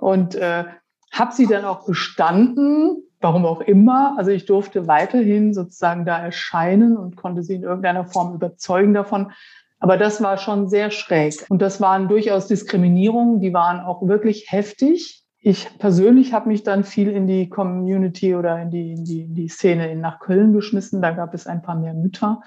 und 0.00 0.34
äh, 0.36 0.64
habe 1.10 1.34
sie 1.34 1.46
dann 1.46 1.64
auch 1.64 1.86
bestanden, 1.86 3.02
warum 3.20 3.44
auch 3.44 3.60
immer. 3.60 4.14
Also 4.16 4.30
ich 4.30 4.46
durfte 4.46 4.86
weiterhin 4.86 5.52
sozusagen 5.52 6.04
da 6.04 6.18
erscheinen 6.18 6.96
und 6.96 7.16
konnte 7.16 7.42
sie 7.42 7.54
in 7.54 7.64
irgendeiner 7.64 8.04
Form 8.04 8.34
überzeugen 8.34 8.94
davon. 8.94 9.32
Aber 9.80 9.96
das 9.96 10.22
war 10.22 10.36
schon 10.36 10.68
sehr 10.68 10.90
schräg. 10.90 11.46
Und 11.48 11.62
das 11.62 11.80
waren 11.80 12.06
durchaus 12.06 12.46
Diskriminierungen, 12.46 13.40
die 13.40 13.54
waren 13.54 13.80
auch 13.80 14.06
wirklich 14.06 14.52
heftig. 14.52 15.24
Ich 15.38 15.78
persönlich 15.78 16.34
habe 16.34 16.48
mich 16.48 16.62
dann 16.62 16.84
viel 16.84 17.08
in 17.08 17.26
die 17.26 17.48
Community 17.48 18.34
oder 18.34 18.60
in 18.60 18.70
die, 18.70 18.92
in 18.92 19.04
die, 19.04 19.22
in 19.22 19.34
die 19.34 19.48
Szene 19.48 19.96
nach 19.96 20.20
Köln 20.20 20.52
geschmissen. 20.52 21.00
Da 21.00 21.12
gab 21.12 21.32
es 21.32 21.46
ein 21.46 21.62
paar 21.62 21.76
mehr 21.76 21.94
Mütter 21.94 22.42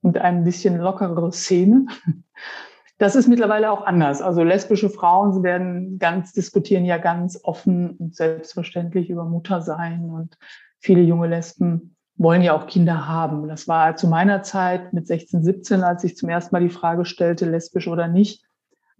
und 0.00 0.16
ein 0.16 0.42
bisschen 0.42 0.78
lockerere 0.78 1.32
Szene. 1.32 1.86
Das 2.96 3.16
ist 3.16 3.28
mittlerweile 3.28 3.70
auch 3.70 3.86
anders. 3.86 4.20
Also 4.20 4.42
lesbische 4.42 4.90
Frauen 4.90 5.42
werden 5.42 5.98
ganz, 5.98 6.32
diskutieren 6.34 6.84
ja 6.84 6.98
ganz 6.98 7.40
offen 7.42 7.96
und 7.96 8.14
selbstverständlich 8.14 9.08
über 9.08 9.24
Muttersein 9.24 10.10
und 10.10 10.36
viele 10.80 11.00
junge 11.00 11.26
Lesben 11.26 11.96
wollen 12.20 12.42
ja 12.42 12.54
auch 12.54 12.66
Kinder 12.66 13.08
haben. 13.08 13.48
Das 13.48 13.66
war 13.66 13.96
zu 13.96 14.06
meiner 14.06 14.42
Zeit 14.42 14.92
mit 14.92 15.06
16, 15.06 15.42
17, 15.42 15.82
als 15.82 16.04
ich 16.04 16.18
zum 16.18 16.28
ersten 16.28 16.54
Mal 16.54 16.60
die 16.60 16.68
Frage 16.68 17.06
stellte, 17.06 17.48
lesbisch 17.48 17.88
oder 17.88 18.08
nicht, 18.08 18.44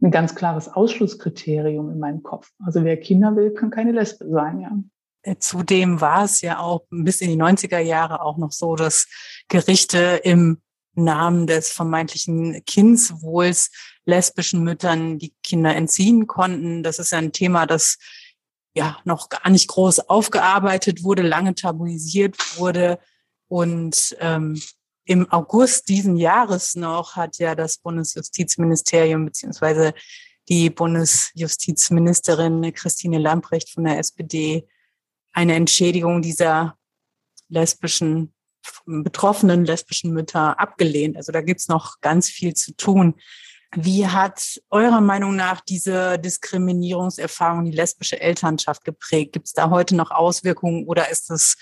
ein 0.03 0.11
ganz 0.11 0.35
klares 0.35 0.69
Ausschlusskriterium 0.69 1.91
in 1.91 1.99
meinem 1.99 2.23
Kopf. 2.23 2.49
Also 2.65 2.83
wer 2.83 2.97
Kinder 2.97 3.37
will, 3.37 3.53
kann 3.53 3.71
keine 3.71 3.93
Lesbe 3.93 4.27
sein, 4.31 4.61
ja. 4.61 4.71
Äh, 5.23 5.37
zudem 5.39 6.01
war 6.01 6.25
es 6.25 6.41
ja 6.41 6.61
auch 6.61 6.87
bis 6.89 7.21
in 7.21 7.29
die 7.29 7.37
90er 7.37 7.79
Jahre 7.79 8.23
auch 8.23 8.39
noch 8.39 8.53
so, 8.53 8.75
dass 8.75 9.07
Gerichte 9.49 10.23
im 10.25 10.63
Namen 10.95 11.47
des 11.47 11.71
vermeintlichen 11.71 12.65
Kindswohls 12.65 13.71
lesbischen 14.07 14.65
Müttern 14.65 15.19
die 15.19 15.35
Kinder 15.43 15.77
entziehen 15.77 16.27
konnten. 16.27 16.83
Das 16.83 16.99
ist 16.99 17.13
ja 17.13 17.19
ein 17.19 17.33
Thema, 17.33 17.67
das 17.67 17.99
ja 18.75 18.97
noch 19.05 19.29
gar 19.29 19.51
nicht 19.51 19.69
groß 19.69 20.09
aufgearbeitet 20.09 21.05
wurde, 21.05 21.21
lange 21.21 21.55
tabuisiert 21.55 22.37
wurde. 22.59 22.99
Und 23.51 24.17
ähm, 24.21 24.63
im 25.05 25.31
August 25.33 25.89
diesen 25.89 26.17
Jahres 26.17 26.77
noch 26.77 27.17
hat 27.17 27.39
ja 27.39 27.57
das 27.57 27.79
Bundesjustizministerium 27.79 29.25
beziehungsweise 29.25 29.93
die 30.49 30.71
Bundesjustizministerin 30.71 32.73
Christine 32.73 33.19
Lamprecht 33.19 33.71
von 33.71 33.85
der 33.85 33.99
SPD 33.99 34.69
eine 35.33 35.57
Entschädigung 35.57 36.23
dieser 36.23 36.77
lesbischen, 37.49 38.33
betroffenen 38.87 39.65
lesbischen 39.65 40.13
Mütter 40.13 40.61
abgelehnt. 40.61 41.17
Also 41.17 41.33
da 41.33 41.41
gibt's 41.41 41.67
noch 41.67 42.01
ganz 42.01 42.29
viel 42.29 42.55
zu 42.55 42.77
tun. 42.77 43.17
Wie 43.75 44.07
hat 44.07 44.61
eurer 44.71 45.01
Meinung 45.01 45.35
nach 45.35 45.61
diese 45.61 46.21
Diskriminierungserfahrung 46.21 47.65
die 47.65 47.77
lesbische 47.77 48.21
Elternschaft 48.21 48.85
geprägt? 48.85 49.33
Gibt 49.33 49.49
es 49.49 49.55
da 49.55 49.71
heute 49.71 49.97
noch 49.97 50.13
Auswirkungen 50.13 50.87
oder 50.87 51.11
ist 51.11 51.33
es 51.33 51.57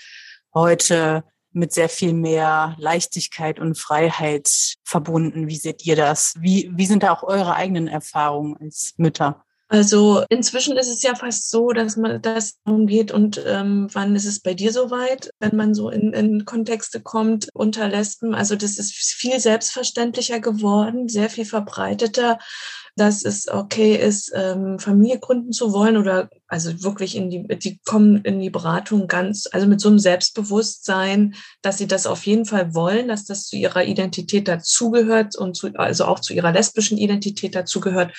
heute 0.53 1.23
mit 1.59 1.73
sehr 1.73 1.89
viel 1.89 2.13
mehr 2.13 2.75
Leichtigkeit 2.79 3.59
und 3.59 3.77
Freiheit 3.77 4.75
verbunden. 4.83 5.47
Wie 5.47 5.57
seht 5.57 5.85
ihr 5.85 5.95
das? 5.95 6.33
Wie, 6.39 6.71
wie 6.73 6.85
sind 6.85 7.03
da 7.03 7.11
auch 7.11 7.23
eure 7.23 7.55
eigenen 7.55 7.87
Erfahrungen 7.87 8.57
als 8.59 8.93
Mütter? 8.97 9.43
Also 9.71 10.23
inzwischen 10.29 10.77
ist 10.77 10.89
es 10.89 11.03
ja 11.03 11.13
fast 11.13 11.51
so, 11.51 11.69
dass 11.69 11.95
man 11.95 12.19
das 12.23 12.57
umgeht 12.65 13.11
und 13.11 13.39
ähm, 13.45 13.87
wann 13.93 14.15
ist 14.15 14.25
es 14.25 14.39
bei 14.39 14.55
dir 14.55 14.73
soweit, 14.73 15.29
wenn 15.39 15.55
man 15.55 15.75
so 15.75 15.91
in, 15.91 16.11
in 16.13 16.43
Kontexte 16.43 17.01
kommt 17.01 17.49
unter 17.53 17.87
Lesben. 17.87 18.33
Also 18.33 18.55
das 18.55 18.79
ist 18.79 18.95
viel 18.95 19.39
selbstverständlicher 19.39 20.39
geworden, 20.39 21.07
sehr 21.07 21.29
viel 21.29 21.45
verbreiteter 21.45 22.39
dass 22.99 23.23
es 23.23 23.47
okay 23.47 23.95
ist, 23.95 24.31
ähm, 24.35 24.77
Familie 24.79 25.19
gründen 25.19 25.51
zu 25.51 25.71
wollen 25.71 25.97
oder 25.97 26.29
also 26.47 26.83
wirklich 26.83 27.15
in 27.15 27.29
die, 27.29 27.47
die 27.59 27.79
kommen 27.85 28.17
in 28.23 28.39
die 28.39 28.49
Beratung 28.49 29.07
ganz, 29.07 29.47
also 29.51 29.67
mit 29.67 29.79
so 29.79 29.87
einem 29.87 29.99
Selbstbewusstsein, 29.99 31.35
dass 31.61 31.77
sie 31.77 31.87
das 31.87 32.07
auf 32.07 32.25
jeden 32.25 32.45
Fall 32.45 32.73
wollen, 32.73 33.07
dass 33.07 33.25
das 33.25 33.45
zu 33.45 33.55
ihrer 33.55 33.85
Identität 33.85 34.47
dazugehört 34.47 35.37
und 35.37 35.55
zu, 35.55 35.69
also 35.75 36.05
auch 36.05 36.19
zu 36.19 36.33
ihrer 36.33 36.51
lesbischen 36.51 36.97
Identität 36.97 37.55
dazugehört. 37.55 38.13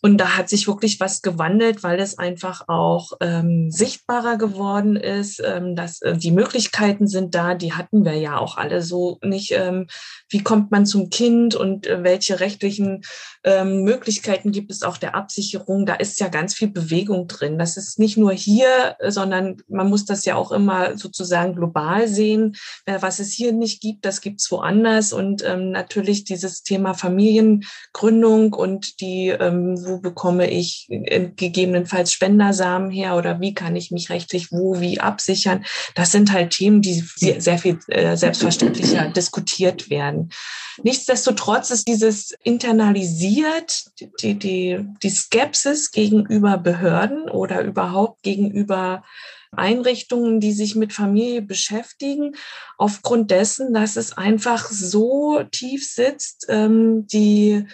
Und 0.00 0.18
da 0.18 0.36
hat 0.36 0.48
sich 0.48 0.66
wirklich 0.66 0.98
was 0.98 1.22
gewandelt, 1.22 1.82
weil 1.82 2.00
es 2.00 2.18
einfach 2.18 2.68
auch 2.68 3.12
ähm, 3.20 3.70
sichtbarer 3.70 4.36
geworden 4.36 4.96
ist, 4.96 5.42
ähm, 5.44 5.76
dass 5.76 6.00
äh, 6.02 6.16
die 6.16 6.32
Möglichkeiten 6.32 7.06
sind 7.06 7.34
da, 7.34 7.54
die 7.54 7.74
hatten 7.74 8.04
wir 8.04 8.14
ja 8.14 8.38
auch 8.38 8.56
alle 8.56 8.82
so 8.82 9.18
nicht. 9.22 9.52
Ähm, 9.52 9.86
wie 10.30 10.42
kommt 10.42 10.70
man 10.70 10.86
zum 10.86 11.10
Kind 11.10 11.54
und 11.54 11.86
äh, 11.86 12.02
welche 12.02 12.40
rechtlichen 12.40 13.02
ähm, 13.44 13.82
Möglichkeiten 13.82 14.23
gibt 14.24 14.70
es 14.70 14.82
auch 14.82 14.96
der 14.96 15.14
Absicherung? 15.14 15.86
Da 15.86 15.94
ist 15.94 16.20
ja 16.20 16.28
ganz 16.28 16.54
viel 16.54 16.68
Bewegung 16.68 17.28
drin. 17.28 17.58
Das 17.58 17.76
ist 17.76 17.98
nicht 17.98 18.16
nur 18.16 18.32
hier, 18.32 18.96
sondern 19.06 19.62
man 19.68 19.88
muss 19.88 20.04
das 20.04 20.24
ja 20.24 20.34
auch 20.36 20.50
immer 20.50 20.96
sozusagen 20.96 21.54
global 21.54 22.08
sehen. 22.08 22.56
Äh, 22.86 22.98
was 23.00 23.18
es 23.18 23.32
hier 23.32 23.52
nicht 23.52 23.80
gibt, 23.80 24.04
das 24.04 24.20
gibt 24.20 24.40
es 24.40 24.50
woanders. 24.50 25.12
Und 25.12 25.44
ähm, 25.44 25.70
natürlich 25.70 26.24
dieses 26.24 26.62
Thema 26.62 26.94
Familiengründung 26.94 28.52
und 28.52 29.00
die, 29.00 29.28
ähm, 29.28 29.76
wo 29.84 29.98
bekomme 29.98 30.50
ich 30.50 30.86
äh, 30.90 31.28
gegebenenfalls 31.34 32.12
Spendersamen 32.12 32.90
her 32.90 33.16
oder 33.16 33.40
wie 33.40 33.54
kann 33.54 33.76
ich 33.76 33.90
mich 33.90 34.10
rechtlich 34.10 34.50
wo, 34.50 34.80
wie 34.80 35.00
absichern? 35.00 35.64
Das 35.94 36.12
sind 36.12 36.32
halt 36.32 36.50
Themen, 36.50 36.82
die 36.82 37.04
sehr 37.16 37.58
viel 37.58 37.78
äh, 37.88 38.16
selbstverständlicher 38.16 39.10
diskutiert 39.10 39.90
werden. 39.90 40.30
Nichtsdestotrotz 40.82 41.70
ist 41.70 41.86
dieses 41.86 42.32
internalisiert, 42.42 43.84
die, 44.20 44.38
die, 44.38 44.86
die 45.02 45.10
Skepsis 45.10 45.90
gegenüber 45.90 46.58
Behörden 46.58 47.28
oder 47.28 47.62
überhaupt 47.62 48.22
gegenüber 48.22 49.04
Einrichtungen, 49.52 50.40
die 50.40 50.52
sich 50.52 50.74
mit 50.74 50.92
Familie 50.92 51.42
beschäftigen, 51.42 52.34
aufgrund 52.76 53.30
dessen, 53.30 53.72
dass 53.72 53.96
es 53.96 54.16
einfach 54.16 54.68
so 54.70 55.42
tief 55.50 55.88
sitzt, 55.88 56.46
ähm, 56.48 57.06
die 57.06 57.66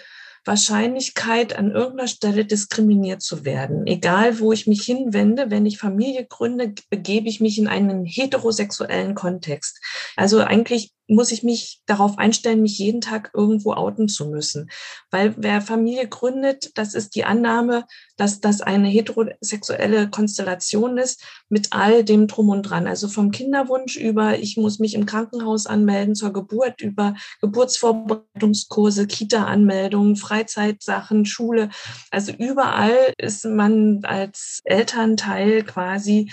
Wahrscheinlichkeit, 0.43 1.55
an 1.55 1.71
irgendeiner 1.71 2.07
Stelle 2.07 2.45
diskriminiert 2.45 3.21
zu 3.21 3.45
werden. 3.45 3.85
Egal, 3.85 4.39
wo 4.39 4.51
ich 4.51 4.65
mich 4.65 4.81
hinwende, 4.81 5.51
wenn 5.51 5.67
ich 5.67 5.77
Familie 5.77 6.25
gründe, 6.25 6.73
begebe 6.89 7.29
ich 7.29 7.41
mich 7.41 7.59
in 7.59 7.67
einen 7.67 8.05
heterosexuellen 8.05 9.13
Kontext. 9.13 9.79
Also 10.15 10.39
eigentlich 10.39 10.93
muss 11.11 11.31
ich 11.31 11.43
mich 11.43 11.81
darauf 11.85 12.17
einstellen, 12.17 12.61
mich 12.61 12.77
jeden 12.77 13.01
Tag 13.01 13.31
irgendwo 13.33 13.73
outen 13.73 14.07
zu 14.07 14.29
müssen. 14.29 14.71
Weil 15.09 15.35
wer 15.37 15.61
Familie 15.61 16.07
gründet, 16.07 16.71
das 16.77 16.93
ist 16.93 17.15
die 17.15 17.25
Annahme, 17.25 17.85
dass 18.15 18.39
das 18.39 18.61
eine 18.61 18.87
heterosexuelle 18.87 20.09
Konstellation 20.09 20.97
ist 20.97 21.23
mit 21.49 21.73
all 21.73 22.05
dem 22.05 22.27
drum 22.27 22.47
und 22.49 22.63
dran. 22.63 22.87
Also 22.87 23.09
vom 23.09 23.31
Kinderwunsch 23.31 23.97
über, 23.97 24.39
ich 24.39 24.55
muss 24.55 24.79
mich 24.79 24.93
im 24.93 25.05
Krankenhaus 25.05 25.65
anmelden 25.65 26.15
zur 26.15 26.31
Geburt, 26.31 26.81
über 26.81 27.15
Geburtsvorbereitungskurse, 27.41 29.05
Kita-Anmeldungen, 29.05 30.15
Freizeitsachen, 30.15 31.25
Schule. 31.25 31.69
Also 32.09 32.31
überall 32.31 33.13
ist 33.17 33.43
man 33.43 33.99
als 34.03 34.61
Elternteil 34.63 35.63
quasi 35.63 36.31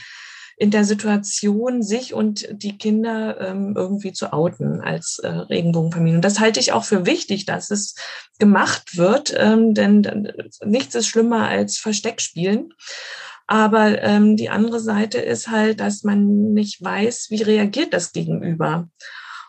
in 0.58 0.72
der 0.72 0.84
Situation, 0.84 1.82
sich 1.82 2.14
und 2.14 2.48
die 2.50 2.76
Kinder 2.76 3.40
ähm, 3.40 3.74
irgendwie 3.76 4.12
zu 4.12 4.32
outen 4.32 4.80
als 4.80 5.20
äh, 5.20 5.28
Regenbogenfamilie. 5.28 6.16
Und 6.16 6.24
das 6.24 6.40
halte 6.40 6.58
ich 6.58 6.72
auch 6.72 6.84
für 6.84 7.06
wichtig, 7.06 7.46
dass 7.46 7.70
es 7.70 7.94
gemacht 8.40 8.96
wird, 8.96 9.32
ähm, 9.38 9.72
denn 9.74 10.32
nichts 10.64 10.96
ist 10.96 11.06
schlimmer 11.06 11.46
als 11.46 11.78
Versteckspielen. 11.78 12.74
Aber 13.46 14.02
ähm, 14.02 14.36
die 14.36 14.50
andere 14.50 14.80
Seite 14.80 15.18
ist 15.18 15.48
halt, 15.48 15.80
dass 15.80 16.02
man 16.02 16.52
nicht 16.52 16.82
weiß, 16.82 17.28
wie 17.30 17.42
reagiert 17.42 17.94
das 17.94 18.12
Gegenüber. 18.12 18.88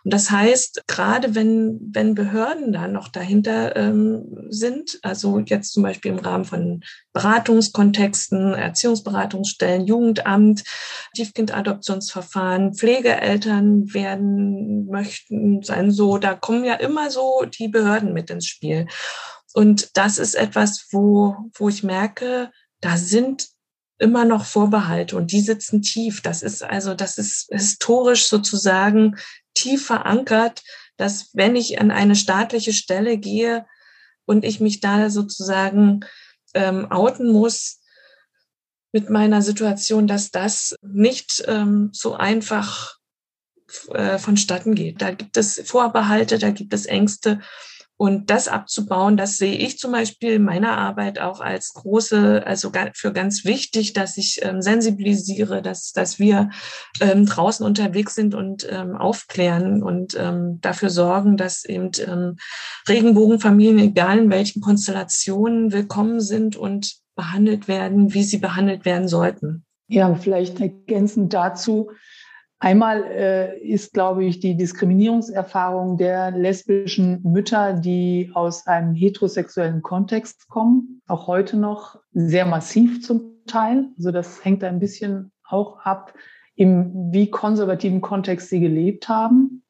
Und 0.04 0.14
das 0.14 0.32
heißt, 0.32 0.84
gerade 0.88 1.36
wenn, 1.36 1.80
wenn 1.92 2.16
Behörden 2.16 2.72
da 2.72 2.88
noch 2.88 3.10
dahinter 3.10 3.76
ähm, 3.76 4.48
sind, 4.50 5.00
also 5.04 5.40
jetzt 5.40 5.74
zum 5.74 5.84
Beispiel 5.84 6.12
im 6.12 6.20
Rahmen 6.20 6.46
von 6.46 6.82
Beratungskontexten, 7.14 8.54
Erziehungsberatungsstellen, 8.54 9.86
Jugendamt, 9.86 10.64
Tiefkindadoptionsverfahren, 11.16 12.74
Pflegeeltern 12.74 13.94
werden 13.94 14.86
möchten 14.86 15.62
sein 15.64 15.92
so, 15.92 16.18
da 16.18 16.34
kommen 16.34 16.64
ja 16.64 16.76
immer 16.76 17.12
so 17.12 17.46
die 17.46 17.68
Behörden 17.68 18.14
mit 18.14 18.30
ins 18.30 18.46
Spiel. 18.46 18.88
Und 19.54 19.98
das 19.98 20.18
ist 20.18 20.36
etwas, 20.36 20.88
wo, 20.92 21.36
wo 21.56 21.70
ich 21.70 21.84
merke, 21.84 22.52
da 22.82 22.98
sind 22.98 23.50
immer 24.00 24.24
noch 24.24 24.46
Vorbehalte 24.46 25.18
und 25.18 25.32
die 25.32 25.42
sitzen 25.42 25.82
tief. 25.82 26.22
Das 26.22 26.42
ist 26.42 26.64
also, 26.64 26.94
das 26.94 27.18
ist 27.18 27.48
historisch 27.52 28.28
sozusagen 28.28 29.18
tief 29.54 29.86
verankert, 29.86 30.64
dass 30.98 31.30
wenn 31.34 31.56
ich 31.56 31.80
an 31.80 31.92
eine 31.92 32.16
staatliche 32.16 32.74
Stelle 32.74 33.18
gehe 33.18 33.66
und 34.26 34.44
ich 34.44 34.60
mich 34.60 34.80
da 34.80 35.10
sozusagen 35.10 36.02
ähm, 36.54 36.92
outen 36.92 37.32
muss 37.32 37.82
mit 38.92 39.10
meiner 39.10 39.42
Situation, 39.42 40.08
dass 40.08 40.32
das 40.32 40.76
nicht 40.82 41.44
ähm, 41.48 41.90
so 41.94 42.16
einfach 42.16 42.98
äh, 43.92 44.18
vonstatten 44.18 44.76
geht. 44.76 45.02
Da 45.02 45.12
gibt 45.12 45.38
es 45.38 45.62
Vorbehalte, 45.66 46.40
da 46.40 46.50
gibt 46.50 46.74
es 46.74 46.86
Ängste 46.86 47.40
und 48.00 48.30
das 48.30 48.48
abzubauen, 48.48 49.18
das 49.18 49.36
sehe 49.36 49.58
ich 49.58 49.78
zum 49.78 49.92
Beispiel 49.92 50.32
in 50.32 50.46
meiner 50.46 50.78
Arbeit 50.78 51.20
auch 51.20 51.42
als 51.42 51.74
große, 51.74 52.48
also 52.48 52.72
für 52.94 53.12
ganz 53.12 53.44
wichtig, 53.44 53.92
dass 53.92 54.16
ich 54.16 54.40
ähm, 54.42 54.62
sensibilisiere, 54.62 55.62
dass, 55.62 55.92
dass 55.92 56.18
wir 56.18 56.50
ähm, 57.02 57.26
draußen 57.26 57.66
unterwegs 57.66 58.16
sind 58.16 58.36
und 58.36 58.66
ähm, 58.72 58.96
aufklären 58.96 59.84
und 59.84 60.16
ähm, 60.18 60.60
dafür 60.62 60.90
sorgen, 60.90 61.36
dass 61.36 61.66
eben 61.66 61.92
ähm, 62.08 62.38
Regenbogenfamilien, 62.88 63.80
egal 63.80 64.20
in 64.20 64.32
welchen 64.32 64.62
Konstellationen, 64.62 65.74
willkommen 65.74 66.22
sind 66.22 66.56
und 66.56 66.96
behandelt 67.18 67.68
werden, 67.68 68.14
wie 68.14 68.24
sie 68.24 68.38
behandelt 68.38 68.86
werden 68.86 69.10
sollten. 69.10 69.66
Ja, 69.90 70.16
vielleicht 70.16 70.62
ergänzend 70.62 71.34
dazu, 71.34 71.92
Einmal 72.62 73.06
äh, 73.06 73.58
ist, 73.60 73.94
glaube 73.94 74.26
ich, 74.26 74.42
die 74.42 74.58
Diskriminierungserfahrung 74.58 75.98
der 75.98 76.32
lesbischen 76.32 77.22
Mütter, 77.24 77.72
die 77.74 78.32
aus 78.34 78.68
einem 78.68 78.94
heterosexuellen 78.94 79.82
Kontext 79.82 80.50
kommen, 80.50 81.02
auch 81.08 81.28
heute 81.28 81.56
noch 81.56 82.00
sehr 82.12 82.46
massiv 82.46 83.02
zum 83.02 83.46
Teil. 83.48 83.88
Also 83.98 84.12
das 84.12 84.44
hängt 84.44 84.64
ein 84.66 84.80
bisschen 84.80 85.32
auch 85.48 85.80
ab, 85.80 86.14
im 86.56 87.14
wie 87.14 87.32
konservativen 87.32 88.02
Kontext 88.02 88.50
sie 88.50 88.60
gelebt 88.60 89.08
haben. 89.08 89.64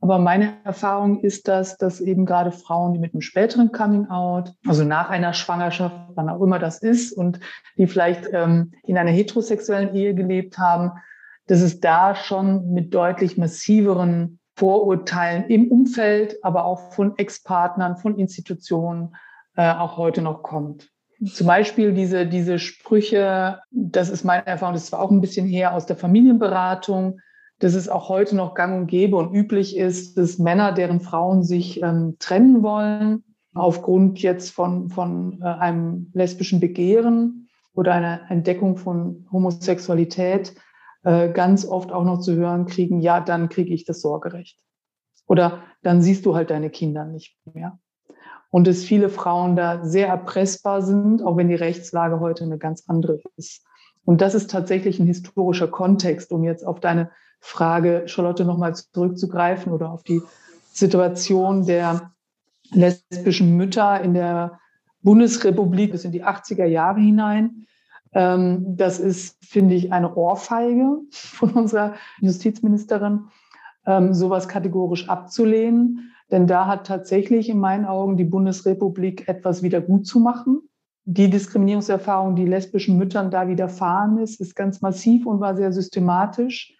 Aber 0.00 0.18
meine 0.18 0.52
Erfahrung 0.62 1.20
ist, 1.20 1.48
dass, 1.48 1.78
dass 1.78 2.00
eben 2.00 2.26
gerade 2.26 2.52
Frauen, 2.52 2.92
die 2.92 3.00
mit 3.00 3.14
einem 3.14 3.22
späteren 3.22 3.72
Coming-out, 3.72 4.52
also 4.68 4.84
nach 4.84 5.10
einer 5.10 5.32
Schwangerschaft, 5.32 5.96
wann 6.14 6.28
auch 6.28 6.42
immer 6.42 6.60
das 6.60 6.80
ist, 6.80 7.12
und 7.12 7.40
die 7.76 7.88
vielleicht 7.88 8.28
ähm, 8.30 8.72
in 8.84 8.98
einer 8.98 9.10
heterosexuellen 9.10 9.94
Ehe 9.94 10.14
gelebt 10.14 10.58
haben, 10.58 10.92
dass 11.46 11.60
es 11.60 11.80
da 11.80 12.14
schon 12.14 12.72
mit 12.72 12.94
deutlich 12.94 13.36
massiveren 13.36 14.38
Vorurteilen 14.56 15.44
im 15.48 15.70
Umfeld, 15.70 16.36
aber 16.42 16.64
auch 16.64 16.92
von 16.92 17.16
Ex-Partnern, 17.18 17.96
von 17.96 18.18
Institutionen 18.18 19.16
äh, 19.56 19.72
auch 19.72 19.96
heute 19.96 20.22
noch 20.22 20.42
kommt. 20.42 20.90
Zum 21.32 21.46
Beispiel 21.46 21.92
diese, 21.92 22.26
diese 22.26 22.58
Sprüche, 22.58 23.60
das 23.70 24.10
ist 24.10 24.24
meine 24.24 24.46
Erfahrung, 24.46 24.74
das 24.74 24.92
war 24.92 25.00
auch 25.00 25.10
ein 25.10 25.20
bisschen 25.20 25.46
her 25.46 25.74
aus 25.74 25.86
der 25.86 25.96
Familienberatung, 25.96 27.20
dass 27.60 27.74
es 27.74 27.88
auch 27.88 28.08
heute 28.08 28.36
noch 28.36 28.54
gang 28.54 28.80
und 28.80 28.86
gäbe 28.88 29.16
und 29.16 29.32
üblich 29.32 29.76
ist, 29.76 30.18
dass 30.18 30.38
Männer, 30.38 30.72
deren 30.72 31.00
Frauen 31.00 31.42
sich 31.42 31.82
ähm, 31.82 32.16
trennen 32.18 32.62
wollen, 32.62 33.24
aufgrund 33.54 34.20
jetzt 34.20 34.50
von, 34.50 34.88
von 34.90 35.40
äh, 35.40 35.46
einem 35.46 36.10
lesbischen 36.12 36.60
Begehren 36.60 37.48
oder 37.74 37.94
einer 37.94 38.30
Entdeckung 38.30 38.76
von 38.76 39.26
Homosexualität, 39.32 40.54
äh, 41.04 41.30
ganz 41.30 41.64
oft 41.66 41.92
auch 41.92 42.04
noch 42.04 42.20
zu 42.20 42.34
hören 42.34 42.66
kriegen, 42.66 43.00
ja, 43.00 43.20
dann 43.20 43.48
kriege 43.48 43.72
ich 43.72 43.84
das 43.84 44.00
Sorgerecht. 44.00 44.58
Oder 45.26 45.62
dann 45.82 46.02
siehst 46.02 46.26
du 46.26 46.34
halt 46.34 46.50
deine 46.50 46.70
Kinder 46.70 47.04
nicht 47.04 47.36
mehr. 47.52 47.78
Und 48.50 48.66
dass 48.66 48.84
viele 48.84 49.08
Frauen 49.08 49.56
da 49.56 49.84
sehr 49.84 50.08
erpressbar 50.08 50.82
sind, 50.82 51.22
auch 51.22 51.36
wenn 51.36 51.48
die 51.48 51.54
Rechtslage 51.54 52.20
heute 52.20 52.44
eine 52.44 52.58
ganz 52.58 52.84
andere 52.86 53.20
ist. 53.36 53.64
Und 54.04 54.20
das 54.20 54.34
ist 54.34 54.50
tatsächlich 54.50 54.98
ein 54.98 55.06
historischer 55.06 55.68
Kontext, 55.68 56.30
um 56.30 56.44
jetzt 56.44 56.66
auf 56.66 56.80
deine 56.80 57.10
Frage, 57.40 58.04
Charlotte, 58.06 58.44
nochmal 58.44 58.74
zurückzugreifen 58.74 59.72
oder 59.72 59.90
auf 59.90 60.02
die 60.02 60.22
Situation 60.72 61.66
der 61.66 62.12
lesbischen 62.70 63.56
Mütter 63.56 64.00
in 64.00 64.14
der 64.14 64.58
Bundesrepublik 65.02 65.92
bis 65.92 66.04
in 66.04 66.12
die 66.12 66.24
80er 66.24 66.64
Jahre 66.64 67.00
hinein. 67.00 67.66
Ähm, 68.14 68.76
das 68.76 69.00
ist, 69.00 69.44
finde 69.44 69.74
ich, 69.74 69.92
eine 69.92 70.14
Ohrfeige 70.14 70.98
von 71.10 71.50
unserer 71.50 71.94
Justizministerin, 72.20 73.24
ähm, 73.86 74.14
sowas 74.14 74.48
kategorisch 74.48 75.08
abzulehnen. 75.08 76.12
Denn 76.30 76.46
da 76.46 76.66
hat 76.66 76.86
tatsächlich 76.86 77.48
in 77.48 77.58
meinen 77.58 77.84
Augen 77.84 78.16
die 78.16 78.24
Bundesrepublik 78.24 79.28
etwas 79.28 79.62
wieder 79.62 79.80
gut 79.80 80.06
zu 80.06 80.20
machen. 80.20 80.62
Die 81.04 81.28
Diskriminierungserfahrung, 81.28 82.34
die 82.34 82.46
lesbischen 82.46 82.96
Müttern 82.96 83.30
da 83.30 83.46
widerfahren 83.46 84.18
ist, 84.18 84.40
ist 84.40 84.56
ganz 84.56 84.80
massiv 84.80 85.26
und 85.26 85.40
war 85.40 85.54
sehr 85.54 85.70
systematisch. 85.70 86.74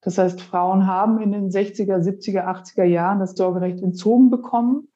Das 0.00 0.18
heißt, 0.18 0.40
Frauen 0.40 0.86
haben 0.86 1.20
in 1.20 1.32
den 1.32 1.50
60er, 1.50 1.98
70er, 1.98 2.44
80er 2.44 2.84
Jahren 2.84 3.18
das 3.18 3.32
Sorgerecht 3.32 3.82
entzogen 3.82 4.30
bekommen, 4.30 4.88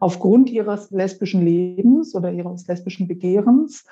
aufgrund 0.00 0.50
ihres 0.50 0.90
lesbischen 0.90 1.44
Lebens 1.44 2.14
oder 2.14 2.32
ihres 2.32 2.66
lesbischen 2.66 3.06
Begehrens. 3.06 3.84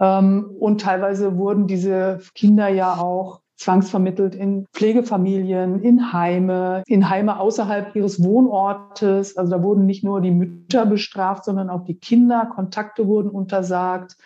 Ähm, 0.00 0.50
und 0.58 0.80
teilweise 0.80 1.36
wurden 1.36 1.66
diese 1.66 2.20
Kinder 2.34 2.68
ja 2.68 2.94
auch 2.94 3.42
zwangsvermittelt 3.56 4.34
in 4.34 4.66
Pflegefamilien, 4.72 5.80
in 5.80 6.12
Heime, 6.12 6.82
in 6.86 7.08
Heime 7.08 7.38
außerhalb 7.38 7.94
ihres 7.94 8.22
Wohnortes. 8.22 9.36
Also 9.36 9.52
da 9.52 9.62
wurden 9.62 9.86
nicht 9.86 10.02
nur 10.02 10.20
die 10.20 10.32
Mütter 10.32 10.84
bestraft, 10.84 11.44
sondern 11.44 11.70
auch 11.70 11.84
die 11.84 11.98
Kinder. 11.98 12.50
Kontakte 12.52 13.06
wurden 13.06 13.30
untersagt. 13.30 14.16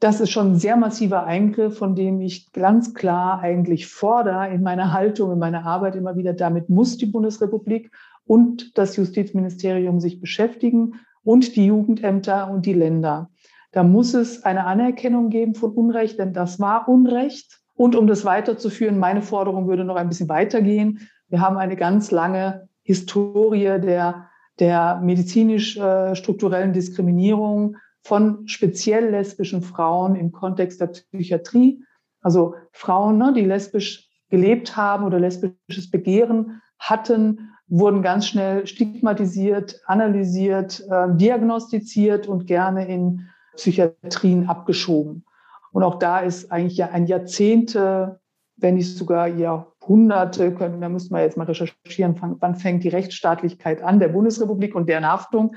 Das 0.00 0.20
ist 0.20 0.30
schon 0.30 0.52
ein 0.52 0.58
sehr 0.58 0.76
massiver 0.76 1.24
Eingriff, 1.24 1.78
von 1.78 1.94
dem 1.94 2.20
ich 2.20 2.50
ganz 2.52 2.94
klar 2.94 3.40
eigentlich 3.40 3.86
fordere 3.86 4.48
in 4.48 4.62
meiner 4.62 4.92
Haltung, 4.92 5.32
in 5.32 5.38
meiner 5.38 5.64
Arbeit 5.64 5.94
immer 5.94 6.16
wieder. 6.16 6.32
Damit 6.32 6.70
muss 6.70 6.96
die 6.96 7.06
Bundesrepublik 7.06 7.92
und 8.24 8.76
das 8.78 8.96
Justizministerium 8.96 10.00
sich 10.00 10.20
beschäftigen 10.20 10.94
und 11.22 11.54
die 11.56 11.66
Jugendämter 11.66 12.50
und 12.50 12.66
die 12.66 12.72
Länder. 12.72 13.30
Da 13.72 13.82
muss 13.82 14.14
es 14.14 14.44
eine 14.44 14.64
Anerkennung 14.64 15.30
geben 15.30 15.54
von 15.54 15.72
Unrecht, 15.72 16.18
denn 16.18 16.32
das 16.32 16.60
war 16.60 16.88
Unrecht. 16.88 17.58
Und 17.74 17.96
um 17.96 18.06
das 18.06 18.24
weiterzuführen, 18.24 18.98
meine 18.98 19.22
Forderung 19.22 19.66
würde 19.66 19.84
noch 19.84 19.96
ein 19.96 20.08
bisschen 20.08 20.28
weitergehen. 20.28 21.08
Wir 21.28 21.40
haben 21.40 21.56
eine 21.56 21.76
ganz 21.76 22.10
lange 22.10 22.68
Historie 22.82 23.80
der, 23.80 24.28
der 24.58 25.00
medizinisch-strukturellen 25.02 26.70
äh, 26.70 26.74
Diskriminierung 26.74 27.76
von 28.02 28.46
speziell 28.46 29.10
lesbischen 29.10 29.62
Frauen 29.62 30.16
im 30.16 30.32
Kontext 30.32 30.80
der 30.80 30.88
Psychiatrie. 30.88 31.82
Also 32.20 32.54
Frauen, 32.72 33.16
ne, 33.16 33.32
die 33.32 33.44
lesbisch 33.44 34.10
gelebt 34.28 34.76
haben 34.76 35.04
oder 35.04 35.18
lesbisches 35.18 35.90
Begehren 35.90 36.60
hatten, 36.78 37.52
wurden 37.68 38.02
ganz 38.02 38.26
schnell 38.26 38.66
stigmatisiert, 38.66 39.80
analysiert, 39.86 40.84
äh, 40.90 41.14
diagnostiziert 41.16 42.26
und 42.26 42.46
gerne 42.46 42.86
in 42.86 43.28
Psychiatrien 43.56 44.48
abgeschoben. 44.48 45.24
Und 45.72 45.82
auch 45.82 45.98
da 45.98 46.20
ist 46.20 46.52
eigentlich 46.52 46.76
ja 46.76 46.90
ein 46.90 47.06
Jahrzehnte, 47.06 48.20
wenn 48.56 48.74
nicht 48.74 48.96
sogar 48.96 49.26
Jahrhunderte, 49.26 50.54
können, 50.54 50.80
da 50.80 50.88
müssen 50.88 51.14
wir 51.14 51.22
jetzt 51.22 51.36
mal 51.36 51.44
recherchieren, 51.44 52.16
wann 52.38 52.54
fängt 52.54 52.84
die 52.84 52.88
Rechtsstaatlichkeit 52.88 53.82
an 53.82 53.98
der 53.98 54.08
Bundesrepublik 54.08 54.74
und 54.74 54.88
deren 54.88 55.06
Haftung. 55.06 55.56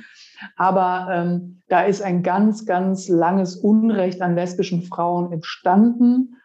Aber 0.56 1.08
ähm, 1.12 1.62
da 1.68 1.82
ist 1.82 2.02
ein 2.02 2.24
ganz, 2.24 2.66
ganz 2.66 3.08
langes 3.08 3.58
Unrecht 3.58 4.22
an 4.22 4.36
lesbischen 4.36 4.82
Frauen 4.82 5.32
entstanden. 5.32 6.38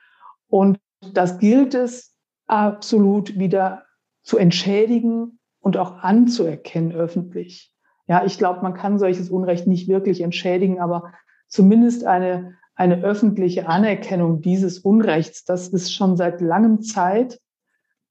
Und 0.48 0.78
das 1.12 1.38
gilt 1.38 1.74
es 1.74 2.16
absolut 2.46 3.38
wieder 3.38 3.84
zu 4.22 4.36
entschädigen 4.36 5.38
und 5.60 5.76
auch 5.76 5.98
anzuerkennen 6.02 6.92
öffentlich. 6.92 7.74
Ja, 8.06 8.24
ich 8.24 8.38
glaube, 8.38 8.60
man 8.62 8.74
kann 8.74 8.98
solches 8.98 9.30
Unrecht 9.30 9.66
nicht 9.66 9.88
wirklich 9.88 10.20
entschädigen, 10.20 10.80
aber 10.80 11.12
zumindest 11.50 12.04
eine, 12.04 12.56
eine 12.74 13.02
öffentliche 13.02 13.68
Anerkennung 13.68 14.40
dieses 14.40 14.78
Unrechts. 14.78 15.44
Das 15.44 15.68
ist 15.68 15.92
schon 15.92 16.16
seit 16.16 16.40
langem 16.40 16.80
Zeit, 16.80 17.38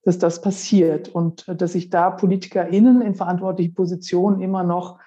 dass 0.02 0.18
das 0.18 0.40
passiert 0.40 1.08
und 1.08 1.48
äh, 1.48 1.56
dass 1.56 1.72
sich 1.72 1.90
da 1.90 2.10
PolitikerInnen 2.10 3.02
in 3.02 3.14
verantwortlichen 3.16 3.74
Positionen 3.74 4.40
immer 4.40 4.62
noch 4.62 5.00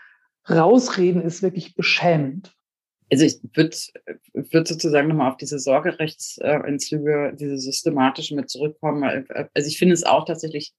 rausreden, 0.50 1.22
ist 1.22 1.42
wirklich 1.42 1.76
beschämend. 1.76 2.54
Also 3.12 3.26
ich 3.26 3.40
würde 3.54 3.76
würd 4.34 4.68
sozusagen 4.68 5.08
nochmal 5.08 5.30
auf 5.30 5.38
diese 5.38 5.60
Sorgerechtsentzüge, 5.60 7.36
diese 7.40 7.58
systematischen 7.60 8.38
mit 8.38 8.50
zurückkommen. 8.50 9.04
Also 9.54 9.68
ich 9.68 9.78
finde 9.78 9.94
es 9.94 10.04
auch 10.04 10.26
tatsächlich 10.26 10.74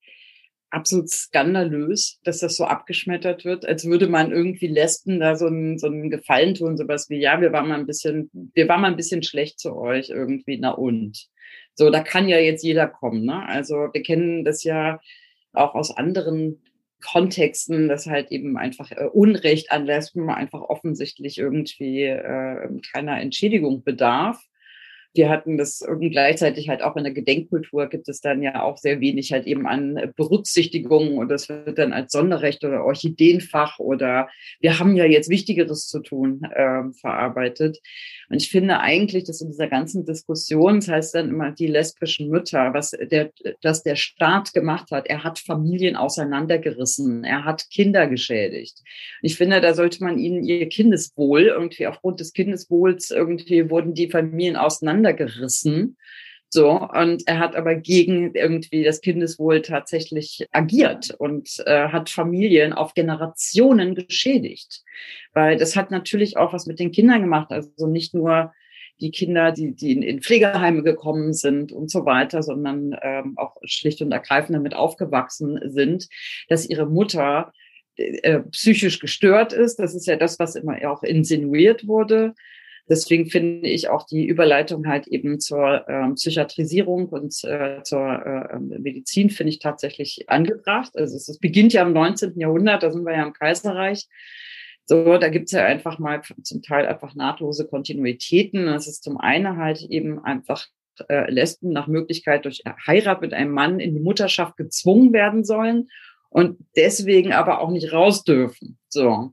absolut 0.75 1.09
skandalös, 1.09 2.20
dass 2.25 2.41
das 2.41 2.57
so 2.57 2.64
abgeschmettert 2.64 3.45
wird, 3.45 3.66
als 3.66 3.85
würde 3.85 4.09
man 4.09 4.33
irgendwie 4.33 4.66
Lesben 4.66 5.20
da 5.20 5.37
so 5.37 5.47
einen, 5.47 5.79
so 5.79 5.87
einen 5.87 6.11
Gefallen 6.11 6.55
tun, 6.55 6.77
sowas 6.77 7.09
wie, 7.09 7.20
ja, 7.20 7.41
wir 7.41 7.53
waren 7.53 7.68
mal 7.68 7.79
ein 7.79 7.87
bisschen, 7.87 8.31
wir 8.55 8.68
waren 8.68 8.81
mal 8.81 8.91
ein 8.91 8.97
bisschen 8.97 9.22
schlecht 9.22 9.59
zu 9.61 9.77
euch 9.77 10.11
irgendwie, 10.11 10.59
na 10.59 10.70
und. 10.70 11.29
So, 11.75 11.91
da 11.91 12.01
kann 12.01 12.29
ja 12.29 12.39
jetzt 12.39 12.62
jeder 12.62 12.89
kommen, 12.89 13.25
ne? 13.25 13.47
Also 13.49 13.89
wir 13.93 14.03
kennen 14.03 14.45
das 14.45 14.64
ja 14.64 15.01
auch 15.53 15.75
aus 15.75 15.97
anderen 15.97 16.62
Kontexten, 17.05 17.89
dass 17.89 18.07
halt 18.07 18.31
eben 18.33 18.57
einfach 18.57 18.91
äh, 18.91 19.07
Unrecht 19.12 19.70
an 19.70 19.85
Lesben 19.85 20.31
einfach 20.31 20.62
offensichtlich 20.62 21.39
irgendwie 21.39 22.03
äh, 22.05 22.68
keiner 22.93 23.20
Entschädigung 23.20 23.85
bedarf 23.85 24.43
wir 25.15 25.31
hatten 25.31 25.57
das 25.57 25.81
irgendwie 25.81 26.11
gleichzeitig 26.11 26.69
halt 26.69 26.83
auch 26.83 26.97
in 26.97 27.05
der 27.05 27.12
Gedenkkultur 27.12 27.89
gibt 27.89 28.09
es 28.09 28.21
dann 28.21 28.43
ja 28.43 28.62
auch 28.62 28.79
sehr 28.79 29.01
wenig 29.01 29.33
halt 29.33 29.47
eben 29.47 29.67
an 29.67 30.12
Berücksichtigungen 30.17 31.19
und 31.19 31.29
das 31.29 31.49
wird 31.49 31.79
dann 31.79 31.93
als 31.93 32.12
Sonderrecht 32.12 32.65
oder 32.65 32.85
Orchideenfach 32.85 33.79
oder 33.79 34.29
wir 34.61 34.79
haben 34.79 34.97
ja 34.97 35.05
jetzt 35.05 35.31
Wichtigeres 35.31 35.87
zu 35.87 36.01
tun 36.01 36.43
äh, 36.43 36.93
verarbeitet. 37.01 37.81
Und 38.29 38.43
ich 38.43 38.51
finde 38.51 38.81
eigentlich, 38.81 39.25
dass 39.25 39.41
in 39.41 39.49
dieser 39.49 39.68
ganzen 39.68 40.05
Diskussion, 40.05 40.77
das 40.77 40.89
heißt 40.89 41.14
dann 41.14 41.29
immer 41.29 41.51
die 41.53 41.66
lesbischen 41.66 42.29
Mütter, 42.29 42.72
was 42.75 42.91
der, 42.91 43.31
dass 43.62 43.83
der 43.83 43.97
Staat 43.97 44.53
gemacht 44.53 44.91
hat, 44.91 45.07
er 45.07 45.25
hat 45.25 45.39
Familien 45.39 45.97
auseinandergerissen, 45.97 47.25
er 47.25 47.45
hat 47.45 47.68
Kinder 47.70 48.07
geschädigt. 48.07 48.83
Ich 49.22 49.37
finde, 49.37 49.61
da 49.61 49.75
sollte 49.75 50.03
man 50.03 50.18
ihnen 50.18 50.43
ihr 50.43 50.68
Kindeswohl 50.68 51.43
irgendwie 51.43 51.87
aufgrund 51.87 52.20
des 52.20 52.33
Kindeswohls 52.33 53.11
irgendwie 53.11 53.70
wurden 53.70 53.95
die 53.95 54.11
Familien 54.11 54.57
auseinander 54.57 55.05
auseinandergerissen. 55.05 55.97
So, 56.55 56.71
und 56.71 57.27
er 57.27 57.41
hat 57.41 57.57
aber 57.57 57.75
gegen 57.75 58.33
irgendwie 58.33 58.85
das 58.85 59.01
Kindeswohl 59.01 59.61
tatsächlich 59.61 60.47
agiert 60.53 61.11
und 61.19 61.61
äh, 61.67 61.89
hat 61.89 62.11
Familien 62.11 62.73
auf 62.73 62.95
Generationen 62.95 63.97
geschädigt. 63.97 64.85
Weil 65.33 65.57
das 65.57 65.75
hat 65.75 65.91
natürlich 65.91 66.37
auch 66.37 66.53
was 66.53 66.67
mit 66.67 66.79
den 66.79 66.93
Kindern 66.93 67.23
gemacht. 67.23 67.51
Also 67.51 67.89
nicht 67.89 68.15
nur 68.15 68.53
die 69.01 69.11
Kinder, 69.11 69.51
die, 69.51 69.75
die 69.75 69.91
in, 69.91 70.03
in 70.03 70.23
Pflegeheime 70.23 70.85
gekommen 70.85 71.33
sind 71.33 71.73
und 71.73 71.91
so 71.91 72.07
weiter, 72.07 72.41
sondern 72.45 72.97
ähm, 73.03 73.37
auch 73.37 73.57
schlicht 73.65 74.01
und 74.01 74.13
ergreifend 74.13 74.55
damit 74.55 74.77
aufgewachsen 74.77 75.59
sind, 75.65 76.07
dass 76.49 76.71
ihre 76.71 76.87
Mutter 76.87 77.53
äh, 77.97 78.39
psychisch 78.53 79.01
gestört 79.01 79.53
ist. 79.53 79.81
Das 79.81 79.93
ist 79.93 80.07
ja 80.07 80.15
das, 80.15 80.39
was 80.39 80.55
immer 80.55 80.77
auch 80.89 81.03
insinuiert 81.03 81.89
wurde. 81.89 82.33
Deswegen 82.89 83.26
finde 83.26 83.68
ich 83.68 83.89
auch 83.89 84.05
die 84.05 84.26
Überleitung 84.26 84.87
halt 84.87 85.07
eben 85.07 85.41
zur 85.41 85.89
ähm, 85.89 86.16
Psychiatrisierung 86.16 87.09
und 87.09 87.32
äh, 87.45 87.82
zur 87.82 88.01
äh, 88.01 88.59
Medizin 88.59 89.30
finde 89.30 89.51
ich 89.51 89.59
tatsächlich 89.59 90.26
angebracht. 90.28 90.93
Also 90.97 91.16
es, 91.16 91.28
es 91.28 91.39
beginnt 91.39 91.72
ja 91.72 91.82
im 91.82 91.95
19. 91.95 92.39
Jahrhundert, 92.39 92.82
da 92.82 92.91
sind 92.91 93.05
wir 93.05 93.14
ja 93.14 93.22
im 93.22 93.32
Kaiserreich. 93.32 94.07
So, 94.85 95.16
da 95.16 95.30
gibt's 95.30 95.53
ja 95.53 95.64
einfach 95.64 95.99
mal 95.99 96.20
zum 96.43 96.61
Teil 96.61 96.87
einfach 96.87 97.14
nahtlose 97.14 97.66
Kontinuitäten. 97.66 98.66
Das 98.66 98.87
ist 98.87 99.03
zum 99.03 99.16
einen 99.16 99.57
halt 99.57 99.80
eben 99.82 100.22
einfach 100.22 100.66
äh, 101.09 101.30
Lesben 101.30 101.70
nach 101.70 101.87
Möglichkeit 101.87 102.45
durch 102.45 102.62
Heirat 102.87 103.22
mit 103.22 103.32
einem 103.32 103.53
Mann 103.53 103.80
in 103.80 103.95
die 103.95 104.01
Mutterschaft 104.01 104.59
gezwungen 104.59 105.14
werden 105.14 105.43
sollen 105.43 105.89
und 106.28 106.59
deswegen 106.76 107.32
aber 107.32 107.61
auch 107.61 107.70
nicht 107.70 107.93
raus 107.93 108.24
dürfen. 108.24 108.78
So. 108.89 109.32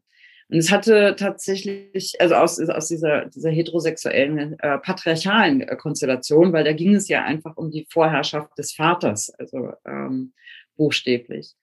Und 0.52 0.58
es 0.58 0.70
hatte 0.70 1.16
tatsächlich, 1.18 2.20
also 2.20 2.36
aus, 2.36 2.60
aus 2.60 2.90
dieser, 2.90 3.28
dieser 3.28 3.50
heterosexuellen, 3.50 4.60
äh, 4.60 4.80
patriarchalen 4.80 5.62
äh, 5.62 5.78
Konstellation, 5.78 6.52
weil 6.52 6.66
da 6.66 6.74
ging 6.74 6.94
es 6.94 7.08
ja 7.08 7.24
einfach 7.24 7.56
um 7.56 7.72
die 7.72 7.88
Vorherrschaft 7.90 8.58
des 8.58 8.74
Vaters, 8.74 9.32
also 9.40 9.72
ähm, 9.88 10.34
buchstäblich. 10.76 11.56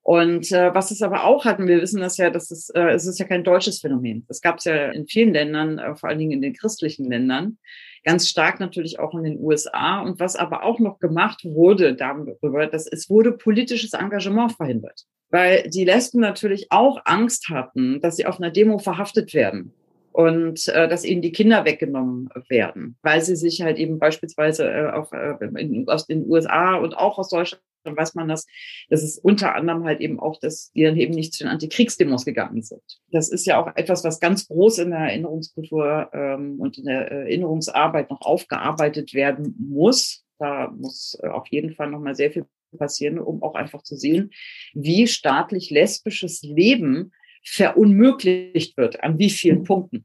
Und 0.00 0.50
äh, 0.50 0.74
was 0.74 0.90
es 0.90 1.02
aber 1.02 1.22
auch 1.22 1.44
hatten, 1.44 1.68
wir 1.68 1.80
wissen 1.80 2.00
das 2.00 2.16
ja, 2.16 2.30
dass 2.30 2.50
es, 2.50 2.68
äh, 2.70 2.90
es 2.90 3.06
ist 3.06 3.20
ja 3.20 3.26
kein 3.26 3.44
deutsches 3.44 3.78
Phänomen. 3.78 4.24
Das 4.26 4.40
gab 4.40 4.58
es 4.58 4.64
ja 4.64 4.90
in 4.90 5.06
vielen 5.06 5.32
Ländern, 5.32 5.78
äh, 5.78 5.94
vor 5.94 6.08
allen 6.08 6.18
Dingen 6.18 6.32
in 6.32 6.42
den 6.42 6.54
christlichen 6.54 7.08
Ländern, 7.08 7.58
ganz 8.02 8.28
stark 8.28 8.58
natürlich 8.58 8.98
auch 8.98 9.14
in 9.14 9.22
den 9.22 9.38
USA. 9.38 10.00
Und 10.00 10.18
was 10.18 10.34
aber 10.34 10.64
auch 10.64 10.80
noch 10.80 10.98
gemacht 10.98 11.44
wurde 11.44 11.94
darüber, 11.94 12.66
dass 12.66 12.88
es 12.88 13.08
wurde 13.08 13.30
politisches 13.30 13.92
Engagement 13.92 14.54
verhindert 14.54 15.06
weil 15.32 15.68
die 15.68 15.84
Lesben 15.84 16.20
natürlich 16.20 16.70
auch 16.70 17.00
Angst 17.04 17.48
hatten, 17.48 18.00
dass 18.00 18.16
sie 18.16 18.26
auf 18.26 18.38
einer 18.38 18.50
Demo 18.50 18.78
verhaftet 18.78 19.34
werden 19.34 19.72
und 20.12 20.68
äh, 20.68 20.86
dass 20.88 21.04
ihnen 21.04 21.22
die 21.22 21.32
Kinder 21.32 21.64
weggenommen 21.64 22.28
werden, 22.48 22.96
weil 23.02 23.22
sie 23.22 23.34
sich 23.34 23.62
halt 23.62 23.78
eben 23.78 23.98
beispielsweise 23.98 24.70
äh, 24.70 24.90
auch 24.92 25.12
äh, 25.12 25.34
in, 25.58 25.88
aus 25.88 26.06
den 26.06 26.28
USA 26.28 26.76
und 26.76 26.96
auch 26.96 27.18
aus 27.18 27.30
Deutschland 27.30 27.62
dann 27.84 27.96
weiß 27.96 28.14
man 28.14 28.28
das, 28.28 28.46
dass 28.90 29.02
es 29.02 29.18
unter 29.18 29.56
anderem 29.56 29.84
halt 29.84 30.00
eben 30.00 30.20
auch, 30.20 30.38
dass 30.38 30.70
die 30.72 30.84
dann 30.84 30.96
eben 30.96 31.14
nicht 31.14 31.34
zu 31.34 31.44
den 31.44 31.50
Antikriegsdemos 31.50 32.24
gegangen 32.24 32.62
sind. 32.62 32.82
Das 33.10 33.28
ist 33.28 33.46
ja 33.46 33.60
auch 33.60 33.74
etwas, 33.74 34.04
was 34.04 34.20
ganz 34.20 34.46
groß 34.46 34.78
in 34.78 34.90
der 34.90 35.00
Erinnerungskultur 35.00 36.10
ähm, 36.12 36.60
und 36.60 36.78
in 36.78 36.84
der 36.84 37.10
Erinnerungsarbeit 37.10 38.10
noch 38.10 38.20
aufgearbeitet 38.20 39.14
werden 39.14 39.56
muss. 39.58 40.24
Da 40.38 40.70
muss 40.70 41.18
äh, 41.22 41.28
auf 41.28 41.48
jeden 41.48 41.74
Fall 41.74 41.90
nochmal 41.90 42.14
sehr 42.14 42.30
viel 42.30 42.46
passieren, 42.78 43.18
um 43.18 43.42
auch 43.42 43.54
einfach 43.54 43.82
zu 43.82 43.96
sehen, 43.96 44.30
wie 44.74 45.06
staatlich 45.06 45.70
lesbisches 45.70 46.42
Leben 46.42 47.12
verunmöglicht 47.44 48.76
wird, 48.76 49.02
an 49.02 49.18
wie 49.18 49.30
vielen 49.30 49.64
Punkten. 49.64 50.04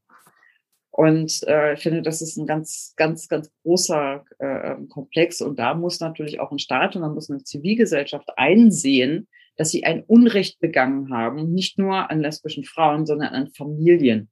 Und 0.97 1.43
äh, 1.47 1.73
ich 1.73 1.81
finde, 1.81 2.01
das 2.01 2.23
ist 2.23 2.37
ein 2.37 2.47
ganz, 2.47 2.93
ganz, 2.95 3.27
ganz 3.27 3.51
großer 3.61 4.25
äh, 4.39 4.75
Komplex. 4.89 5.41
Und 5.41 5.59
da 5.59 5.75
muss 5.75 5.99
natürlich 5.99 6.39
auch 6.39 6.51
ein 6.51 6.57
Staat 6.57 6.95
und 6.95 7.03
da 7.03 7.09
muss 7.09 7.29
eine 7.29 7.43
Zivilgesellschaft 7.43 8.29
einsehen, 8.35 9.27
dass 9.57 9.69
sie 9.69 9.83
ein 9.83 10.03
Unrecht 10.03 10.59
begangen 10.59 11.13
haben, 11.13 11.53
nicht 11.53 11.77
nur 11.77 12.09
an 12.09 12.19
lesbischen 12.19 12.63
Frauen, 12.63 13.05
sondern 13.05 13.33
an 13.33 13.47
Familien. 13.49 14.29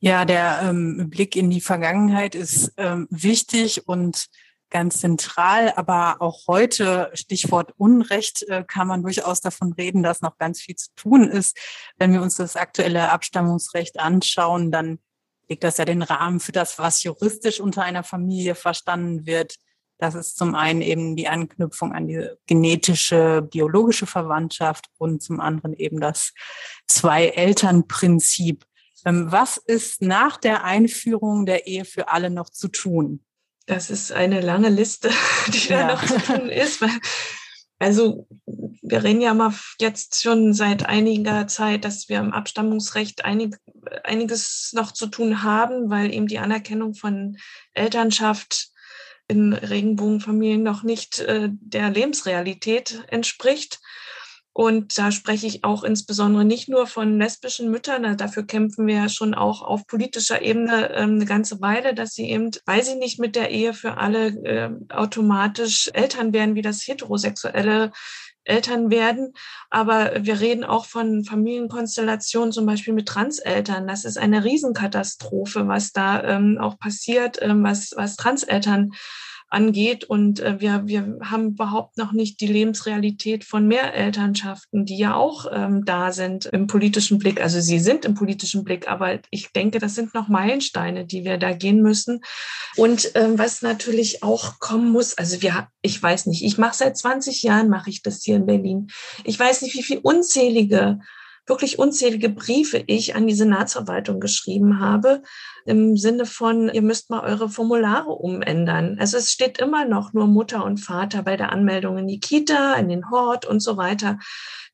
Ja, 0.00 0.24
der 0.24 0.62
ähm, 0.64 1.08
Blick 1.08 1.36
in 1.36 1.50
die 1.50 1.60
Vergangenheit 1.60 2.34
ist 2.34 2.72
ähm, 2.76 3.06
wichtig 3.10 3.86
und 3.86 4.26
ganz 4.72 4.98
zentral. 4.98 5.72
Aber 5.76 6.16
auch 6.20 6.48
heute, 6.48 7.10
Stichwort 7.14 7.72
Unrecht, 7.76 8.42
äh, 8.48 8.64
kann 8.66 8.88
man 8.88 9.02
durchaus 9.02 9.40
davon 9.40 9.72
reden, 9.74 10.02
dass 10.02 10.22
noch 10.22 10.38
ganz 10.38 10.60
viel 10.60 10.74
zu 10.74 10.88
tun 10.96 11.28
ist. 11.28 11.56
Wenn 11.98 12.12
wir 12.12 12.22
uns 12.22 12.36
das 12.36 12.56
aktuelle 12.56 13.10
Abstammungsrecht 13.10 14.00
anschauen, 14.00 14.72
dann 14.72 14.98
legt 15.48 15.62
das 15.62 15.76
ja 15.76 15.84
den 15.84 16.02
Rahmen 16.02 16.40
für 16.40 16.52
das, 16.52 16.78
was 16.78 17.02
juristisch 17.04 17.60
unter 17.60 17.82
einer 17.82 18.02
Familie 18.02 18.54
verstanden 18.54 19.26
wird. 19.26 19.56
Das 19.98 20.16
ist 20.16 20.36
zum 20.36 20.56
einen 20.56 20.82
eben 20.82 21.14
die 21.14 21.28
Anknüpfung 21.28 21.92
an 21.92 22.08
die 22.08 22.26
genetische, 22.46 23.42
biologische 23.42 24.06
Verwandtschaft 24.06 24.86
und 24.98 25.22
zum 25.22 25.38
anderen 25.38 25.74
eben 25.74 26.00
das 26.00 26.32
Zwei-Eltern-Prinzip. 26.88 28.64
Ähm, 29.04 29.30
was 29.30 29.58
ist 29.58 30.02
nach 30.02 30.38
der 30.38 30.64
Einführung 30.64 31.46
der 31.46 31.66
Ehe 31.66 31.84
für 31.84 32.08
alle 32.08 32.30
noch 32.30 32.50
zu 32.50 32.68
tun? 32.68 33.24
Das 33.66 33.90
ist 33.90 34.12
eine 34.12 34.40
lange 34.40 34.68
Liste, 34.68 35.10
die 35.48 35.68
da 35.68 35.80
ja. 35.80 35.86
noch 35.88 36.04
zu 36.04 36.18
tun 36.18 36.48
ist. 36.48 36.80
Weil, 36.80 36.90
also 37.78 38.26
wir 38.46 39.04
reden 39.04 39.20
ja 39.20 39.34
mal 39.34 39.54
jetzt 39.80 40.22
schon 40.22 40.52
seit 40.52 40.86
einiger 40.86 41.46
Zeit, 41.46 41.84
dass 41.84 42.08
wir 42.08 42.18
im 42.18 42.32
Abstammungsrecht 42.32 43.24
einig, 43.24 43.56
einiges 44.04 44.72
noch 44.74 44.92
zu 44.92 45.06
tun 45.06 45.42
haben, 45.42 45.90
weil 45.90 46.12
eben 46.12 46.26
die 46.26 46.38
Anerkennung 46.38 46.94
von 46.94 47.38
Elternschaft 47.74 48.68
in 49.28 49.52
Regenbogenfamilien 49.52 50.62
noch 50.62 50.82
nicht 50.82 51.20
äh, 51.20 51.48
der 51.50 51.90
Lebensrealität 51.90 53.04
entspricht. 53.08 53.80
Und 54.54 54.98
da 54.98 55.10
spreche 55.12 55.46
ich 55.46 55.64
auch 55.64 55.82
insbesondere 55.82 56.44
nicht 56.44 56.68
nur 56.68 56.86
von 56.86 57.18
lesbischen 57.18 57.70
Müttern, 57.70 58.16
dafür 58.18 58.44
kämpfen 58.44 58.86
wir 58.86 58.96
ja 58.96 59.08
schon 59.08 59.34
auch 59.34 59.62
auf 59.62 59.86
politischer 59.86 60.42
Ebene 60.42 60.90
ähm, 60.94 61.14
eine 61.14 61.24
ganze 61.24 61.60
Weile, 61.62 61.94
dass 61.94 62.14
sie 62.14 62.28
eben, 62.28 62.50
weil 62.66 62.82
sie 62.82 62.96
nicht 62.96 63.18
mit 63.18 63.34
der 63.34 63.50
Ehe 63.50 63.72
für 63.72 63.96
alle 63.96 64.26
äh, 64.44 64.70
automatisch 64.90 65.90
Eltern 65.94 66.34
werden, 66.34 66.54
wie 66.54 66.62
das 66.62 66.86
heterosexuelle 66.86 67.92
Eltern 68.44 68.90
werden. 68.90 69.32
Aber 69.70 70.12
wir 70.20 70.40
reden 70.40 70.64
auch 70.64 70.84
von 70.84 71.24
Familienkonstellationen, 71.24 72.52
zum 72.52 72.66
Beispiel 72.66 72.92
mit 72.92 73.08
Transeltern. 73.08 73.86
Das 73.86 74.04
ist 74.04 74.18
eine 74.18 74.44
Riesenkatastrophe, 74.44 75.68
was 75.68 75.92
da 75.92 76.22
ähm, 76.24 76.58
auch 76.60 76.78
passiert, 76.78 77.38
ähm, 77.40 77.62
was, 77.64 77.92
was 77.96 78.16
Transeltern 78.16 78.92
angeht. 79.52 80.04
Und 80.04 80.40
äh, 80.40 80.60
wir, 80.60 80.82
wir 80.86 81.18
haben 81.22 81.50
überhaupt 81.50 81.98
noch 81.98 82.12
nicht 82.12 82.40
die 82.40 82.46
Lebensrealität 82.46 83.44
von 83.44 83.68
Mehrelternschaften, 83.68 84.86
die 84.86 84.96
ja 84.96 85.14
auch 85.14 85.46
ähm, 85.52 85.84
da 85.84 86.12
sind 86.12 86.46
im 86.46 86.66
politischen 86.66 87.18
Blick. 87.18 87.40
Also 87.40 87.60
sie 87.60 87.78
sind 87.78 88.04
im 88.04 88.14
politischen 88.14 88.64
Blick, 88.64 88.88
aber 88.88 89.18
ich 89.30 89.52
denke, 89.52 89.78
das 89.78 89.94
sind 89.94 90.14
noch 90.14 90.28
Meilensteine, 90.28 91.04
die 91.04 91.24
wir 91.24 91.38
da 91.38 91.52
gehen 91.52 91.82
müssen. 91.82 92.20
Und 92.76 93.12
ähm, 93.14 93.38
was 93.38 93.62
natürlich 93.62 94.22
auch 94.22 94.58
kommen 94.58 94.90
muss, 94.90 95.16
also 95.18 95.42
wir, 95.42 95.68
ich 95.82 96.02
weiß 96.02 96.26
nicht, 96.26 96.42
ich 96.42 96.58
mache 96.58 96.76
seit 96.76 96.96
20 96.96 97.42
Jahren, 97.42 97.68
mache 97.68 97.90
ich 97.90 98.02
das 98.02 98.22
hier 98.22 98.36
in 98.36 98.46
Berlin. 98.46 98.88
Ich 99.24 99.38
weiß 99.38 99.62
nicht, 99.62 99.74
wie 99.76 99.82
viel 99.82 99.98
unzählige 99.98 100.98
wirklich 101.46 101.78
unzählige 101.78 102.28
Briefe 102.28 102.82
ich 102.86 103.14
an 103.14 103.26
die 103.26 103.34
Senatsverwaltung 103.34 104.20
geschrieben 104.20 104.80
habe, 104.80 105.22
im 105.64 105.96
Sinne 105.96 106.26
von, 106.26 106.68
ihr 106.68 106.82
müsst 106.82 107.10
mal 107.10 107.20
eure 107.20 107.48
Formulare 107.48 108.10
umändern. 108.10 108.96
Also 108.98 109.16
es 109.16 109.30
steht 109.30 109.58
immer 109.58 109.84
noch 109.84 110.12
nur 110.12 110.26
Mutter 110.26 110.64
und 110.64 110.78
Vater 110.78 111.22
bei 111.22 111.36
der 111.36 111.52
Anmeldung 111.52 111.98
in 111.98 112.08
die 112.08 112.20
Kita, 112.20 112.74
in 112.74 112.88
den 112.88 113.10
Hort 113.10 113.44
und 113.44 113.60
so 113.60 113.76
weiter 113.76 114.18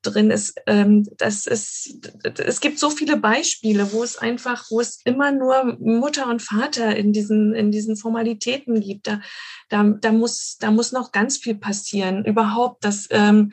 drin 0.01 0.31
ist. 0.31 0.59
Ähm, 0.65 1.05
das 1.17 1.45
ist, 1.45 2.09
es 2.23 2.61
gibt 2.61 2.79
so 2.79 2.89
viele 2.89 3.17
Beispiele, 3.17 3.91
wo 3.91 4.03
es 4.03 4.17
einfach, 4.17 4.65
wo 4.69 4.79
es 4.79 5.01
immer 5.03 5.31
nur 5.31 5.77
Mutter 5.79 6.27
und 6.27 6.41
Vater 6.41 6.95
in 6.95 7.13
diesen, 7.13 7.53
in 7.53 7.71
diesen 7.71 7.97
Formalitäten 7.97 8.79
gibt. 8.79 9.07
Da, 9.07 9.21
da, 9.69 9.83
da 9.83 10.11
muss, 10.11 10.57
da 10.59 10.71
muss 10.71 10.91
noch 10.91 11.11
ganz 11.11 11.37
viel 11.37 11.55
passieren. 11.55 12.25
Überhaupt, 12.25 12.83
dass, 12.83 13.07
ähm, 13.11 13.51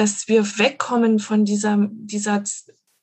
dass 0.00 0.28
wir 0.28 0.42
wegkommen 0.58 1.18
von 1.18 1.44
dieser, 1.44 1.88
dieser 1.90 2.42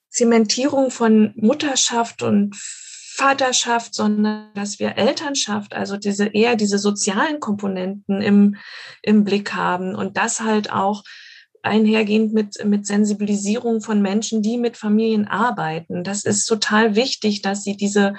Zementierung 0.10 0.90
von 0.90 1.32
Mutterschaft 1.36 2.24
und 2.24 2.56
Vaterschaft, 2.56 3.94
sondern 3.94 4.52
dass 4.56 4.80
wir 4.80 4.98
Elternschaft, 4.98 5.76
also 5.76 5.98
diese 5.98 6.26
eher 6.26 6.56
diese 6.56 6.80
sozialen 6.80 7.40
Komponenten 7.40 8.24
im, 8.24 8.56
im 9.04 9.24
Blick 9.24 9.54
haben 9.54 9.94
und 9.94 10.18
das 10.18 10.40
halt 10.40 10.72
auch 10.72 11.04
einhergehend 11.62 12.34
mit, 12.34 12.66
mit 12.66 12.88
Sensibilisierung 12.88 13.82
von 13.82 14.02
Menschen, 14.02 14.42
die 14.42 14.58
mit 14.58 14.76
Familien 14.76 15.28
arbeiten. 15.28 16.04
Das 16.04 16.24
ist 16.24 16.48
total 16.48 16.96
wichtig, 16.96 17.44
dass 17.44 17.64
sie 17.64 17.78
diese, 17.78 18.16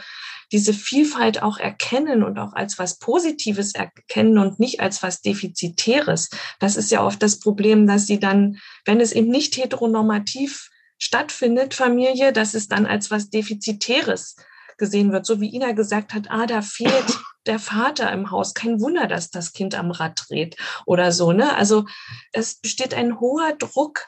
diese 0.53 0.73
Vielfalt 0.73 1.43
auch 1.43 1.59
erkennen 1.59 2.23
und 2.23 2.39
auch 2.39 2.53
als 2.55 2.79
was 2.79 2.99
Positives 2.99 3.75
erkennen 3.75 4.39
und 4.39 4.59
nicht 4.59 4.81
als 4.81 5.03
was 5.03 5.21
Defizitäres. 5.21 6.31
Das 6.59 6.77
ist 6.77 6.91
ja 6.91 7.05
oft 7.05 7.23
das 7.23 7.39
Problem, 7.39 7.87
dass 7.87 8.07
sie 8.07 8.19
dann, 8.19 8.59
wenn 8.85 9.01
es 9.01 9.13
eben 9.13 9.29
nicht 9.29 9.57
heteronormativ 9.57 10.71
stattfindet, 10.99 11.75
Familie, 11.75 12.33
dass 12.33 12.55
es 12.55 12.69
dann 12.69 12.87
als 12.87 13.11
was 13.11 13.31
Defizitäres 13.31 14.37
gesehen 14.79 15.13
wird. 15.13 15.27
So 15.27 15.41
wie 15.41 15.55
Ina 15.55 15.73
gesagt 15.73 16.15
hat, 16.15 16.31
ah, 16.31 16.47
da 16.47 16.63
fehlt 16.63 17.19
der 17.47 17.59
Vater 17.59 18.11
im 18.13 18.31
Haus. 18.31 18.55
Kein 18.55 18.81
Wunder, 18.81 19.07
dass 19.07 19.31
das 19.31 19.53
Kind 19.53 19.75
am 19.75 19.91
Rad 19.91 20.25
dreht 20.29 20.57
oder 20.87 21.13
so. 21.13 21.33
Ne? 21.33 21.55
Also 21.57 21.85
es 22.33 22.57
besteht 22.61 22.95
ein 22.95 23.21
hoher 23.21 23.55
Druck 23.59 24.07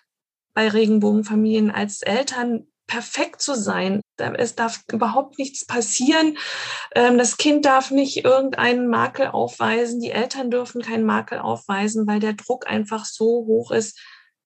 bei 0.54 0.68
Regenbogenfamilien 0.68 1.70
als 1.70 2.02
Eltern 2.02 2.66
perfekt 2.90 3.40
zu 3.40 3.54
sein. 3.54 4.00
Es 4.18 4.56
darf 4.56 4.80
überhaupt 4.92 5.38
nichts 5.38 5.64
passieren. 5.64 6.36
Ähm, 6.94 7.18
das 7.18 7.36
Kind 7.36 7.64
darf 7.64 7.92
nicht 7.92 8.24
irgendeinen 8.24 8.88
Makel 8.88 9.28
aufweisen. 9.28 10.00
Die 10.00 10.10
Eltern 10.10 10.50
dürfen 10.50 10.82
keinen 10.82 11.04
Makel 11.04 11.38
aufweisen, 11.38 12.06
weil 12.08 12.18
der 12.18 12.32
Druck 12.32 12.68
einfach 12.68 13.04
so 13.04 13.46
hoch 13.46 13.70
ist, 13.70 13.98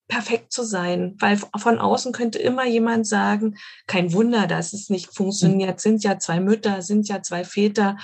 perfekt 0.07 0.53
zu 0.53 0.65
sein, 0.65 1.17
weil 1.19 1.39
von 1.39 1.79
außen 1.79 2.13
könnte 2.13 2.39
immer 2.39 2.67
jemand 2.67 3.07
sagen, 3.07 3.57
kein 3.87 4.13
Wunder, 4.13 4.47
dass 4.47 4.75
es 4.75 4.91
nicht 4.91 5.15
funktioniert, 5.15 5.81
sind 5.81 6.05
ja 6.05 6.19
zwei 6.19 6.41
Mütter, 6.41 6.83
sind 6.83 7.09
ja 7.09 7.23
zwei 7.23 7.45
Väter. 7.45 7.97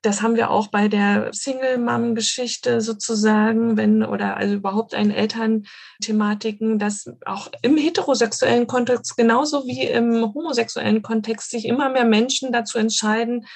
Das 0.00 0.22
haben 0.22 0.36
wir 0.36 0.50
auch 0.50 0.68
bei 0.68 0.88
der 0.88 1.30
Single-Mom-Geschichte 1.32 2.80
sozusagen, 2.80 3.76
wenn 3.76 4.02
oder 4.02 4.38
also 4.38 4.54
überhaupt 4.54 4.94
ein 4.94 5.10
Elternthematiken, 5.10 6.78
dass 6.78 7.10
auch 7.26 7.50
im 7.62 7.76
heterosexuellen 7.76 8.66
Kontext 8.66 9.16
genauso 9.16 9.66
wie 9.66 9.84
im 9.84 10.34
homosexuellen 10.34 11.02
Kontext 11.02 11.50
sich 11.50 11.66
immer 11.66 11.90
mehr 11.90 12.06
Menschen 12.06 12.52
dazu 12.52 12.78
entscheiden, 12.78 13.46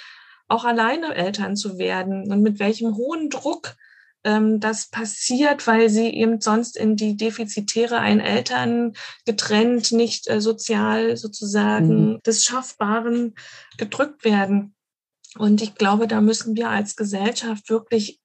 auch 0.46 0.64
alleine 0.64 1.14
Eltern 1.14 1.56
zu 1.56 1.78
werden 1.78 2.30
und 2.30 2.42
mit 2.42 2.58
welchem 2.58 2.96
hohen 2.96 3.30
Druck 3.30 3.76
das 4.22 4.88
passiert, 4.88 5.66
weil 5.66 5.88
sie 5.88 6.08
eben 6.08 6.40
sonst 6.40 6.76
in 6.76 6.96
die 6.96 7.16
defizitäre 7.16 7.98
ein 7.98 8.20
Eltern 8.20 8.94
getrennt, 9.24 9.92
nicht 9.92 10.28
äh, 10.28 10.40
sozial 10.40 11.16
sozusagen 11.16 12.12
mhm. 12.12 12.20
des 12.26 12.44
Schaffbaren 12.44 13.34
gedrückt 13.76 14.24
werden. 14.24 14.74
Und 15.36 15.62
ich 15.62 15.74
glaube, 15.76 16.08
da 16.08 16.20
müssen 16.20 16.56
wir 16.56 16.68
als 16.68 16.96
Gesellschaft 16.96 17.70
wirklich 17.70 18.20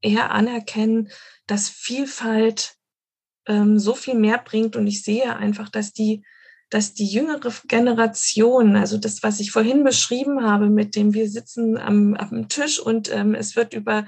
eher 0.00 0.30
anerkennen, 0.30 1.08
dass 1.46 1.68
Vielfalt 1.68 2.74
ähm, 3.46 3.78
so 3.78 3.94
viel 3.94 4.14
mehr 4.14 4.38
bringt. 4.38 4.76
Und 4.76 4.86
ich 4.86 5.02
sehe 5.02 5.34
einfach, 5.34 5.70
dass 5.70 5.92
die, 5.92 6.24
dass 6.70 6.94
die 6.94 7.06
jüngere 7.06 7.52
Generation, 7.66 8.76
also 8.76 8.98
das, 8.98 9.22
was 9.22 9.40
ich 9.40 9.50
vorhin 9.50 9.82
beschrieben 9.82 10.44
habe, 10.44 10.68
mit 10.68 10.94
dem 10.94 11.14
wir 11.14 11.28
sitzen 11.28 11.78
am, 11.78 12.14
am 12.14 12.48
Tisch 12.48 12.78
und 12.78 13.10
ähm, 13.10 13.34
es 13.34 13.56
wird 13.56 13.72
über 13.72 14.04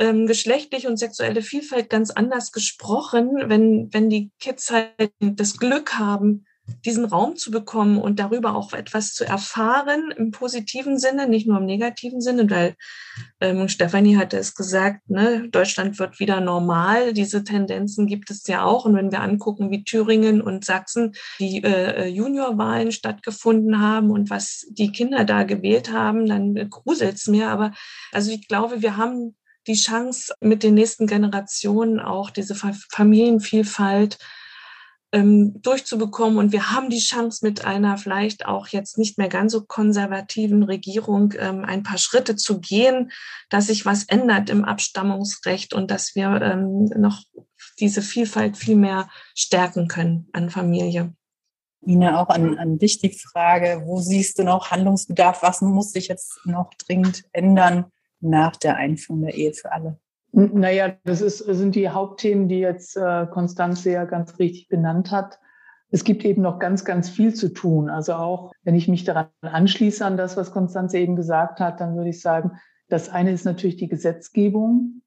ähm, 0.00 0.26
geschlechtliche 0.26 0.88
und 0.88 0.96
sexuelle 0.96 1.42
Vielfalt 1.42 1.90
ganz 1.90 2.10
anders 2.10 2.52
gesprochen, 2.52 3.30
wenn, 3.46 3.92
wenn 3.92 4.08
die 4.08 4.30
Kids 4.40 4.70
halt 4.70 5.12
das 5.20 5.58
Glück 5.58 5.98
haben, 5.98 6.46
diesen 6.84 7.04
Raum 7.04 7.36
zu 7.36 7.50
bekommen 7.50 7.98
und 7.98 8.18
darüber 8.18 8.54
auch 8.54 8.72
etwas 8.72 9.12
zu 9.12 9.26
erfahren 9.26 10.12
im 10.16 10.30
positiven 10.30 10.98
Sinne, 10.98 11.28
nicht 11.28 11.46
nur 11.46 11.58
im 11.58 11.66
negativen 11.66 12.20
Sinne, 12.20 12.48
weil 12.50 12.76
ähm, 13.40 13.68
Stefanie 13.68 14.16
hatte 14.16 14.38
es 14.38 14.54
gesagt, 14.54 15.08
ne, 15.10 15.48
Deutschland 15.50 15.98
wird 15.98 16.20
wieder 16.20 16.40
normal. 16.40 17.12
Diese 17.12 17.44
Tendenzen 17.44 18.06
gibt 18.06 18.30
es 18.30 18.46
ja 18.46 18.62
auch. 18.64 18.84
Und 18.84 18.94
wenn 18.94 19.10
wir 19.10 19.20
angucken, 19.20 19.70
wie 19.70 19.84
Thüringen 19.84 20.40
und 20.40 20.64
Sachsen 20.64 21.14
die 21.38 21.62
äh, 21.62 22.06
Juniorwahlen 22.06 22.92
stattgefunden 22.92 23.80
haben 23.80 24.10
und 24.10 24.30
was 24.30 24.66
die 24.70 24.92
Kinder 24.92 25.24
da 25.24 25.42
gewählt 25.42 25.92
haben, 25.92 26.26
dann 26.26 26.70
gruselt 26.70 27.16
es 27.16 27.26
mir. 27.26 27.48
Aber 27.48 27.72
also 28.12 28.30
ich 28.30 28.46
glaube, 28.48 28.80
wir 28.80 28.96
haben 28.96 29.34
die 29.70 29.76
Chance, 29.76 30.34
mit 30.40 30.62
den 30.64 30.74
nächsten 30.74 31.06
Generationen 31.06 32.00
auch 32.00 32.30
diese 32.30 32.56
Familienvielfalt 32.56 34.18
ähm, 35.12 35.60
durchzubekommen. 35.62 36.38
Und 36.38 36.52
wir 36.52 36.72
haben 36.72 36.90
die 36.90 36.98
Chance, 36.98 37.44
mit 37.44 37.64
einer 37.64 37.96
vielleicht 37.98 38.46
auch 38.46 38.66
jetzt 38.68 38.98
nicht 38.98 39.16
mehr 39.16 39.28
ganz 39.28 39.52
so 39.52 39.62
konservativen 39.62 40.64
Regierung 40.64 41.34
ähm, 41.38 41.64
ein 41.64 41.84
paar 41.84 41.98
Schritte 41.98 42.34
zu 42.34 42.60
gehen, 42.60 43.12
dass 43.48 43.68
sich 43.68 43.86
was 43.86 44.04
ändert 44.04 44.50
im 44.50 44.64
Abstammungsrecht 44.64 45.72
und 45.72 45.90
dass 45.90 46.14
wir 46.16 46.42
ähm, 46.42 46.86
noch 46.96 47.22
diese 47.78 48.02
Vielfalt 48.02 48.56
viel 48.56 48.76
mehr 48.76 49.08
stärken 49.34 49.86
können 49.86 50.28
an 50.32 50.50
Familie. 50.50 51.14
Nina, 51.82 52.20
auch 52.20 52.28
an, 52.28 52.58
an 52.58 52.78
dich 52.78 52.98
die 52.98 53.16
Frage, 53.16 53.82
wo 53.84 54.00
siehst 54.00 54.38
du 54.38 54.44
noch 54.44 54.70
Handlungsbedarf? 54.70 55.42
Was 55.42 55.62
muss 55.62 55.92
sich 55.92 56.08
jetzt 56.08 56.40
noch 56.44 56.74
dringend 56.74 57.24
ändern? 57.32 57.86
Nach 58.20 58.56
der 58.56 58.76
Einführung 58.76 59.22
der 59.22 59.34
Ehe 59.34 59.52
für 59.52 59.72
alle? 59.72 59.98
Naja, 60.32 60.94
das 61.04 61.22
ist, 61.22 61.38
sind 61.38 61.74
die 61.74 61.88
Hauptthemen, 61.88 62.48
die 62.48 62.60
jetzt 62.60 62.96
äh, 62.96 63.26
Konstanze 63.26 63.90
ja 63.90 64.04
ganz 64.04 64.38
richtig 64.38 64.68
benannt 64.68 65.10
hat. 65.10 65.40
Es 65.90 66.04
gibt 66.04 66.24
eben 66.24 66.42
noch 66.42 66.60
ganz, 66.60 66.84
ganz 66.84 67.10
viel 67.10 67.34
zu 67.34 67.52
tun. 67.52 67.90
Also 67.90 68.14
auch, 68.14 68.52
wenn 68.62 68.76
ich 68.76 68.86
mich 68.86 69.02
daran 69.02 69.28
anschließe 69.42 70.04
an 70.04 70.16
das, 70.16 70.36
was 70.36 70.52
Konstanze 70.52 70.98
eben 70.98 71.16
gesagt 71.16 71.58
hat, 71.58 71.80
dann 71.80 71.96
würde 71.96 72.10
ich 72.10 72.20
sagen, 72.20 72.52
das 72.88 73.08
eine 73.08 73.32
ist 73.32 73.44
natürlich 73.44 73.76
die 73.76 73.88
Gesetzgebung, 73.88 75.02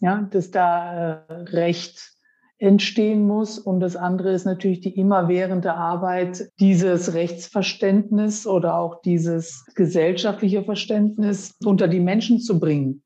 ja, 0.00 0.22
dass 0.30 0.50
da 0.50 1.24
äh, 1.28 1.32
Recht 1.32 2.17
entstehen 2.58 3.26
muss. 3.26 3.58
Und 3.58 3.80
das 3.80 3.96
andere 3.96 4.32
ist 4.32 4.44
natürlich 4.44 4.80
die 4.80 4.98
immerwährende 4.98 5.74
Arbeit, 5.74 6.50
dieses 6.60 7.14
Rechtsverständnis 7.14 8.46
oder 8.46 8.76
auch 8.76 9.00
dieses 9.02 9.64
gesellschaftliche 9.74 10.64
Verständnis 10.64 11.54
unter 11.64 11.88
die 11.88 12.00
Menschen 12.00 12.40
zu 12.40 12.58
bringen. 12.58 13.02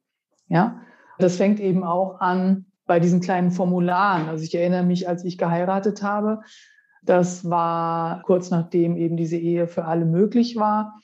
Ja, 0.49 0.81
das 1.19 1.37
fängt 1.37 1.61
eben 1.61 1.85
auch 1.85 2.21
an 2.21 2.67
bei 2.87 2.99
diesen 2.99 3.21
kleinen 3.21 3.51
Formularen. 3.51 4.29
Also 4.29 4.45
ich 4.45 4.55
erinnere 4.55 4.83
mich, 4.83 5.09
als 5.09 5.25
ich 5.25 5.39
geheiratet 5.39 6.03
habe, 6.03 6.41
das 7.03 7.49
war 7.49 8.23
kurz 8.23 8.51
nachdem 8.51 8.97
eben 8.97 9.17
diese 9.17 9.37
Ehe 9.37 9.67
für 9.67 9.85
alle 9.85 10.05
möglich 10.05 10.57
war. 10.57 11.01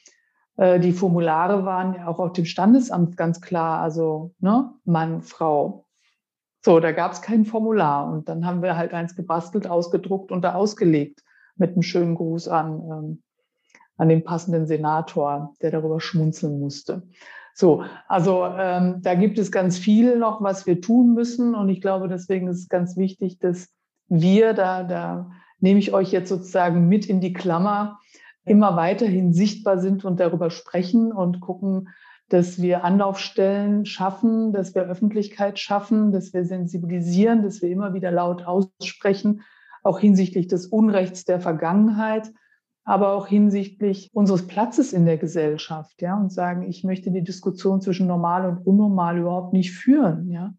Äh, 0.57 0.81
die 0.81 0.93
Formulare 0.93 1.65
waren 1.65 1.95
ja 1.95 2.07
auch 2.07 2.19
auf 2.19 2.33
dem 2.33 2.45
Standesamt 2.45 3.17
ganz 3.17 3.41
klar, 3.41 3.81
also 3.81 4.35
ne, 4.39 4.73
Mann, 4.85 5.23
Frau, 5.23 5.87
so, 6.61 6.81
da 6.81 6.93
gab 6.93 7.13
es 7.13 7.23
kein 7.23 7.45
Formular. 7.45 8.11
Und 8.11 8.29
dann 8.29 8.45
haben 8.45 8.63
wir 8.63 8.77
halt 8.77 8.93
eins 8.93 9.15
gebastelt, 9.15 9.67
ausgedruckt 9.67 10.33
und 10.33 10.43
da 10.43 10.55
ausgelegt 10.55 11.23
mit 11.57 11.73
einem 11.73 11.83
schönen 11.83 12.15
Gruß 12.15 12.49
an, 12.49 12.81
ähm, 12.91 13.23
an 13.97 14.09
den 14.09 14.25
passenden 14.25 14.67
Senator, 14.67 15.55
der 15.63 15.71
darüber 15.71 16.01
schmunzeln 16.01 16.59
musste. 16.61 17.03
So, 17.55 17.83
also 18.07 18.45
ähm, 18.57 19.03
da 19.03 19.15
gibt 19.15 19.39
es 19.39 19.51
ganz 19.51 19.79
viel 19.79 20.17
noch, 20.17 20.41
was 20.41 20.67
wir 20.67 20.81
tun 20.81 21.15
müssen. 21.15 21.55
Und 21.55 21.69
ich 21.69 21.81
glaube, 21.81 22.09
deswegen 22.09 22.47
ist 22.49 22.59
es 22.59 22.69
ganz 22.69 22.97
wichtig, 22.97 23.39
dass 23.41 23.69
wir, 24.09 24.53
da, 24.53 24.85
da 24.85 25.31
nehme 25.59 25.81
ich 25.81 25.93
euch 25.93 26.13
jetzt 26.13 26.29
sozusagen 26.29 26.89
mit 26.89 27.07
in 27.07 27.21
die 27.21 27.33
Klammer, 27.33 27.99
immer 28.45 28.77
weiterhin 28.77 29.33
sichtbar 29.33 29.79
sind 29.79 30.05
und 30.05 30.21
darüber 30.21 30.51
sprechen 30.51 31.13
und 31.13 31.41
gucken, 31.41 31.89
dass 32.29 32.61
wir 32.61 32.85
Anlaufstellen 32.85 33.87
schaffen, 33.87 34.53
dass 34.53 34.75
wir 34.75 34.83
Öffentlichkeit 34.83 35.59
schaffen, 35.59 36.13
dass 36.13 36.35
wir 36.35 36.45
sensibilisieren, 36.45 37.43
dass 37.43 37.63
wir 37.63 37.71
immer 37.71 37.95
wieder 37.95 38.11
laut 38.11 38.45
aussprechen, 38.45 39.43
auch 39.83 39.99
hinsichtlich 39.99 40.47
des 40.47 40.67
Unrechts 40.67 41.25
der 41.25 41.41
Vergangenheit, 41.41 42.31
aber 42.85 43.13
auch 43.13 43.27
hinsichtlich 43.27 44.11
unseres 44.13 44.47
Platzes 44.47 44.93
in 44.93 45.07
der 45.07 45.19
Gesellschaft, 45.19 46.01
ja, 46.03 46.17
und 46.17 46.33
sagen, 46.33 46.69
ich 46.69 46.85
möchte 46.85 47.11
die 47.11 47.25
Diskussion 47.25 47.81
zwischen 47.81 48.07
normal 48.07 48.49
und 48.49 48.67
unnormal 48.67 49.19
überhaupt 49.19 49.53
nicht 49.53 49.73
führen, 49.73 50.31
ja. 50.31 50.55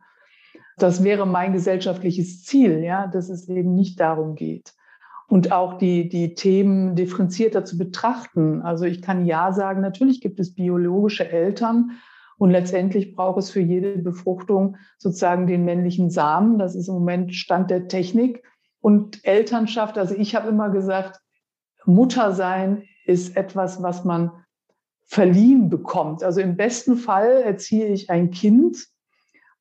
Das 0.77 1.03
wäre 1.03 1.27
mein 1.27 1.51
gesellschaftliches 1.51 2.43
Ziel, 2.45 2.79
ja, 2.79 3.07
dass 3.07 3.29
es 3.29 3.49
eben 3.49 3.75
nicht 3.75 3.99
darum 3.99 4.35
geht 4.35 4.73
und 5.29 5.51
auch 5.51 5.77
die, 5.77 6.09
die 6.09 6.33
Themen 6.33 6.95
differenzierter 6.95 7.63
zu 7.63 7.77
betrachten. 7.77 8.61
Also 8.61 8.85
ich 8.85 9.01
kann 9.01 9.25
ja 9.25 9.53
sagen, 9.53 9.81
natürlich 9.81 10.21
gibt 10.21 10.39
es 10.39 10.55
biologische 10.55 11.29
Eltern 11.29 11.91
und 12.37 12.49
letztendlich 12.49 13.15
braucht 13.15 13.37
es 13.37 13.51
für 13.51 13.59
jede 13.59 13.99
Befruchtung 13.99 14.77
sozusagen 14.97 15.45
den 15.45 15.65
männlichen 15.65 16.09
Samen. 16.09 16.57
Das 16.57 16.75
ist 16.75 16.87
im 16.87 16.95
Moment 16.95 17.35
Stand 17.35 17.69
der 17.69 17.87
Technik. 17.87 18.43
Und 18.81 19.23
Elternschaft, 19.23 19.97
also 19.97 20.15
ich 20.15 20.35
habe 20.35 20.49
immer 20.49 20.69
gesagt, 20.69 21.19
Mutter 21.85 22.33
sein 22.33 22.83
ist 23.05 23.37
etwas, 23.37 23.83
was 23.83 24.05
man 24.05 24.31
verliehen 25.05 25.69
bekommt. 25.69 26.23
Also 26.23 26.41
im 26.41 26.55
besten 26.55 26.95
Fall 26.95 27.41
erziehe 27.43 27.87
ich 27.87 28.09
ein 28.09 28.31
Kind 28.31 28.87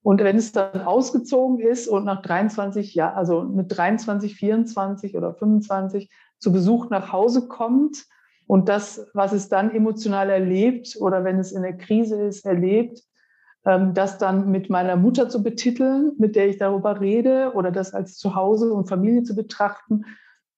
und 0.02 0.22
wenn 0.22 0.36
es 0.36 0.52
dann 0.52 0.82
ausgezogen 0.82 1.58
ist 1.58 1.88
und 1.88 2.04
nach 2.04 2.22
23 2.22 2.94
Jahren, 2.94 3.16
also 3.16 3.42
mit 3.42 3.76
23, 3.76 4.36
24 4.36 5.16
oder 5.16 5.34
25 5.34 6.10
zu 6.38 6.52
Besuch 6.52 6.88
nach 6.90 7.12
Hause 7.12 7.48
kommt 7.48 8.06
und 8.46 8.68
das, 8.68 9.08
was 9.12 9.32
es 9.32 9.48
dann 9.48 9.70
emotional 9.70 10.30
erlebt 10.30 10.96
oder 11.00 11.24
wenn 11.24 11.38
es 11.38 11.52
in 11.52 11.62
der 11.62 11.76
Krise 11.76 12.22
ist, 12.22 12.46
erlebt, 12.46 13.02
ähm, 13.64 13.92
das 13.92 14.18
dann 14.18 14.50
mit 14.50 14.70
meiner 14.70 14.96
Mutter 14.96 15.28
zu 15.28 15.42
betiteln, 15.42 16.12
mit 16.18 16.36
der 16.36 16.48
ich 16.48 16.58
darüber 16.58 17.00
rede 17.00 17.52
oder 17.54 17.70
das 17.70 17.92
als 17.92 18.16
Zuhause 18.16 18.72
und 18.72 18.88
Familie 18.88 19.24
zu 19.24 19.34
betrachten, 19.34 20.04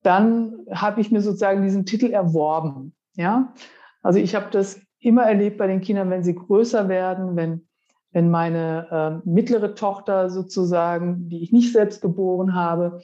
dann 0.03 0.67
habe 0.71 1.01
ich 1.01 1.11
mir 1.11 1.21
sozusagen 1.21 1.63
diesen 1.63 1.87
Titel 1.87 2.11
erworben. 2.11 2.95
Ja, 3.15 3.55
also 4.03 4.19
ich 4.19 4.35
habe 4.35 4.47
das 4.51 4.81
immer 4.99 5.25
erlebt 5.25 5.59
bei 5.59 5.67
den 5.67 5.81
Kindern, 5.81 6.11
wenn 6.11 6.23
sie 6.23 6.35
größer 6.35 6.89
werden, 6.89 7.37
wenn 7.37 7.67
wenn 8.13 8.31
meine 8.31 9.23
äh, 9.25 9.29
mittlere 9.29 9.75
Tochter 9.75 10.31
sozusagen, 10.31 11.29
die 11.29 11.43
ich 11.43 11.53
nicht 11.53 11.73
selbst 11.73 12.03
geboren 12.03 12.55
habe, 12.55 13.01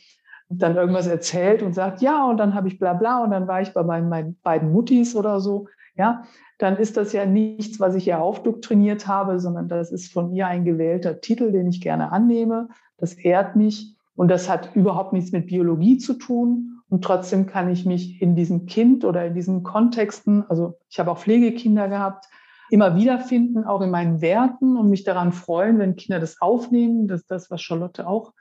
dann 0.49 0.77
irgendwas 0.77 1.07
erzählt 1.07 1.63
und 1.63 1.75
sagt, 1.75 2.01
ja, 2.01 2.25
und 2.25 2.37
dann 2.37 2.55
habe 2.55 2.69
ich 2.69 2.79
bla 2.79 2.93
bla 2.93 3.23
und 3.23 3.31
dann 3.31 3.49
war 3.49 3.61
ich 3.61 3.73
bei 3.73 3.83
meinen, 3.83 4.09
meinen 4.09 4.39
beiden 4.43 4.71
Muttis 4.73 5.17
oder 5.17 5.41
so, 5.41 5.67
ja, 5.97 6.25
dann 6.59 6.77
ist 6.77 6.97
das 6.97 7.13
ja 7.13 7.27
nichts, 7.27 7.81
was 7.81 7.95
ich 7.95 8.07
ihr 8.07 8.21
aufdoktriniert 8.21 9.07
habe, 9.07 9.41
sondern 9.41 9.69
das 9.69 9.91
ist 9.93 10.13
von 10.13 10.33
ihr 10.33 10.47
ein 10.47 10.65
gewählter 10.65 11.21
Titel, 11.21 11.53
den 11.53 11.69
ich 11.69 11.81
gerne 11.81 12.13
annehme. 12.13 12.69
Das 12.99 13.15
ehrt 13.15 13.57
mich 13.57 13.97
und 14.15 14.29
das 14.29 14.49
hat 14.49 14.75
überhaupt 14.75 15.13
nichts 15.13 15.33
mit 15.33 15.47
Biologie 15.47 15.99
zu 15.99 16.15
tun. 16.15 16.81
Und 16.89 17.03
trotzdem 17.03 17.47
kann 17.47 17.69
ich 17.69 17.85
mich 17.85 18.23
in 18.23 18.37
diesem 18.37 18.67
Kind 18.67 19.05
oder 19.05 19.27
in 19.27 19.35
diesen 19.35 19.63
Kontexten, 19.63 20.49
also 20.49 20.79
ich 20.89 20.99
habe 20.99 21.11
auch 21.11 21.19
Pflegekinder 21.19 21.89
gehabt, 21.89 22.27
immer 22.71 22.97
wiederfinden, 22.97 23.65
auch 23.65 23.81
in 23.81 23.91
meinen 23.91 24.21
Werten 24.21 24.77
und 24.77 24.91
mich 24.91 25.05
daran 25.05 25.33
freuen, 25.33 25.79
wenn 25.79 25.97
Kinder 25.97 26.21
das 26.21 26.41
aufnehmen. 26.41 27.09
Das 27.09 27.23
ist 27.23 27.31
das, 27.31 27.51
was 27.51 27.63
Charlotte 27.63 28.07
auch 28.07 28.33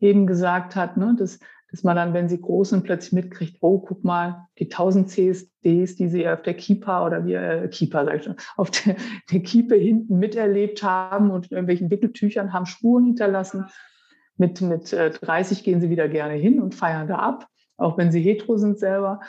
eben 0.00 0.26
gesagt 0.26 0.76
hat, 0.76 0.96
ne? 0.96 1.16
dass, 1.18 1.38
dass 1.70 1.82
man 1.82 1.96
dann, 1.96 2.14
wenn 2.14 2.28
sie 2.28 2.40
groß 2.40 2.70
sind, 2.70 2.84
plötzlich 2.84 3.12
mitkriegt, 3.12 3.58
oh, 3.60 3.78
guck 3.78 4.04
mal, 4.04 4.46
die 4.58 4.64
1000 4.64 5.10
CSDs, 5.10 5.96
die 5.96 6.08
sie 6.08 6.28
auf 6.28 6.42
der 6.42 6.54
Kipa 6.54 7.04
oder 7.04 7.26
wie, 7.26 7.34
äh, 7.34 7.68
Kipa, 7.68 8.04
sag 8.04 8.16
ich 8.16 8.24
schon, 8.24 8.36
auf 8.56 8.70
der, 8.70 8.96
der 9.30 9.40
Kipe 9.40 9.74
hinten 9.74 10.18
miterlebt 10.18 10.82
haben 10.82 11.30
und 11.30 11.50
in 11.50 11.56
irgendwelchen 11.56 11.90
Wickeltüchern 11.90 12.52
haben 12.52 12.66
Spuren 12.66 13.04
hinterlassen. 13.04 13.66
Mit, 14.36 14.60
mit 14.60 14.92
30 14.92 15.60
äh, 15.60 15.62
gehen 15.64 15.80
sie 15.80 15.90
wieder 15.90 16.08
gerne 16.08 16.34
hin 16.34 16.60
und 16.60 16.76
feiern 16.76 17.08
da 17.08 17.16
ab, 17.16 17.48
auch 17.76 17.98
wenn 17.98 18.12
sie 18.12 18.22
hetero 18.22 18.56
sind 18.56 18.78
selber. 18.78 19.20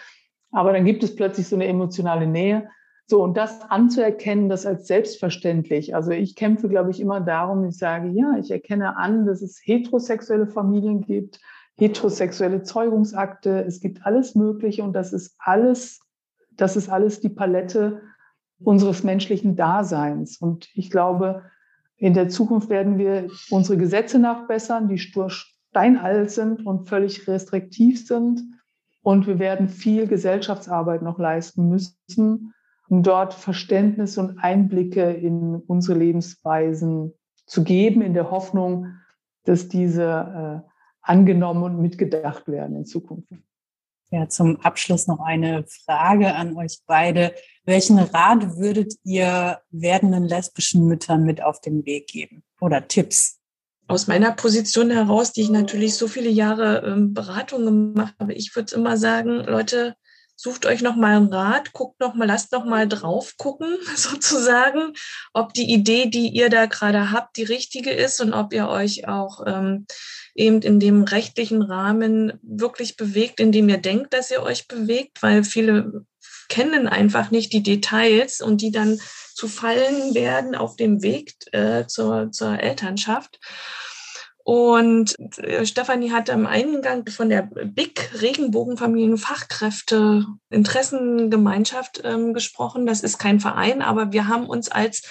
Aber 0.52 0.72
dann 0.72 0.86
gibt 0.86 1.04
es 1.04 1.16
plötzlich 1.16 1.48
so 1.48 1.56
eine 1.56 1.68
emotionale 1.68 2.28
Nähe. 2.28 2.70
So, 3.10 3.24
und 3.24 3.36
das 3.36 3.62
anzuerkennen, 3.72 4.50
das 4.50 4.68
als 4.68 4.86
selbstverständlich. 4.86 5.96
Also 5.96 6.12
ich 6.12 6.36
kämpfe, 6.36 6.70
glaube 6.70 6.92
ich, 6.92 7.02
immer 7.02 7.20
darum, 7.20 7.66
ich 7.66 7.76
sage, 7.76 8.10
ja, 8.10 8.38
ich 8.38 8.52
erkenne 8.52 8.98
an, 8.98 9.26
dass 9.26 9.42
es 9.42 9.60
heterosexuelle 9.64 10.46
Familien 10.46 11.02
gibt, 11.02 11.40
heterosexuelle 11.76 12.62
Zeugungsakte, 12.62 13.64
es 13.66 13.80
gibt 13.80 14.06
alles 14.06 14.36
Mögliche 14.36 14.84
und 14.84 14.94
das 14.94 15.12
ist 15.12 15.36
alles, 15.40 16.02
das 16.52 16.76
ist 16.76 16.88
alles 16.88 17.20
die 17.20 17.30
Palette 17.30 18.00
unseres 18.60 19.04
menschlichen 19.04 19.56
Daseins. 19.56 20.38
Und 20.40 20.70
ich 20.76 20.92
glaube, 20.92 21.42
in 21.98 22.14
der 22.14 22.30
Zukunft 22.30 22.70
werden 22.70 23.00
wir 23.00 23.32
unsere 23.50 23.80
Gesetze 23.80 24.20
nachbessern, 24.20 24.88
die 24.88 25.00
stur 25.00 25.32
steinalt 25.32 26.30
sind 26.30 26.64
und 26.64 26.88
völlig 26.88 27.28
restriktiv 27.28 28.06
sind. 28.06 28.44
Und 29.02 29.26
wir 29.26 29.40
werden 29.40 29.68
viel 29.68 30.06
Gesellschaftsarbeit 30.06 31.02
noch 31.02 31.18
leisten 31.18 31.70
müssen, 31.70 32.54
um 32.90 33.04
dort 33.04 33.34
Verständnis 33.34 34.18
und 34.18 34.40
Einblicke 34.40 35.12
in 35.12 35.56
unsere 35.56 35.98
Lebensweisen 35.98 37.14
zu 37.46 37.64
geben, 37.64 38.02
in 38.02 38.14
der 38.14 38.32
Hoffnung, 38.32 38.88
dass 39.46 39.68
diese 39.68 40.64
äh, 40.66 40.70
angenommen 41.02 41.64
und 41.64 41.82
mitgedacht 41.82 42.48
werden 42.48 42.76
in 42.78 42.86
Zukunft. 42.86 43.32
Ja, 44.12 44.28
zum 44.28 44.60
Abschluss 44.62 45.08
noch 45.08 45.20
eine 45.20 45.66
Frage 45.68 46.34
an 46.34 46.56
euch 46.58 46.80
beide. 46.88 47.34
Welchen 47.64 48.00
Rat 48.00 48.58
würdet 48.58 48.96
ihr 49.04 49.60
werdenden 49.70 50.24
lesbischen 50.24 50.88
Müttern 50.88 51.26
mit 51.26 51.44
auf 51.44 51.62
den 51.62 51.86
Weg 51.86 52.08
geben 52.08 52.44
oder 52.60 52.88
Tipps? 52.88 53.40
Aus 53.88 54.08
meiner 54.08 54.32
Position 54.32 54.90
heraus, 54.90 55.32
die 55.32 55.42
ich 55.42 55.50
natürlich 55.52 55.96
so 55.96 56.08
viele 56.08 56.30
Jahre 56.30 56.84
ähm, 56.86 57.14
Beratung 57.14 57.66
gemacht 57.66 58.16
habe, 58.20 58.34
ich 58.34 58.56
würde 58.56 58.76
immer 58.76 58.98
sagen, 58.98 59.44
Leute, 59.46 59.96
sucht 60.42 60.66
euch 60.66 60.82
noch 60.82 60.96
mal 60.96 61.18
einen 61.18 61.34
Rat, 61.34 61.74
guckt 61.74 62.00
noch 62.00 62.14
mal, 62.14 62.26
lasst 62.26 62.54
noch 62.54 62.64
mal 62.64 62.88
drauf 62.88 63.36
gucken, 63.36 63.78
sozusagen, 63.96 64.94
ob 65.34 65.54
die 65.54 65.70
Idee, 65.70 66.06
die 66.06 66.30
ihr 66.30 66.50
da 66.50 66.66
gerade 66.66 67.12
habt, 67.12 67.36
die 67.36 67.44
richtige 67.44 67.92
ist 67.92 68.22
und 68.22 68.34
ob 68.34 68.54
ihr 68.54 68.70
euch 68.70 69.06
auch 69.06 69.44
ähm, 69.46 69.86
eben 70.36 70.62
in 70.62 70.80
dem 70.80 71.04
rechtlichen 71.04 71.62
Rahmen 71.62 72.40
wirklich 72.42 72.96
bewegt, 72.96 73.42
in 73.42 73.52
dem 73.52 73.68
ihr 73.68 73.80
denkt, 73.80 74.14
dass 74.14 74.32
ihr 74.32 74.42
euch 74.42 74.70
bewegt, 74.70 75.22
weil 75.22 75.44
viele 75.44 76.06
kennen 76.48 76.88
einfach 76.88 77.32
nicht 77.32 77.52
die 77.52 77.62
Details 77.62 78.40
und 78.40 78.62
die 78.62 78.72
dann 78.72 78.98
zu 79.34 79.50
fallen 79.50 80.16
werden 80.16 80.56
auf 80.56 80.78
dem 80.78 81.02
Weg 81.02 81.34
äh, 81.52 81.86
zur, 81.86 82.32
zur 82.32 82.62
Elternschaft. 82.62 83.40
Und 84.44 85.18
äh, 85.40 85.66
Stefanie 85.66 86.12
hat 86.12 86.30
am 86.30 86.46
Eingang 86.46 87.08
von 87.10 87.30
der 87.30 87.44
BIC 87.44 88.22
Regenbogenfamilienfachkräfte 88.22 90.26
Interessengemeinschaft 90.50 92.02
ähm, 92.04 92.34
gesprochen. 92.34 92.86
Das 92.86 93.02
ist 93.02 93.20
kein 93.20 93.40
Verein, 93.40 93.82
aber 93.82 94.12
wir 94.12 94.28
haben 94.28 94.48
uns 94.48 94.70
als 94.70 95.04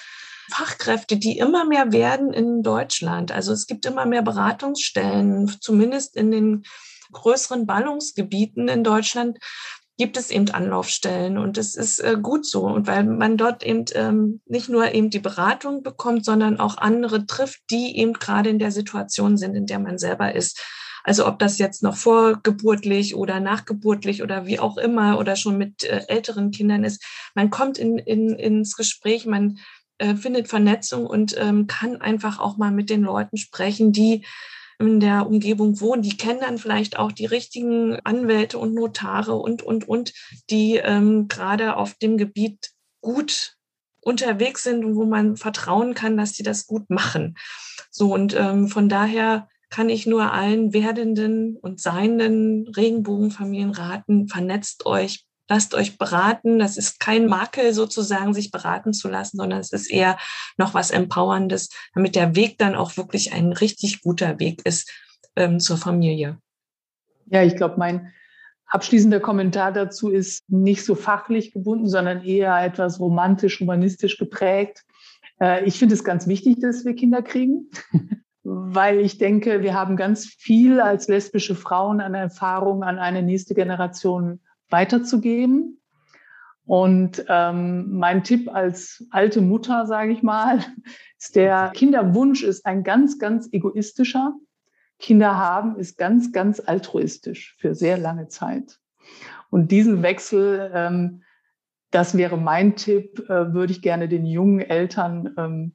Fachkräfte, 0.51 1.19
die 1.19 1.39
immer 1.39 1.65
mehr 1.65 1.93
werden 1.93 2.33
in 2.33 2.63
Deutschland. 2.63 3.33
Also 3.33 3.53
es 3.53 3.67
gibt 3.67 3.87
immer 3.87 4.07
mehr 4.07 4.23
Beratungsstellen, 4.23 5.57
zumindest 5.61 6.17
in 6.17 6.31
den 6.31 6.65
größeren 7.13 7.67
Ballungsgebieten 7.67 8.69
in 8.69 8.85
Deutschland, 8.85 9.39
gibt 9.99 10.17
es 10.17 10.31
eben 10.31 10.49
Anlaufstellen 10.51 11.39
und 11.39 11.57
das 11.57 11.75
ist 11.75 11.99
äh, 11.99 12.17
gut 12.23 12.47
so 12.47 12.63
und 12.63 12.87
weil 12.87 13.05
man 13.05 13.37
dort 13.37 13.65
eben 13.65 13.85
ähm, 13.95 14.41
nicht 14.47 14.69
nur 14.69 14.95
eben 14.95 15.11
die 15.11 15.19
Beratung 15.19 15.83
bekommt, 15.83 16.25
sondern 16.25 16.61
auch 16.61 16.79
andere 16.79 17.27
trifft, 17.27 17.61
die 17.71 17.99
eben 17.99 18.15
gerade 18.15 18.49
in 18.49 18.61
der 18.61 18.71
Situation 18.71 19.37
sind, 19.37 19.57
in 19.57 19.67
der 19.67 19.81
man 19.81 19.99
selber 19.99 20.35
ist. 20.35 20.63
Also 21.03 21.27
ob 21.27 21.39
das 21.39 21.59
jetzt 21.59 21.83
noch 21.83 21.97
vorgeburtlich 21.97 23.17
oder 23.17 23.41
nachgeburtlich 23.41 24.23
oder 24.23 24.47
wie 24.47 24.61
auch 24.61 24.77
immer 24.77 25.19
oder 25.19 25.37
schon 25.37 25.59
mit 25.59 25.83
äh, 25.83 26.05
älteren 26.07 26.53
Kindern 26.53 26.85
ist, 26.85 27.05
man 27.35 27.51
kommt 27.51 27.77
in, 27.77 27.99
in, 27.99 28.31
ins 28.31 28.77
Gespräch, 28.77 29.27
man 29.27 29.59
äh, 29.99 30.15
findet 30.15 30.47
Vernetzung 30.47 31.07
und 31.07 31.37
ähm, 31.39 31.67
kann 31.67 32.01
einfach 32.01 32.39
auch 32.39 32.57
mal 32.57 32.71
mit 32.71 32.89
den 32.89 33.03
Leuten 33.03 33.37
sprechen, 33.37 33.91
die 33.91 34.25
in 34.79 35.01
der 35.01 35.27
Umgebung 35.27 35.81
wohnen, 35.81 36.03
die 36.03 36.17
kennen 36.17 36.41
dann 36.41 36.59
vielleicht 36.59 36.99
auch 36.99 37.11
die 37.11 37.27
richtigen 37.27 37.99
Anwälte 38.05 38.59
und 38.59 38.75
Notare 38.75 39.35
und, 39.35 39.63
und, 39.63 39.89
und, 39.89 40.13
die 40.51 40.77
ähm, 40.77 41.27
gerade 41.29 41.77
auf 41.77 41.95
dem 41.95 42.17
Gebiet 42.17 42.71
gut 43.01 43.57
unterwegs 44.01 44.63
sind 44.63 44.85
und 44.85 44.95
wo 44.95 45.05
man 45.05 45.37
vertrauen 45.37 45.95
kann, 45.95 46.17
dass 46.17 46.35
sie 46.35 46.45
das 46.45 46.67
gut 46.67 46.89
machen. 46.91 47.37
So 47.91 48.15
und 48.15 48.35
ähm, 48.35 48.69
von 48.69 48.89
daher 48.89 49.49
kann 49.71 49.91
ich 49.91 50.07
nur 50.07 50.33
allen 50.33 50.73
werdenden 50.73 51.57
und 51.57 51.81
seienden 51.81 52.69
Regenbogenfamilien 52.69 53.71
raten, 53.71 54.29
vernetzt 54.29 54.87
euch, 54.87 55.27
lasst 55.49 55.75
euch 55.75 55.99
beraten. 55.99 56.59
Das 56.59 56.77
ist 56.77 57.01
kein 57.01 57.27
Makel 57.27 57.73
sozusagen, 57.73 58.35
sich 58.35 58.51
beraten 58.51 58.93
zu 58.93 59.09
lassen, 59.09 59.39
sondern 59.39 59.61
es 59.61 59.73
ist 59.73 59.91
eher 59.91 60.19
noch 60.57 60.75
was 60.75 60.91
Empowerndes, 60.91 61.71
damit 61.95 62.15
der 62.15 62.37
Weg 62.37 62.59
dann 62.59 62.75
auch 62.75 62.97
wirklich 62.97 63.33
ein 63.33 63.53
richtig 63.53 64.03
guter 64.03 64.39
Weg 64.39 64.65
ist 64.65 64.93
ähm, 65.37 65.59
zur 65.61 65.79
Familie. 65.79 66.39
Ja, 67.27 67.43
ich 67.43 67.57
glaube, 67.57 67.77
mein 67.79 68.13
abschließender 68.67 69.21
Kommentar 69.21 69.73
dazu 69.73 70.11
ist 70.11 70.49
nicht 70.49 70.85
so 70.85 70.95
fachlich 70.95 71.53
gebunden, 71.53 71.89
sondern 71.89 72.23
eher 72.23 72.57
etwas 72.63 73.01
romantisch, 73.01 73.61
humanistisch 73.61 74.19
geprägt. 74.19 74.85
Äh, 75.41 75.65
ich 75.65 75.79
finde 75.79 75.95
es 75.95 76.05
ganz 76.05 76.27
wichtig, 76.27 76.61
dass 76.61 76.85
wir 76.85 76.95
Kinder 76.95 77.23
kriegen, 77.23 77.71
weil 78.43 79.01
ich 79.01 79.19
denke, 79.19 79.63
wir 79.63 79.75
haben 79.75 79.97
ganz 79.97 80.27
viel 80.27 80.81
als 80.81 81.09
lesbische 81.09 81.55
Frauen 81.55 82.01
an 82.01 82.15
Erfahrung 82.15 82.83
an 82.83 82.99
eine 82.99 83.23
nächste 83.23 83.55
Generation 83.55 84.41
weiterzugeben. 84.71 85.81
Und 86.65 87.25
ähm, 87.29 87.99
mein 87.99 88.25
Tipp 88.25 88.55
als 88.55 89.07
alte 89.11 89.41
Mutter, 89.41 89.87
sage 89.87 90.13
ich 90.13 90.23
mal, 90.23 90.59
ist 91.19 91.35
der 91.35 91.73
Kinderwunsch 91.75 92.43
ist 92.43 92.67
ein 92.67 92.85
ganz, 92.85 93.19
ganz 93.19 93.49
egoistischer. 93.53 94.35
Kinder 94.99 95.37
haben 95.37 95.77
ist 95.77 95.97
ganz, 95.97 96.33
ganz 96.33 96.61
altruistisch 96.61 97.57
für 97.59 97.75
sehr 97.75 97.97
lange 97.97 98.29
Zeit. 98.29 98.79
Und 99.51 99.71
diesen 99.71 100.03
Wechsel, 100.03 100.71
ähm, 100.75 101.23
das 101.91 102.17
wäre 102.17 102.37
mein 102.37 102.77
Tipp, 102.77 103.19
äh, 103.31 103.55
würde 103.55 103.73
ich 103.73 103.81
gerne 103.81 104.09
den 104.09 104.27
jungen 104.27 104.61
Eltern 104.61 105.35
ähm, 105.39 105.75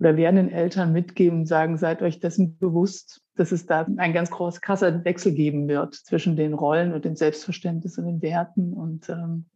oder 0.00 0.16
werdenden 0.16 0.50
Eltern 0.50 0.92
mitgeben 0.92 1.40
und 1.40 1.46
sagen, 1.46 1.76
seid 1.76 2.02
euch 2.02 2.20
dessen 2.20 2.58
bewusst, 2.58 3.22
dass 3.36 3.52
es 3.52 3.66
da 3.66 3.86
ein 3.96 4.12
ganz 4.12 4.30
groß, 4.30 4.60
krasser 4.60 5.04
Wechsel 5.04 5.32
geben 5.32 5.68
wird 5.68 5.94
zwischen 5.94 6.36
den 6.36 6.54
Rollen 6.54 6.92
und 6.92 7.04
dem 7.04 7.16
Selbstverständnis 7.16 7.98
und 7.98 8.06
den 8.06 8.22
Werten. 8.22 8.72
Und, 8.72 9.08
ähm, 9.08 9.46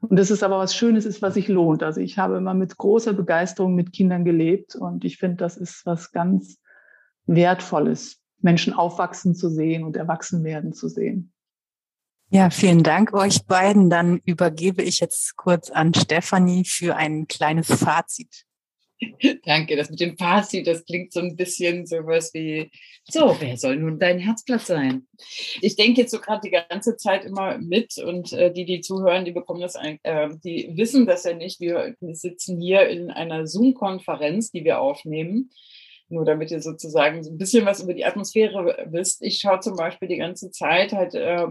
und 0.00 0.18
das 0.18 0.30
ist 0.30 0.42
aber 0.42 0.58
was 0.58 0.74
Schönes 0.74 1.06
ist, 1.06 1.22
was 1.22 1.34
sich 1.34 1.48
lohnt. 1.48 1.82
Also 1.82 2.00
ich 2.00 2.18
habe 2.18 2.36
immer 2.36 2.54
mit 2.54 2.76
großer 2.76 3.12
Begeisterung 3.12 3.74
mit 3.74 3.92
Kindern 3.92 4.24
gelebt 4.24 4.74
und 4.74 5.04
ich 5.04 5.18
finde, 5.18 5.36
das 5.36 5.56
ist 5.56 5.86
was 5.86 6.12
ganz 6.12 6.58
Wertvolles, 7.26 8.20
Menschen 8.40 8.72
aufwachsen 8.72 9.34
zu 9.34 9.48
sehen 9.48 9.84
und 9.84 9.96
erwachsen 9.96 10.44
werden 10.44 10.72
zu 10.72 10.88
sehen. 10.88 11.32
Ja, 12.32 12.48
vielen 12.50 12.84
Dank 12.84 13.12
euch 13.12 13.44
beiden. 13.44 13.90
Dann 13.90 14.20
übergebe 14.24 14.82
ich 14.82 15.00
jetzt 15.00 15.36
kurz 15.36 15.68
an 15.68 15.92
Stefanie 15.94 16.64
für 16.64 16.94
ein 16.94 17.26
kleines 17.26 17.66
Fazit. 17.66 18.46
Danke, 19.44 19.76
das 19.76 19.90
mit 19.90 20.00
dem 20.00 20.16
Fazit, 20.16 20.66
das 20.66 20.84
klingt 20.84 21.12
so 21.12 21.20
ein 21.20 21.36
bisschen 21.36 21.86
sowas 21.86 22.32
wie, 22.34 22.70
so, 23.04 23.36
wer 23.40 23.56
soll 23.56 23.76
nun 23.76 23.98
dein 23.98 24.18
Herzblatt 24.18 24.62
sein? 24.62 25.06
Ich 25.60 25.76
denke 25.76 26.02
jetzt 26.02 26.10
so 26.10 26.20
gerade 26.20 26.42
die 26.44 26.50
ganze 26.50 26.96
Zeit 26.96 27.24
immer 27.24 27.58
mit 27.58 27.96
und 27.98 28.32
äh, 28.32 28.52
die, 28.52 28.64
die 28.64 28.80
zuhören, 28.80 29.24
die 29.24 29.32
bekommen 29.32 29.60
das, 29.60 29.76
ein, 29.76 29.98
äh, 30.02 30.28
die 30.44 30.72
wissen 30.74 31.06
das 31.06 31.24
ja 31.24 31.34
nicht. 31.34 31.60
Wir 31.60 31.94
sitzen 32.12 32.60
hier 32.60 32.88
in 32.88 33.10
einer 33.10 33.46
Zoom-Konferenz, 33.46 34.50
die 34.50 34.64
wir 34.64 34.80
aufnehmen. 34.80 35.50
Nur 36.08 36.24
damit 36.24 36.50
ihr 36.50 36.60
sozusagen 36.60 37.22
so 37.22 37.30
ein 37.30 37.38
bisschen 37.38 37.64
was 37.64 37.80
über 37.80 37.94
die 37.94 38.04
Atmosphäre 38.04 38.88
wisst. 38.90 39.22
Ich 39.22 39.38
schaue 39.38 39.60
zum 39.60 39.76
Beispiel 39.76 40.08
die 40.08 40.16
ganze 40.16 40.50
Zeit 40.50 40.92
halt 40.92 41.14
äh, 41.14 41.46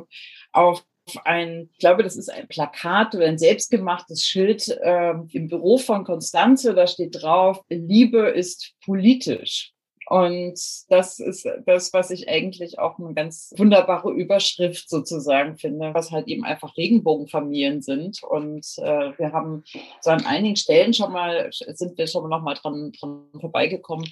auf 0.52 0.84
ein, 1.24 1.70
ich 1.74 1.80
glaube, 1.80 2.04
das 2.04 2.16
ist 2.16 2.30
ein 2.30 2.48
Plakat 2.48 3.16
oder 3.16 3.26
ein 3.26 3.38
selbstgemachtes 3.38 4.26
Schild 4.26 4.68
äh, 4.68 5.14
im 5.32 5.48
Büro 5.48 5.78
von 5.78 6.04
Konstanze. 6.04 6.74
Da 6.74 6.88
steht 6.88 7.22
drauf, 7.22 7.62
Liebe 7.70 8.30
ist 8.30 8.74
politisch. 8.86 9.74
Und 10.08 10.60
das 10.90 11.20
ist 11.20 11.48
das, 11.68 11.94
was 11.94 12.10
ich 12.10 12.28
eigentlich 12.28 12.80
auch 12.80 12.98
eine 12.98 13.14
ganz 13.14 13.54
wunderbare 13.56 14.12
Überschrift 14.12 14.90
sozusagen 14.90 15.58
finde, 15.58 15.94
was 15.94 16.10
halt 16.10 16.28
eben 16.28 16.44
einfach 16.44 16.76
Regenbogenfamilien 16.78 17.84
sind. 17.84 18.24
Und 18.24 18.66
äh, 18.78 19.12
wir 19.20 19.34
haben 19.34 19.64
so 20.02 20.10
an 20.10 20.26
einigen 20.26 20.56
Stellen 20.56 20.96
schon 20.96 21.12
mal, 21.12 21.52
sind 21.52 21.96
wir 21.96 22.08
schon 22.08 22.24
mal 22.24 22.30
noch 22.30 22.44
mal 22.44 22.56
dran, 22.56 22.92
dran 23.00 23.28
vorbeigekommen, 23.40 24.10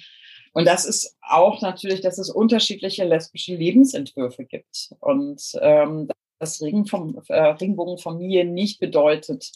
und 0.52 0.66
das 0.66 0.84
ist 0.84 1.16
auch 1.20 1.60
natürlich, 1.60 2.00
dass 2.00 2.18
es 2.18 2.30
unterschiedliche 2.30 3.04
lesbische 3.04 3.54
Lebensentwürfe 3.54 4.44
gibt. 4.44 4.90
Und 5.00 5.40
ähm, 5.60 6.08
dass 6.38 6.62
Regenbogen, 6.62 7.20
äh, 7.28 7.42
Regenbogenfamilie 7.42 8.44
nicht 8.44 8.80
bedeutet, 8.80 9.50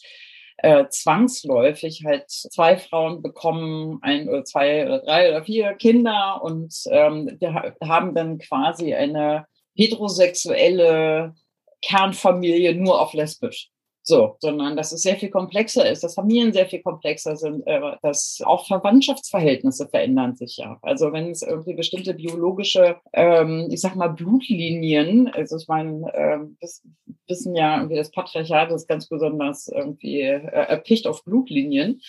äh, 0.57 0.87
zwangsläufig 0.89 2.03
halt 2.05 2.29
zwei 2.29 2.77
Frauen 2.77 3.21
bekommen 3.21 3.99
ein 4.01 4.29
oder 4.29 4.45
zwei 4.45 4.85
oder 4.85 4.99
drei 4.99 5.29
oder 5.29 5.43
vier 5.43 5.73
Kinder 5.73 6.41
und 6.43 6.73
ähm, 6.91 7.35
wir 7.39 7.75
haben 7.83 8.13
dann 8.13 8.37
quasi 8.37 8.93
eine 8.93 9.45
heterosexuelle 9.75 11.33
Kernfamilie 11.81 12.75
nur 12.75 13.01
auf 13.01 13.13
lesbisch. 13.13 13.72
So, 14.05 14.35
sondern 14.39 14.75
dass 14.75 14.91
es 14.91 15.01
sehr 15.01 15.15
viel 15.15 15.29
komplexer 15.29 15.89
ist, 15.89 16.03
dass 16.03 16.15
Familien 16.15 16.51
sehr 16.51 16.65
viel 16.65 16.81
komplexer 16.81 17.37
sind, 17.37 17.65
äh, 17.65 17.79
dass 18.01 18.41
auch 18.43 18.67
Verwandtschaftsverhältnisse 18.67 19.87
verändern 19.87 20.35
sich 20.35 20.57
ja. 20.57 20.77
Also 20.81 21.13
wenn 21.13 21.31
es 21.31 21.41
irgendwie 21.41 21.73
bestimmte 21.73 22.13
biologische, 22.13 22.97
ähm, 23.13 23.69
ich 23.71 23.79
sag 23.79 23.95
mal, 23.95 24.09
Blutlinien, 24.09 25.29
also 25.29 25.55
ich 25.55 25.69
meine, 25.69 26.13
äh, 26.13 26.39
das 26.59 26.83
wissen 27.27 27.55
ja 27.55 27.77
irgendwie 27.77 27.95
das 27.95 28.11
Patriarchat 28.11 28.71
ist 28.71 28.87
ganz 28.87 29.07
besonders 29.07 29.69
irgendwie 29.69 30.19
äh, 30.19 30.41
erpicht 30.47 31.07
auf 31.07 31.23
Blutlinien, 31.23 32.01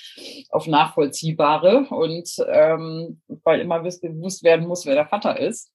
auf 0.50 0.66
nachvollziehbare 0.66 1.86
und 1.90 2.28
ähm, 2.48 3.20
weil 3.44 3.60
immer 3.60 3.80
gewusst 3.82 4.42
werden 4.42 4.66
muss, 4.66 4.84
wer 4.84 4.94
der 4.94 5.06
Vater 5.06 5.38
ist. 5.38 5.70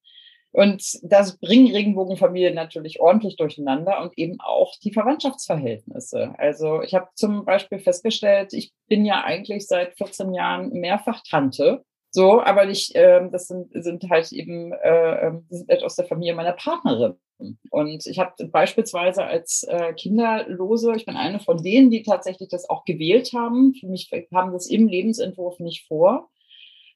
Und 0.51 0.83
das 1.03 1.37
bringen 1.37 1.71
Regenbogenfamilien 1.71 2.55
natürlich 2.55 2.99
ordentlich 2.99 3.35
durcheinander 3.35 4.01
und 4.01 4.17
eben 4.17 4.39
auch 4.39 4.73
die 4.83 4.91
Verwandtschaftsverhältnisse. 4.91 6.33
Also 6.37 6.81
ich 6.81 6.95
habe 6.95 7.07
zum 7.13 7.45
Beispiel 7.45 7.79
festgestellt, 7.79 8.53
ich 8.53 8.73
bin 8.87 9.05
ja 9.05 9.23
eigentlich 9.23 9.67
seit 9.67 9.95
14 9.97 10.33
Jahren 10.33 10.71
mehrfach 10.71 11.21
Tante. 11.29 11.83
So, 12.11 12.41
aber 12.41 12.67
ich, 12.67 12.95
äh, 12.95 13.29
das 13.31 13.47
sind, 13.47 13.69
sind 13.71 14.09
halt 14.09 14.31
eben 14.31 14.73
äh, 14.73 15.27
ähm, 15.27 15.45
sind 15.49 15.69
halt 15.69 15.83
aus 15.83 15.95
der 15.95 16.05
Familie 16.05 16.33
meiner 16.33 16.53
Partnerin. 16.53 17.15
Und 17.69 18.05
ich 18.07 18.17
habe 18.17 18.33
beispielsweise 18.47 19.23
als 19.23 19.63
äh, 19.63 19.93
Kinderlose, 19.93 20.93
ich 20.95 21.05
bin 21.05 21.15
eine 21.15 21.39
von 21.39 21.61
denen, 21.61 21.91
die 21.91 22.01
tatsächlich 22.01 22.49
das 22.49 22.67
auch 22.67 22.83
gewählt 22.83 23.31
haben. 23.33 23.75
Für 23.79 23.87
mich 23.87 24.09
haben 24.33 24.51
das 24.51 24.67
im 24.67 24.87
Lebensentwurf 24.87 25.59
nicht 25.59 25.87
vor 25.87 26.29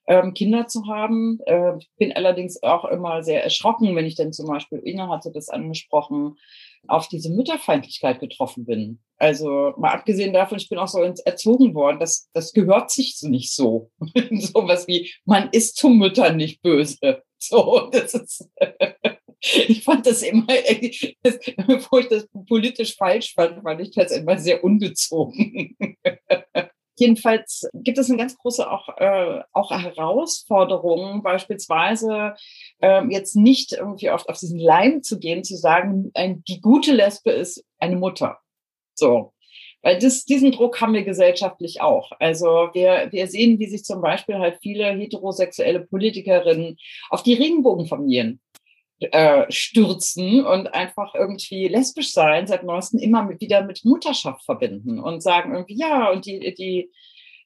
ähm, 0.08 0.34
Kinder 0.34 0.68
zu 0.68 0.88
haben. 0.88 1.40
Äh, 1.46 1.74
bin 1.98 2.14
allerdings 2.14 2.62
auch 2.64 2.86
immer 2.86 3.24
sehr 3.24 3.44
erschrocken, 3.44 3.96
wenn 3.96 4.06
ich 4.06 4.16
denn 4.16 4.34
zum 4.34 4.48
Beispiel, 4.48 4.80
Inge 4.80 5.10
hatte 5.10 5.32
das 5.32 5.50
angesprochen, 5.50 6.38
auf 6.88 7.08
diese 7.08 7.30
Mütterfeindlichkeit 7.30 8.20
getroffen 8.20 8.66
bin. 8.66 9.00
Also 9.18 9.74
mal 9.78 9.92
abgesehen 9.92 10.34
davon, 10.34 10.58
ich 10.58 10.70
bin 10.70 10.80
auch 10.80 10.88
so 10.88 11.00
erzogen 11.00 11.74
worden, 11.76 12.00
das, 12.00 12.30
das 12.34 12.52
gehört 12.52 12.92
sich 12.92 13.18
nicht 13.22 13.54
so. 13.54 13.90
so 14.32 14.68
was 14.68 14.88
wie, 14.88 15.12
man 15.26 15.50
ist 15.52 15.78
zu 15.78 15.90
Müttern 15.90 16.38
nicht 16.38 16.62
böse. 16.62 17.24
So, 17.38 17.90
das 17.92 18.14
ist, 18.14 18.50
ich 19.42 19.84
fand 19.84 20.06
das 20.06 20.24
immer, 20.24 20.48
wo 20.48 21.98
ich 22.00 22.08
das 22.08 22.28
politisch 22.48 22.96
falsch 22.96 23.34
fand, 23.34 23.62
fand 23.62 23.82
ich 23.82 23.92
das 23.92 24.12
immer 24.12 24.38
sehr 24.38 24.64
ungezogen. 24.64 25.78
Jedenfalls 27.04 27.68
gibt 27.74 27.98
es 27.98 28.08
eine 28.08 28.18
ganz 28.18 28.38
große 28.38 28.72
auch, 28.72 28.88
äh, 28.98 29.42
auch 29.52 29.72
Herausforderung, 29.72 31.22
beispielsweise 31.22 32.36
äh, 32.82 33.06
jetzt 33.10 33.36
nicht 33.36 33.74
irgendwie 33.74 34.10
oft 34.10 34.30
auf 34.30 34.40
diesen 34.40 34.58
Leim 34.58 35.04
zu 35.04 35.20
gehen, 35.20 35.44
zu 35.44 35.58
sagen, 35.58 36.12
ein, 36.14 36.46
die 36.48 36.62
gute 36.62 36.94
Lesbe 36.94 37.32
ist 37.32 37.66
eine 37.78 37.98
Mutter. 37.98 38.38
So. 38.96 39.34
Weil 39.82 40.00
das, 40.00 40.24
diesen 40.24 40.54
Druck 40.54 40.80
haben 40.80 40.94
wir 40.94 41.04
gesellschaftlich 41.04 41.82
auch. 41.82 42.14
Also 42.20 42.70
wir, 42.72 43.10
wir 43.12 43.28
sehen, 43.28 43.60
wie 43.60 43.68
sich 43.68 43.84
zum 43.84 44.00
Beispiel 44.00 44.38
halt 44.38 44.60
viele 44.62 44.90
heterosexuelle 44.94 45.82
Politikerinnen 45.82 46.78
auf 47.10 47.22
die 47.22 47.34
Regenbogenfamilien 47.34 48.40
äh, 49.00 49.46
stürzen 49.50 50.46
und 50.46 50.74
einfach 50.74 51.14
irgendwie 51.16 51.68
lesbisch 51.68 52.14
sein, 52.14 52.48
seit 52.48 52.64
neuestem 52.64 53.00
immer 53.00 53.24
mit, 53.24 53.42
wieder 53.42 53.64
mit 53.64 53.84
Mutterschaft 53.84 54.44
verbinden 54.46 55.00
und 55.00 55.22
sagen 55.22 55.54
irgendwie, 55.54 55.78
ja, 55.78 56.10
und 56.12 56.26
die, 56.26 56.54
die, 56.54 56.92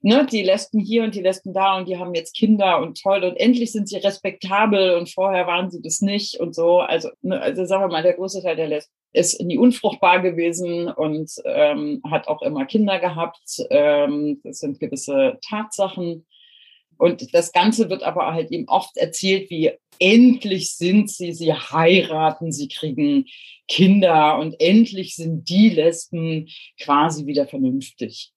ne, 0.02 0.26
die 0.26 0.44
Lesben 0.44 0.80
hier 0.80 1.04
und 1.04 1.16
die 1.16 1.22
Lesben 1.22 1.54
da 1.54 1.78
und 1.78 1.88
die 1.88 1.98
haben 1.98 2.14
jetzt 2.14 2.36
Kinder 2.36 2.80
und 2.80 3.02
toll 3.02 3.24
und 3.24 3.38
endlich 3.38 3.72
sind 3.72 3.90
sie 3.90 3.98
respektabel 3.98 4.96
und 4.96 5.10
vorher 5.10 5.48
waren 5.48 5.72
sie 5.72 5.82
das 5.82 6.02
nicht 6.02 6.40
und 6.40 6.54
so. 6.54 6.80
Also, 6.80 7.10
ne, 7.22 7.42
also 7.42 7.66
sagen 7.66 7.84
wir 7.84 7.88
mal, 7.88 8.04
der 8.04 8.14
große 8.14 8.42
Teil 8.44 8.56
der 8.56 8.68
Lesben 8.68 8.94
ist 9.14 9.42
nie 9.42 9.58
unfruchtbar 9.58 10.22
gewesen 10.22 10.90
und 10.90 11.32
ähm, 11.46 12.02
hat 12.10 12.28
auch 12.28 12.42
immer 12.42 12.66
Kinder 12.66 13.00
gehabt. 13.00 13.66
Ähm, 13.70 14.42
das 14.44 14.60
sind 14.60 14.80
gewisse 14.80 15.40
Tatsachen. 15.48 16.26
Und 16.98 17.34
das 17.34 17.52
Ganze 17.52 17.90
wird 17.90 18.04
aber 18.04 18.34
halt 18.34 18.52
eben 18.52 18.68
oft 18.68 18.98
erzählt, 18.98 19.50
wie 19.50 19.72
endlich 20.00 20.76
sind 20.76 21.10
sie, 21.10 21.34
sie 21.34 21.54
heiraten, 21.54 22.52
sie 22.52 22.68
kriegen 22.68 23.26
Kinder 23.68 24.40
und 24.40 24.56
endlich 24.60 25.16
sind 25.16 25.50
die 25.50 25.70
Lesben 25.70 26.48
quasi 26.80 27.26
wieder 27.26 27.48
vernünftig. 27.48 28.32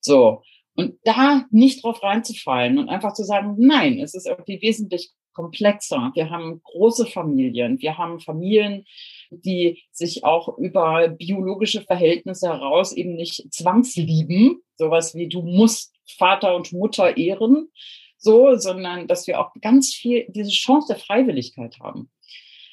So. 0.00 0.42
Und 0.74 0.94
da 1.04 1.44
nicht 1.50 1.84
drauf 1.84 2.02
reinzufallen 2.02 2.78
und 2.78 2.88
einfach 2.88 3.12
zu 3.12 3.24
sagen, 3.24 3.56
nein, 3.58 4.00
es 4.00 4.14
ist 4.14 4.26
irgendwie 4.26 4.62
wesentlich 4.62 5.10
komplexer. 5.34 6.12
Wir 6.14 6.30
haben 6.30 6.62
große 6.62 7.06
Familien, 7.06 7.80
wir 7.80 7.98
haben 7.98 8.20
Familien, 8.20 8.84
die 9.30 9.82
sich 9.90 10.24
auch 10.24 10.56
über 10.58 11.08
biologische 11.08 11.82
Verhältnisse 11.82 12.48
heraus 12.48 12.92
eben 12.92 13.14
nicht 13.16 13.52
zwangslieben, 13.52 14.62
sowas 14.76 15.14
wie 15.14 15.28
du 15.28 15.42
musst 15.42 15.91
Vater 16.16 16.54
und 16.54 16.72
Mutter 16.72 17.16
ehren, 17.16 17.70
so, 18.18 18.56
sondern 18.56 19.08
dass 19.08 19.26
wir 19.26 19.40
auch 19.40 19.52
ganz 19.60 19.94
viel 19.94 20.26
diese 20.28 20.50
Chance 20.50 20.94
der 20.94 21.02
Freiwilligkeit 21.02 21.78
haben. 21.80 22.10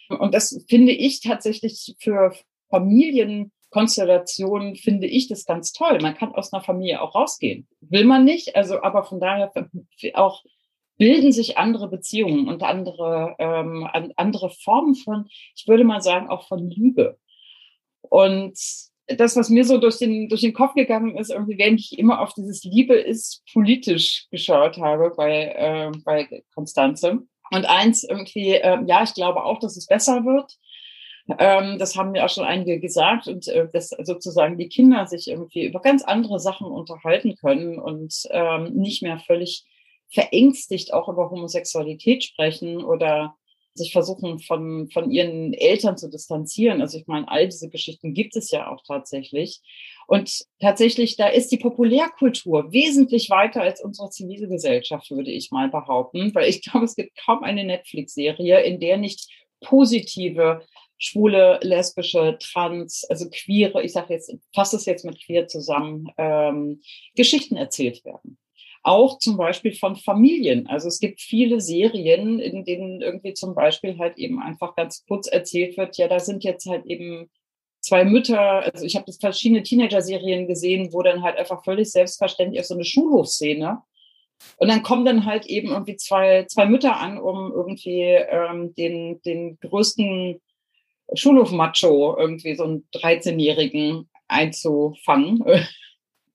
Und 0.09 0.33
das 0.33 0.63
finde 0.67 0.91
ich 0.91 1.21
tatsächlich 1.21 1.95
für 1.99 2.33
Familien 2.69 3.51
Konstellation 3.71 4.75
finde 4.75 5.07
ich 5.07 5.27
das 5.27 5.45
ganz 5.45 5.73
toll. 5.73 5.99
Man 6.01 6.15
kann 6.15 6.33
aus 6.33 6.51
einer 6.51 6.63
Familie 6.63 7.01
auch 7.01 7.15
rausgehen. 7.15 7.67
Will 7.81 8.05
man 8.05 8.25
nicht, 8.25 8.55
also 8.55 8.81
aber 8.81 9.03
von 9.03 9.19
daher 9.19 9.51
auch 10.15 10.43
bilden 10.97 11.31
sich 11.31 11.57
andere 11.57 11.87
Beziehungen 11.87 12.47
und 12.47 12.63
andere, 12.63 13.35
ähm, 13.39 13.87
andere 14.17 14.49
Formen 14.49 14.95
von, 14.95 15.29
ich 15.55 15.67
würde 15.67 15.83
mal 15.83 16.01
sagen, 16.01 16.29
auch 16.29 16.47
von 16.47 16.69
Liebe. 16.69 17.17
Und 18.01 18.57
das, 19.17 19.35
was 19.35 19.49
mir 19.49 19.65
so 19.65 19.77
durch 19.77 19.97
den, 19.97 20.29
durch 20.29 20.41
den 20.41 20.53
Kopf 20.53 20.73
gegangen 20.73 21.17
ist, 21.17 21.31
irgendwie, 21.31 21.57
während 21.57 21.79
ich 21.79 21.97
immer 21.97 22.21
auf 22.21 22.33
dieses 22.33 22.63
Liebe 22.63 22.95
ist 22.95 23.43
politisch 23.53 24.27
geschaut 24.31 24.77
habe 24.77 25.13
bei, 25.15 25.45
äh, 25.45 25.91
bei 26.03 26.43
Konstanze. 26.53 27.19
Und 27.51 27.65
eins 27.65 28.03
irgendwie, 28.03 28.53
äh, 28.53 28.79
ja, 28.85 29.03
ich 29.03 29.13
glaube 29.13 29.43
auch, 29.43 29.59
dass 29.59 29.75
es 29.77 29.87
besser 29.87 30.23
wird. 30.25 30.57
Ähm, 31.37 31.77
das 31.77 31.95
haben 31.95 32.11
mir 32.11 32.25
auch 32.25 32.29
schon 32.29 32.43
einige 32.43 32.79
gesagt 32.79 33.27
und 33.27 33.47
äh, 33.47 33.67
dass 33.71 33.89
sozusagen 33.89 34.57
die 34.57 34.69
Kinder 34.69 35.05
sich 35.05 35.27
irgendwie 35.27 35.65
über 35.65 35.79
ganz 35.79 36.03
andere 36.03 36.39
Sachen 36.39 36.67
unterhalten 36.67 37.35
können 37.35 37.79
und 37.79 38.13
ähm, 38.31 38.73
nicht 38.73 39.03
mehr 39.03 39.19
völlig 39.19 39.65
verängstigt 40.11 40.93
auch 40.93 41.07
über 41.07 41.29
Homosexualität 41.29 42.23
sprechen 42.23 42.83
oder 42.83 43.35
sich 43.73 43.91
versuchen 43.91 44.39
von, 44.39 44.89
von 44.91 45.11
ihren 45.11 45.53
Eltern 45.53 45.97
zu 45.97 46.09
distanzieren. 46.09 46.81
Also 46.81 46.97
ich 46.97 47.07
meine, 47.07 47.27
all 47.29 47.47
diese 47.47 47.69
Geschichten 47.69 48.13
gibt 48.13 48.35
es 48.35 48.51
ja 48.51 48.71
auch 48.71 48.83
tatsächlich. 48.85 49.61
Und 50.07 50.45
tatsächlich, 50.59 51.17
da 51.17 51.27
ist 51.27 51.51
die 51.51 51.57
Populärkultur 51.57 52.71
wesentlich 52.71 53.29
weiter 53.29 53.61
als 53.61 53.81
unsere 53.83 54.09
zivile 54.09 54.47
Gesellschaft, 54.47 55.11
würde 55.11 55.31
ich 55.31 55.51
mal 55.51 55.69
behaupten, 55.69 56.33
weil 56.33 56.49
ich 56.49 56.61
glaube, 56.63 56.85
es 56.85 56.95
gibt 56.95 57.15
kaum 57.17 57.43
eine 57.43 57.63
Netflix-Serie, 57.63 58.61
in 58.61 58.79
der 58.79 58.97
nicht 58.97 59.29
positive 59.61 60.61
schwule, 60.97 61.59
lesbische, 61.63 62.37
trans, 62.39 63.05
also 63.09 63.29
queere, 63.29 63.81
ich 63.83 63.93
sage 63.93 64.13
jetzt, 64.13 64.35
fasse 64.53 64.75
es 64.75 64.85
jetzt 64.85 65.05
mit 65.05 65.23
queer 65.23 65.47
zusammen, 65.47 66.09
ähm, 66.17 66.81
Geschichten 67.15 67.55
erzählt 67.55 68.03
werden. 68.03 68.37
Auch 68.81 69.19
zum 69.19 69.37
Beispiel 69.37 69.73
von 69.73 69.95
Familien. 69.95 70.67
Also 70.67 70.87
es 70.87 70.99
gibt 70.99 71.21
viele 71.21 71.59
Serien, 71.59 72.39
in 72.39 72.63
denen 72.63 73.01
irgendwie 73.01 73.33
zum 73.33 73.53
Beispiel 73.53 73.97
halt 73.97 74.17
eben 74.17 74.41
einfach 74.41 74.75
ganz 74.75 75.05
kurz 75.07 75.27
erzählt 75.27 75.77
wird, 75.77 75.97
ja, 75.97 76.07
da 76.07 76.19
sind 76.19 76.43
jetzt 76.43 76.65
halt 76.65 76.85
eben 76.85 77.29
zwei 77.81 78.05
Mütter, 78.05 78.39
also 78.39 78.85
ich 78.85 78.95
habe 78.95 79.05
das 79.05 79.17
verschiedene 79.17 79.63
Teenager-Serien 79.63 80.47
gesehen, 80.47 80.93
wo 80.93 81.01
dann 81.01 81.23
halt 81.23 81.37
einfach 81.37 81.63
völlig 81.63 81.91
selbstverständlich 81.91 82.59
auf 82.59 82.67
so 82.67 82.73
eine 82.73 82.85
Schulhofszene 82.85 83.81
und 84.57 84.67
dann 84.69 84.83
kommen 84.83 85.05
dann 85.05 85.25
halt 85.25 85.45
eben 85.47 85.69
irgendwie 85.69 85.95
zwei, 85.95 86.45
zwei 86.45 86.65
Mütter 86.65 86.97
an, 86.99 87.17
um 87.17 87.51
irgendwie 87.51 88.01
ähm, 88.01 88.73
den, 88.75 89.21
den 89.21 89.59
größten 89.59 90.41
Schulhof-Macho, 91.13 92.17
irgendwie 92.17 92.55
so 92.55 92.63
einen 92.63 92.87
13-Jährigen 92.93 94.09
einzufangen. 94.27 95.43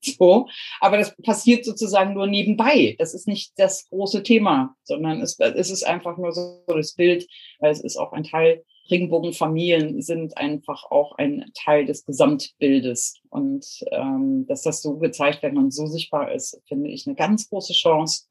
so. 0.05 0.48
Aber 0.80 0.98
das 0.98 1.14
passiert 1.22 1.64
sozusagen 1.64 2.14
nur 2.14 2.26
nebenbei. 2.26 2.96
Das 2.98 3.14
ist 3.14 3.28
nicht 3.28 3.52
das 3.57 3.88
große 3.88 4.22
Thema, 4.22 4.76
sondern 4.84 5.20
es, 5.20 5.38
es 5.38 5.70
ist 5.70 5.84
einfach 5.84 6.16
nur 6.16 6.32
so 6.32 6.62
das 6.68 6.94
Bild, 6.94 7.26
weil 7.61 7.72
es 7.72 7.80
ist 7.80 7.96
auch 7.96 8.12
ein 8.12 8.24
Teil, 8.24 8.62
Regenbogenfamilien 8.90 10.02
sind 10.02 10.36
einfach 10.36 10.84
auch 10.90 11.16
ein 11.16 11.50
Teil 11.55 11.86
des 11.86 12.05
Gesamtbildes. 12.05 13.14
Und 13.30 13.66
ähm, 13.90 14.46
dass 14.46 14.62
das 14.62 14.82
so 14.82 14.98
gezeigt 14.98 15.42
wird 15.42 15.57
und 15.57 15.72
so 15.72 15.86
sichtbar 15.86 16.32
ist, 16.32 16.61
finde 16.66 16.90
ich 16.90 17.07
eine 17.07 17.16
ganz 17.16 17.48
große 17.48 17.72
Chance. 17.72 18.26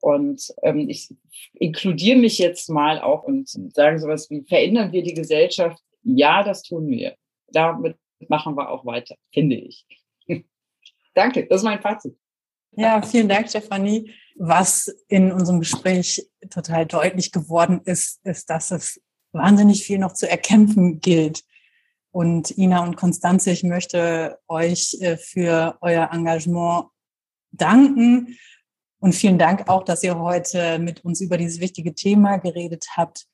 Und 0.00 0.52
ähm, 0.62 0.88
ich 0.88 1.14
inkludiere 1.54 2.18
mich 2.18 2.38
jetzt 2.38 2.68
mal 2.68 3.00
auch 3.00 3.24
und 3.24 3.48
sage 3.74 3.98
sowas 3.98 4.28
wie, 4.30 4.42
verändern 4.42 4.92
wir 4.92 5.02
die 5.02 5.14
Gesellschaft? 5.14 5.82
Ja, 6.02 6.42
das 6.42 6.62
tun 6.62 6.88
wir. 6.88 7.16
Damit 7.48 7.96
machen 8.28 8.56
wir 8.56 8.70
auch 8.70 8.84
weiter, 8.84 9.16
finde 9.32 9.56
ich. 9.56 9.86
Danke, 11.16 11.46
das 11.46 11.62
ist 11.62 11.64
mein 11.64 11.80
Fazit. 11.80 12.16
Ja, 12.72 13.00
vielen 13.00 13.28
Dank, 13.28 13.48
Stefanie. 13.48 14.12
Was 14.36 14.94
in 15.08 15.32
unserem 15.32 15.60
Gespräch 15.60 16.28
total 16.50 16.84
deutlich 16.84 17.32
geworden 17.32 17.80
ist, 17.84 18.20
ist, 18.24 18.50
dass 18.50 18.70
es 18.70 19.00
wahnsinnig 19.32 19.82
viel 19.82 19.98
noch 19.98 20.12
zu 20.12 20.28
erkämpfen 20.28 21.00
gilt. 21.00 21.42
Und 22.10 22.56
Ina 22.58 22.80
und 22.80 22.96
Konstanze, 22.96 23.50
ich 23.50 23.62
möchte 23.62 24.38
euch 24.46 24.98
äh, 25.00 25.16
für 25.16 25.78
euer 25.80 26.10
Engagement 26.12 26.88
danken 27.50 28.36
und 29.00 29.14
vielen 29.14 29.38
Dank 29.38 29.68
auch, 29.68 29.84
dass 29.84 30.02
ihr 30.02 30.18
heute 30.18 30.78
mit 30.78 31.04
uns 31.04 31.20
über 31.20 31.38
dieses 31.38 31.60
wichtige 31.60 31.94
Thema 31.94 32.38
geredet 32.38 32.86
habt. 32.96 33.26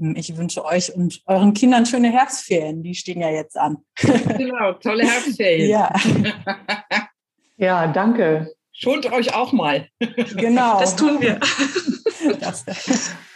Ähm, 0.00 0.14
ich 0.16 0.36
wünsche 0.36 0.64
euch 0.64 0.94
und 0.94 1.22
euren 1.26 1.54
Kindern 1.54 1.86
schöne 1.86 2.10
Herbstferien. 2.10 2.82
Die 2.82 2.94
stehen 2.94 3.20
ja 3.20 3.30
jetzt 3.30 3.56
an. 3.56 3.78
Genau, 3.96 4.72
tolle 4.74 5.04
Herbstferien. 5.04 5.70
Ja. 5.70 5.92
ja, 7.58 7.86
danke. 7.88 8.52
Schont 8.72 9.10
euch 9.12 9.34
auch 9.34 9.52
mal. 9.52 9.88
Genau. 10.36 10.78
Das 10.78 10.96
tun 10.96 11.20
wir. 11.20 11.40
Das, 12.40 12.64